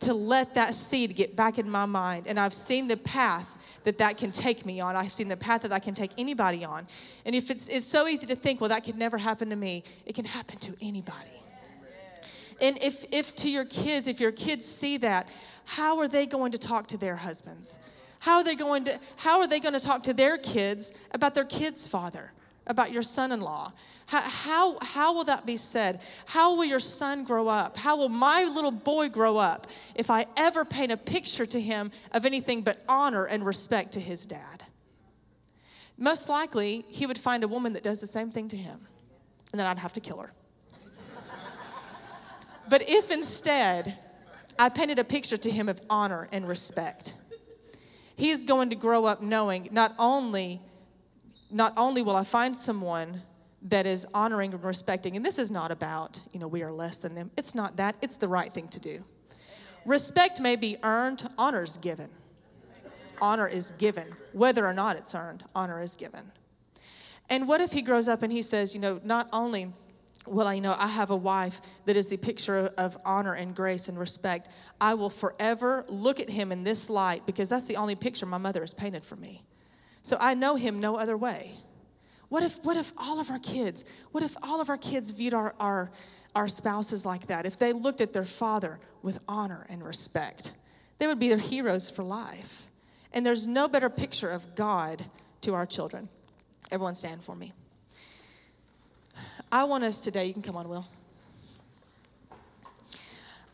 to 0.00 0.14
let 0.14 0.54
that 0.54 0.74
seed 0.74 1.16
get 1.16 1.36
back 1.36 1.58
in 1.58 1.70
my 1.70 1.86
mind. 1.86 2.26
And 2.26 2.38
I've 2.38 2.54
seen 2.54 2.88
the 2.88 2.96
path 2.96 3.48
that 3.84 3.98
that 3.98 4.16
can 4.16 4.32
take 4.32 4.66
me 4.66 4.80
on. 4.80 4.96
I've 4.96 5.14
seen 5.14 5.28
the 5.28 5.36
path 5.36 5.62
that 5.62 5.72
I 5.72 5.78
can 5.78 5.94
take 5.94 6.10
anybody 6.18 6.64
on. 6.64 6.86
And 7.24 7.34
if 7.34 7.50
it's, 7.50 7.68
it's 7.68 7.86
so 7.86 8.06
easy 8.06 8.26
to 8.26 8.36
think, 8.36 8.60
well, 8.60 8.68
that 8.68 8.84
could 8.84 8.96
never 8.96 9.18
happen 9.18 9.50
to 9.50 9.56
me, 9.56 9.84
it 10.06 10.14
can 10.14 10.24
happen 10.24 10.58
to 10.58 10.74
anybody. 10.80 11.30
And 12.60 12.76
if, 12.82 13.04
if 13.12 13.36
to 13.36 13.50
your 13.50 13.64
kids, 13.64 14.08
if 14.08 14.20
your 14.20 14.32
kids 14.32 14.64
see 14.64 14.96
that, 14.98 15.28
how 15.64 15.98
are 15.98 16.08
they 16.08 16.26
going 16.26 16.52
to 16.52 16.58
talk 16.58 16.88
to 16.88 16.98
their 16.98 17.16
husbands? 17.16 17.78
How 18.18 18.38
are 18.38 18.44
they 18.44 18.56
going 18.56 18.84
to, 18.84 18.98
how 19.16 19.38
are 19.40 19.46
they 19.46 19.60
going 19.60 19.74
to 19.74 19.80
talk 19.80 20.02
to 20.04 20.12
their 20.12 20.38
kids 20.38 20.92
about 21.12 21.34
their 21.34 21.44
kids' 21.44 21.86
father? 21.86 22.32
About 22.68 22.92
your 22.92 23.02
son 23.02 23.32
in 23.32 23.40
law? 23.40 23.72
How, 24.06 24.20
how, 24.20 24.78
how 24.80 25.12
will 25.14 25.24
that 25.24 25.44
be 25.44 25.56
said? 25.56 26.00
How 26.26 26.54
will 26.54 26.64
your 26.64 26.80
son 26.80 27.24
grow 27.24 27.48
up? 27.48 27.76
How 27.76 27.96
will 27.96 28.08
my 28.08 28.44
little 28.44 28.70
boy 28.70 29.08
grow 29.08 29.36
up 29.36 29.66
if 29.94 30.10
I 30.10 30.26
ever 30.36 30.64
paint 30.64 30.92
a 30.92 30.96
picture 30.96 31.46
to 31.46 31.60
him 31.60 31.90
of 32.12 32.24
anything 32.24 32.62
but 32.62 32.82
honor 32.88 33.24
and 33.24 33.44
respect 33.44 33.92
to 33.92 34.00
his 34.00 34.26
dad? 34.26 34.64
Most 35.96 36.28
likely, 36.28 36.84
he 36.88 37.06
would 37.06 37.18
find 37.18 37.42
a 37.42 37.48
woman 37.48 37.72
that 37.72 37.82
does 37.82 38.00
the 38.00 38.06
same 38.06 38.30
thing 38.30 38.48
to 38.48 38.56
him, 38.56 38.86
and 39.52 39.58
then 39.58 39.66
I'd 39.66 39.78
have 39.78 39.92
to 39.94 40.00
kill 40.00 40.18
her. 40.20 40.32
but 42.68 42.88
if 42.88 43.10
instead 43.10 43.98
I 44.58 44.68
painted 44.68 45.00
a 45.00 45.04
picture 45.04 45.36
to 45.36 45.50
him 45.50 45.68
of 45.68 45.80
honor 45.90 46.28
and 46.30 46.46
respect, 46.46 47.14
he's 48.14 48.44
going 48.44 48.70
to 48.70 48.76
grow 48.76 49.06
up 49.06 49.20
knowing 49.20 49.68
not 49.72 49.94
only 49.98 50.60
not 51.50 51.72
only 51.76 52.02
will 52.02 52.16
I 52.16 52.24
find 52.24 52.56
someone 52.56 53.22
that 53.62 53.86
is 53.86 54.06
honoring 54.14 54.52
and 54.52 54.62
respecting, 54.62 55.16
and 55.16 55.24
this 55.24 55.38
is 55.38 55.50
not 55.50 55.70
about, 55.70 56.20
you 56.32 56.38
know, 56.38 56.48
we 56.48 56.62
are 56.62 56.72
less 56.72 56.98
than 56.98 57.14
them. 57.14 57.30
It's 57.36 57.54
not 57.54 57.76
that, 57.76 57.96
it's 58.02 58.16
the 58.16 58.28
right 58.28 58.52
thing 58.52 58.68
to 58.68 58.80
do. 58.80 59.02
Respect 59.84 60.40
may 60.40 60.56
be 60.56 60.76
earned, 60.82 61.28
honor 61.38 61.64
is 61.64 61.76
given. 61.78 62.10
Honor 63.20 63.48
is 63.48 63.72
given. 63.78 64.06
Whether 64.32 64.66
or 64.66 64.74
not 64.74 64.96
it's 64.96 65.14
earned, 65.14 65.44
honor 65.54 65.82
is 65.82 65.96
given. 65.96 66.30
And 67.30 67.48
what 67.48 67.60
if 67.60 67.72
he 67.72 67.82
grows 67.82 68.08
up 68.08 68.22
and 68.22 68.32
he 68.32 68.42
says, 68.42 68.74
you 68.74 68.80
know, 68.80 69.00
not 69.02 69.28
only 69.32 69.72
will 70.26 70.46
I 70.46 70.54
you 70.54 70.60
know 70.60 70.74
I 70.78 70.88
have 70.88 71.10
a 71.10 71.16
wife 71.16 71.60
that 71.86 71.96
is 71.96 72.08
the 72.08 72.16
picture 72.16 72.70
of 72.76 72.98
honor 73.04 73.34
and 73.34 73.54
grace 73.54 73.88
and 73.88 73.98
respect, 73.98 74.48
I 74.80 74.94
will 74.94 75.10
forever 75.10 75.84
look 75.88 76.20
at 76.20 76.28
him 76.28 76.52
in 76.52 76.64
this 76.64 76.90
light 76.90 77.26
because 77.26 77.48
that's 77.48 77.66
the 77.66 77.76
only 77.76 77.96
picture 77.96 78.26
my 78.26 78.38
mother 78.38 78.60
has 78.60 78.74
painted 78.74 79.02
for 79.02 79.16
me. 79.16 79.42
So 80.08 80.16
I 80.18 80.32
know 80.32 80.54
him 80.54 80.80
no 80.80 80.96
other 80.96 81.18
way. 81.18 81.52
What 82.30 82.42
if, 82.42 82.64
what 82.64 82.78
if 82.78 82.94
all 82.96 83.20
of 83.20 83.30
our 83.30 83.38
kids, 83.38 83.84
what 84.10 84.22
if 84.22 84.34
all 84.42 84.58
of 84.58 84.70
our 84.70 84.78
kids 84.78 85.10
viewed 85.10 85.34
our, 85.34 85.54
our, 85.60 85.90
our 86.34 86.48
spouses 86.48 87.04
like 87.04 87.26
that? 87.26 87.44
If 87.44 87.58
they 87.58 87.74
looked 87.74 88.00
at 88.00 88.14
their 88.14 88.24
father 88.24 88.80
with 89.02 89.20
honor 89.28 89.66
and 89.68 89.84
respect, 89.84 90.52
they 90.96 91.06
would 91.06 91.18
be 91.18 91.28
their 91.28 91.36
heroes 91.36 91.90
for 91.90 92.02
life. 92.02 92.68
And 93.12 93.26
there's 93.26 93.46
no 93.46 93.68
better 93.68 93.90
picture 93.90 94.30
of 94.30 94.54
God 94.54 95.04
to 95.42 95.52
our 95.52 95.66
children. 95.66 96.08
Everyone 96.70 96.94
stand 96.94 97.22
for 97.22 97.36
me. 97.36 97.52
I 99.52 99.64
want 99.64 99.84
us 99.84 100.00
today, 100.00 100.24
you 100.24 100.32
can 100.32 100.42
come 100.42 100.56
on, 100.56 100.70
Will. 100.70 100.86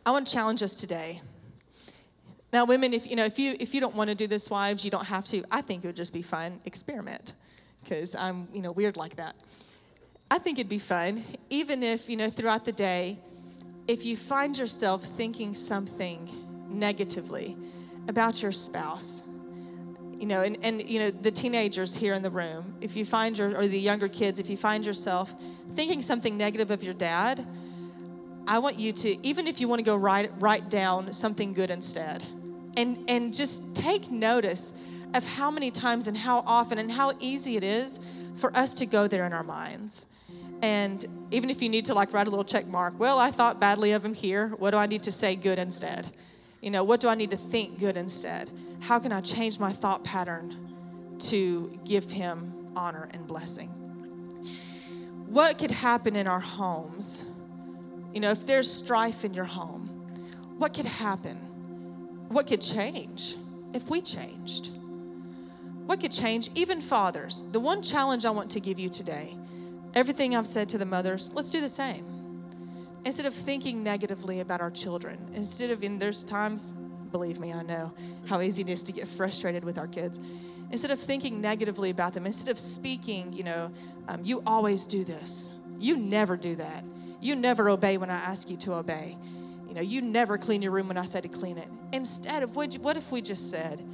I 0.06 0.12
want 0.12 0.28
to 0.28 0.32
challenge 0.32 0.62
us 0.62 0.76
today 0.76 1.20
now, 2.54 2.64
women, 2.64 2.94
if 2.94 3.10
you 3.10 3.16
know, 3.16 3.24
if 3.24 3.36
you 3.36 3.56
if 3.58 3.74
you 3.74 3.80
don't 3.80 3.96
want 3.96 4.10
to 4.10 4.14
do 4.14 4.28
this, 4.28 4.48
wives, 4.48 4.84
you 4.84 4.90
don't 4.92 5.06
have 5.06 5.26
to. 5.26 5.42
I 5.50 5.60
think 5.60 5.82
it 5.82 5.88
would 5.88 5.96
just 5.96 6.12
be 6.12 6.22
fun. 6.22 6.60
Experiment, 6.66 7.32
because 7.82 8.14
I'm 8.14 8.46
you 8.54 8.62
know 8.62 8.70
weird 8.70 8.96
like 8.96 9.16
that. 9.16 9.34
I 10.30 10.38
think 10.38 10.60
it'd 10.60 10.68
be 10.68 10.78
fun, 10.78 11.24
even 11.50 11.82
if 11.82 12.08
you 12.08 12.16
know 12.16 12.30
throughout 12.30 12.64
the 12.64 12.70
day, 12.70 13.18
if 13.88 14.06
you 14.06 14.16
find 14.16 14.56
yourself 14.56 15.02
thinking 15.02 15.52
something 15.52 16.30
negatively 16.68 17.56
about 18.06 18.40
your 18.40 18.52
spouse, 18.52 19.24
you 20.20 20.26
know, 20.26 20.42
and, 20.42 20.56
and 20.62 20.88
you 20.88 21.00
know 21.00 21.10
the 21.10 21.32
teenagers 21.32 21.96
here 21.96 22.14
in 22.14 22.22
the 22.22 22.30
room, 22.30 22.76
if 22.80 22.94
you 22.94 23.04
find 23.04 23.36
your 23.36 23.56
or 23.56 23.66
the 23.66 23.80
younger 23.80 24.06
kids, 24.06 24.38
if 24.38 24.48
you 24.48 24.56
find 24.56 24.86
yourself 24.86 25.34
thinking 25.74 26.02
something 26.02 26.36
negative 26.36 26.70
of 26.70 26.84
your 26.84 26.94
dad, 26.94 27.44
I 28.46 28.60
want 28.60 28.78
you 28.78 28.92
to, 28.92 29.26
even 29.26 29.48
if 29.48 29.60
you 29.60 29.66
want 29.66 29.80
to 29.80 29.84
go 29.84 29.96
write 29.96 30.30
write 30.38 30.70
down 30.70 31.12
something 31.12 31.52
good 31.52 31.72
instead 31.72 32.24
and, 32.76 32.98
and 33.08 33.32
just 33.32 33.74
take 33.74 34.10
notice 34.10 34.74
of 35.14 35.24
how 35.24 35.50
many 35.50 35.70
times 35.70 36.06
and 36.06 36.16
how 36.16 36.42
often 36.46 36.78
and 36.78 36.90
how 36.90 37.12
easy 37.20 37.56
it 37.56 37.64
is 37.64 38.00
for 38.36 38.54
us 38.56 38.74
to 38.74 38.86
go 38.86 39.06
there 39.06 39.24
in 39.24 39.32
our 39.32 39.44
minds. 39.44 40.06
And 40.62 41.04
even 41.30 41.50
if 41.50 41.62
you 41.62 41.68
need 41.68 41.84
to 41.86 41.94
like 41.94 42.12
write 42.12 42.26
a 42.26 42.30
little 42.30 42.44
check 42.44 42.66
mark, 42.66 42.98
well, 42.98 43.18
I 43.18 43.30
thought 43.30 43.60
badly 43.60 43.92
of 43.92 44.04
him 44.04 44.14
here. 44.14 44.48
What 44.58 44.70
do 44.70 44.76
I 44.76 44.86
need 44.86 45.02
to 45.04 45.12
say 45.12 45.36
good 45.36 45.58
instead? 45.58 46.10
You 46.60 46.70
know, 46.70 46.82
what 46.82 47.00
do 47.00 47.08
I 47.08 47.14
need 47.14 47.30
to 47.30 47.36
think 47.36 47.78
good 47.78 47.96
instead? 47.96 48.50
How 48.80 48.98
can 48.98 49.12
I 49.12 49.20
change 49.20 49.58
my 49.58 49.72
thought 49.72 50.02
pattern 50.02 50.74
to 51.20 51.78
give 51.84 52.10
him 52.10 52.70
honor 52.74 53.08
and 53.12 53.26
blessing? 53.26 53.68
What 55.28 55.58
could 55.58 55.70
happen 55.70 56.16
in 56.16 56.26
our 56.26 56.40
homes? 56.40 57.26
You 58.12 58.20
know, 58.20 58.30
if 58.30 58.46
there's 58.46 58.70
strife 58.70 59.24
in 59.24 59.34
your 59.34 59.44
home, 59.44 59.88
what 60.58 60.72
could 60.72 60.86
happen? 60.86 61.53
What 62.34 62.46
could 62.46 62.60
change 62.60 63.36
if 63.72 63.88
we 63.88 64.02
changed? 64.02 64.70
What 65.86 66.00
could 66.00 66.12
change? 66.12 66.50
Even 66.54 66.80
fathers. 66.80 67.46
The 67.52 67.60
one 67.60 67.82
challenge 67.82 68.26
I 68.26 68.30
want 68.30 68.50
to 68.52 68.60
give 68.60 68.78
you 68.78 68.88
today 68.88 69.36
everything 69.94 70.34
I've 70.34 70.46
said 70.46 70.68
to 70.70 70.78
the 70.78 70.84
mothers, 70.84 71.30
let's 71.34 71.50
do 71.50 71.60
the 71.60 71.68
same. 71.68 72.04
Instead 73.04 73.26
of 73.26 73.34
thinking 73.34 73.82
negatively 73.82 74.40
about 74.40 74.60
our 74.60 74.70
children, 74.70 75.18
instead 75.34 75.70
of, 75.70 75.84
in 75.84 75.98
there's 75.98 76.24
times, 76.24 76.72
believe 77.12 77.38
me, 77.38 77.52
I 77.52 77.62
know 77.62 77.92
how 78.26 78.40
easy 78.40 78.62
it 78.62 78.68
is 78.68 78.82
to 78.84 78.92
get 78.92 79.06
frustrated 79.06 79.62
with 79.62 79.78
our 79.78 79.86
kids. 79.86 80.18
Instead 80.72 80.90
of 80.90 80.98
thinking 80.98 81.40
negatively 81.40 81.90
about 81.90 82.12
them, 82.12 82.26
instead 82.26 82.50
of 82.50 82.58
speaking, 82.58 83.32
you 83.32 83.44
know, 83.44 83.70
um, 84.08 84.20
you 84.24 84.42
always 84.46 84.86
do 84.86 85.04
this, 85.04 85.50
you 85.78 85.96
never 85.96 86.36
do 86.36 86.56
that. 86.56 86.82
You 87.20 87.36
never 87.36 87.68
obey 87.68 87.96
when 87.96 88.10
I 88.10 88.16
ask 88.16 88.50
you 88.50 88.56
to 88.58 88.74
obey. 88.74 89.16
You 89.74 89.80
know, 89.80 89.86
you 89.88 90.02
never 90.02 90.38
clean 90.38 90.62
your 90.62 90.70
room 90.70 90.86
when 90.86 90.96
I 90.96 91.04
say 91.04 91.20
to 91.20 91.26
clean 91.26 91.58
it. 91.58 91.66
Instead 91.92 92.44
of, 92.44 92.54
what 92.54 92.96
if 92.96 93.10
we 93.10 93.20
just 93.20 93.50
said, 93.50 93.84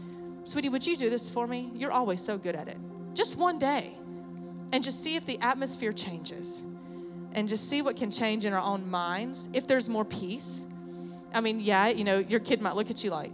Sweetie, 0.44 0.68
would 0.68 0.86
you 0.86 0.94
do 0.94 1.08
this 1.08 1.30
for 1.30 1.46
me? 1.46 1.70
You're 1.74 1.90
always 1.90 2.20
so 2.20 2.36
good 2.36 2.54
at 2.54 2.68
it. 2.68 2.76
Just 3.14 3.36
one 3.36 3.58
day. 3.58 3.96
And 4.72 4.84
just 4.84 5.02
see 5.02 5.16
if 5.16 5.24
the 5.24 5.38
atmosphere 5.40 5.94
changes. 5.94 6.64
And 7.32 7.48
just 7.48 7.70
see 7.70 7.80
what 7.80 7.96
can 7.96 8.10
change 8.10 8.44
in 8.44 8.52
our 8.52 8.60
own 8.60 8.90
minds. 8.90 9.48
If 9.54 9.66
there's 9.66 9.88
more 9.88 10.04
peace. 10.04 10.66
I 11.32 11.40
mean, 11.40 11.60
yeah, 11.60 11.88
you 11.88 12.04
know, 12.04 12.18
your 12.18 12.40
kid 12.40 12.60
might 12.60 12.76
look 12.76 12.90
at 12.90 13.02
you 13.02 13.08
like, 13.08 13.32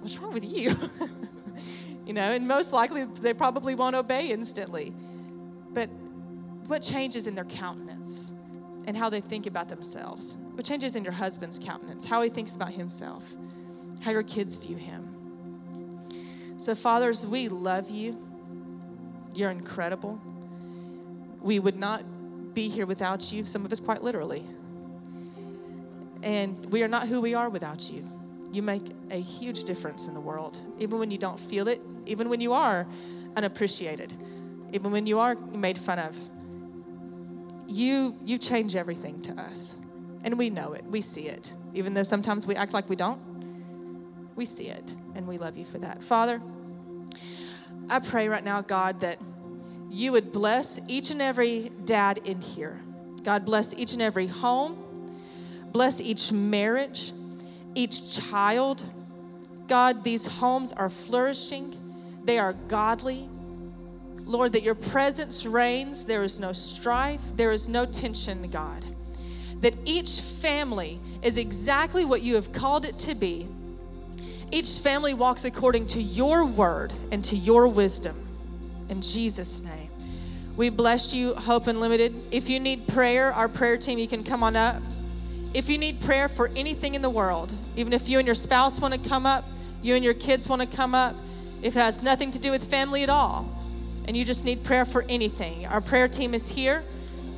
What's 0.00 0.18
wrong 0.18 0.34
with 0.34 0.44
you? 0.44 0.76
you 2.06 2.12
know, 2.12 2.32
and 2.32 2.46
most 2.46 2.74
likely 2.74 3.04
they 3.04 3.32
probably 3.32 3.74
won't 3.74 3.96
obey 3.96 4.28
instantly. 4.28 4.94
But 5.72 5.88
what 6.66 6.82
changes 6.82 7.26
in 7.26 7.34
their 7.34 7.44
countenance? 7.46 8.32
And 8.90 8.98
how 8.98 9.08
they 9.08 9.20
think 9.20 9.46
about 9.46 9.68
themselves. 9.68 10.36
What 10.54 10.66
changes 10.66 10.96
in 10.96 11.04
your 11.04 11.12
husband's 11.12 11.60
countenance, 11.60 12.04
how 12.04 12.22
he 12.22 12.28
thinks 12.28 12.56
about 12.56 12.72
himself, 12.72 13.24
how 14.00 14.10
your 14.10 14.24
kids 14.24 14.56
view 14.56 14.76
him. 14.76 16.56
So, 16.58 16.74
fathers, 16.74 17.24
we 17.24 17.48
love 17.48 17.88
you. 17.88 18.18
You're 19.32 19.52
incredible. 19.52 20.20
We 21.40 21.60
would 21.60 21.76
not 21.76 22.02
be 22.52 22.68
here 22.68 22.84
without 22.84 23.30
you, 23.30 23.46
some 23.46 23.64
of 23.64 23.70
us 23.70 23.78
quite 23.78 24.02
literally. 24.02 24.44
And 26.24 26.66
we 26.66 26.82
are 26.82 26.88
not 26.88 27.06
who 27.06 27.20
we 27.20 27.32
are 27.34 27.48
without 27.48 27.88
you. 27.88 28.04
You 28.50 28.62
make 28.62 28.82
a 29.12 29.20
huge 29.20 29.62
difference 29.62 30.08
in 30.08 30.14
the 30.14 30.20
world, 30.20 30.58
even 30.80 30.98
when 30.98 31.12
you 31.12 31.18
don't 31.18 31.38
feel 31.38 31.68
it, 31.68 31.80
even 32.06 32.28
when 32.28 32.40
you 32.40 32.54
are 32.54 32.88
unappreciated, 33.36 34.12
even 34.72 34.90
when 34.90 35.06
you 35.06 35.20
are 35.20 35.36
made 35.36 35.78
fun 35.78 36.00
of 36.00 36.16
you 37.70 38.16
you 38.24 38.38
change 38.38 38.76
everything 38.76 39.22
to 39.22 39.32
us. 39.40 39.76
And 40.22 40.36
we 40.36 40.50
know 40.50 40.72
it. 40.74 40.84
We 40.84 41.00
see 41.00 41.28
it. 41.28 41.52
Even 41.72 41.94
though 41.94 42.02
sometimes 42.02 42.46
we 42.46 42.54
act 42.54 42.74
like 42.74 42.88
we 42.88 42.96
don't, 42.96 43.20
we 44.36 44.44
see 44.44 44.66
it. 44.66 44.94
And 45.14 45.26
we 45.26 45.38
love 45.38 45.56
you 45.56 45.64
for 45.64 45.78
that. 45.78 46.02
Father, 46.02 46.42
I 47.88 48.00
pray 48.00 48.28
right 48.28 48.44
now, 48.44 48.60
God, 48.60 49.00
that 49.00 49.18
you 49.88 50.12
would 50.12 50.32
bless 50.32 50.78
each 50.86 51.10
and 51.10 51.22
every 51.22 51.72
dad 51.84 52.18
in 52.24 52.40
here. 52.40 52.80
God, 53.22 53.44
bless 53.44 53.74
each 53.74 53.92
and 53.92 54.02
every 54.02 54.26
home. 54.26 54.86
Bless 55.72 56.00
each 56.00 56.32
marriage, 56.32 57.12
each 57.74 58.18
child. 58.18 58.82
God, 59.68 60.04
these 60.04 60.26
homes 60.26 60.72
are 60.72 60.90
flourishing, 60.90 61.78
they 62.24 62.38
are 62.38 62.52
godly. 62.52 63.28
Lord, 64.30 64.52
that 64.52 64.62
your 64.62 64.76
presence 64.76 65.44
reigns. 65.44 66.04
There 66.04 66.22
is 66.22 66.38
no 66.38 66.52
strife, 66.52 67.20
there 67.34 67.50
is 67.50 67.68
no 67.68 67.84
tension, 67.84 68.48
God. 68.50 68.84
That 69.60 69.74
each 69.84 70.20
family 70.20 71.00
is 71.22 71.36
exactly 71.36 72.04
what 72.04 72.22
you 72.22 72.36
have 72.36 72.52
called 72.52 72.84
it 72.84 72.98
to 73.00 73.14
be. 73.14 73.48
Each 74.52 74.78
family 74.78 75.14
walks 75.14 75.44
according 75.44 75.88
to 75.88 76.02
your 76.02 76.44
word 76.44 76.92
and 77.10 77.24
to 77.26 77.36
your 77.36 77.66
wisdom. 77.66 78.16
In 78.88 79.02
Jesus' 79.02 79.62
name. 79.62 79.90
We 80.56 80.68
bless 80.70 81.12
you, 81.12 81.34
Hope 81.34 81.66
Unlimited. 81.66 82.14
If 82.30 82.48
you 82.48 82.60
need 82.60 82.86
prayer, 82.88 83.32
our 83.32 83.48
prayer 83.48 83.76
team, 83.76 83.98
you 83.98 84.08
can 84.08 84.24
come 84.24 84.42
on 84.42 84.56
up. 84.56 84.82
If 85.54 85.68
you 85.68 85.78
need 85.78 86.00
prayer 86.00 86.28
for 86.28 86.48
anything 86.56 86.94
in 86.94 87.02
the 87.02 87.10
world, 87.10 87.52
even 87.76 87.92
if 87.92 88.08
you 88.08 88.18
and 88.18 88.26
your 88.26 88.34
spouse 88.34 88.80
want 88.80 88.94
to 88.94 89.08
come 89.08 89.26
up, 89.26 89.44
you 89.82 89.94
and 89.94 90.04
your 90.04 90.14
kids 90.14 90.48
want 90.48 90.62
to 90.62 90.76
come 90.76 90.94
up, 90.94 91.16
if 91.62 91.76
it 91.76 91.80
has 91.80 92.02
nothing 92.02 92.30
to 92.30 92.38
do 92.38 92.50
with 92.50 92.68
family 92.70 93.02
at 93.02 93.10
all, 93.10 93.48
and 94.10 94.16
you 94.16 94.24
just 94.24 94.44
need 94.44 94.64
prayer 94.64 94.84
for 94.84 95.04
anything, 95.08 95.66
our 95.66 95.80
prayer 95.80 96.08
team 96.08 96.34
is 96.34 96.50
here 96.50 96.82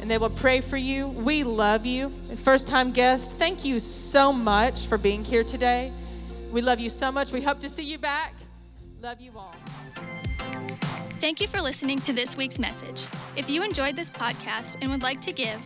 and 0.01 0.11
they 0.11 0.17
will 0.17 0.31
pray 0.31 0.63
for 0.63 0.79
you. 0.79 1.09
We 1.09 1.45
love 1.45 1.85
you. 1.85 2.09
First 2.45 2.67
time 2.67 2.93
guest, 2.93 3.31
thank 3.33 3.63
you 3.63 3.79
so 3.79 4.33
much 4.33 4.87
for 4.87 4.97
being 4.97 5.23
here 5.23 5.45
today. 5.45 5.93
We 6.51 6.63
love 6.63 6.81
you 6.81 6.89
so 6.89 7.13
much. 7.13 7.31
We 7.31 7.43
hope 7.43 7.61
to 7.61 7.69
see 7.69 7.85
you 7.85 7.99
back. 7.99 8.33
Love 9.03 9.21
you 9.21 9.33
all. 9.37 9.55
Thank 11.21 11.43
you 11.43 11.47
for 11.47 11.61
listening 11.61 11.99
to 11.99 12.15
this 12.15 12.39
week's 12.39 12.59
message. 12.59 13.07
If 13.37 13.51
you 13.51 13.63
enjoyed 13.63 13.95
this 13.95 14.09
podcast 14.09 14.79
and 14.81 14.91
would 14.91 15.03
like 15.03 15.21
to 15.21 15.33
give, 15.33 15.61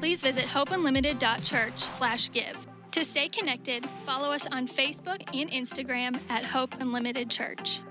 please 0.00 0.20
visit 0.20 0.46
hopeunlimited.church/give. 0.46 2.66
To 2.90 3.04
stay 3.04 3.28
connected, 3.28 3.86
follow 4.04 4.32
us 4.32 4.48
on 4.48 4.66
Facebook 4.66 5.22
and 5.32 5.48
Instagram 5.52 6.18
at 6.28 6.44
Hope 6.44 6.74
Unlimited 6.80 7.30
Church. 7.30 7.82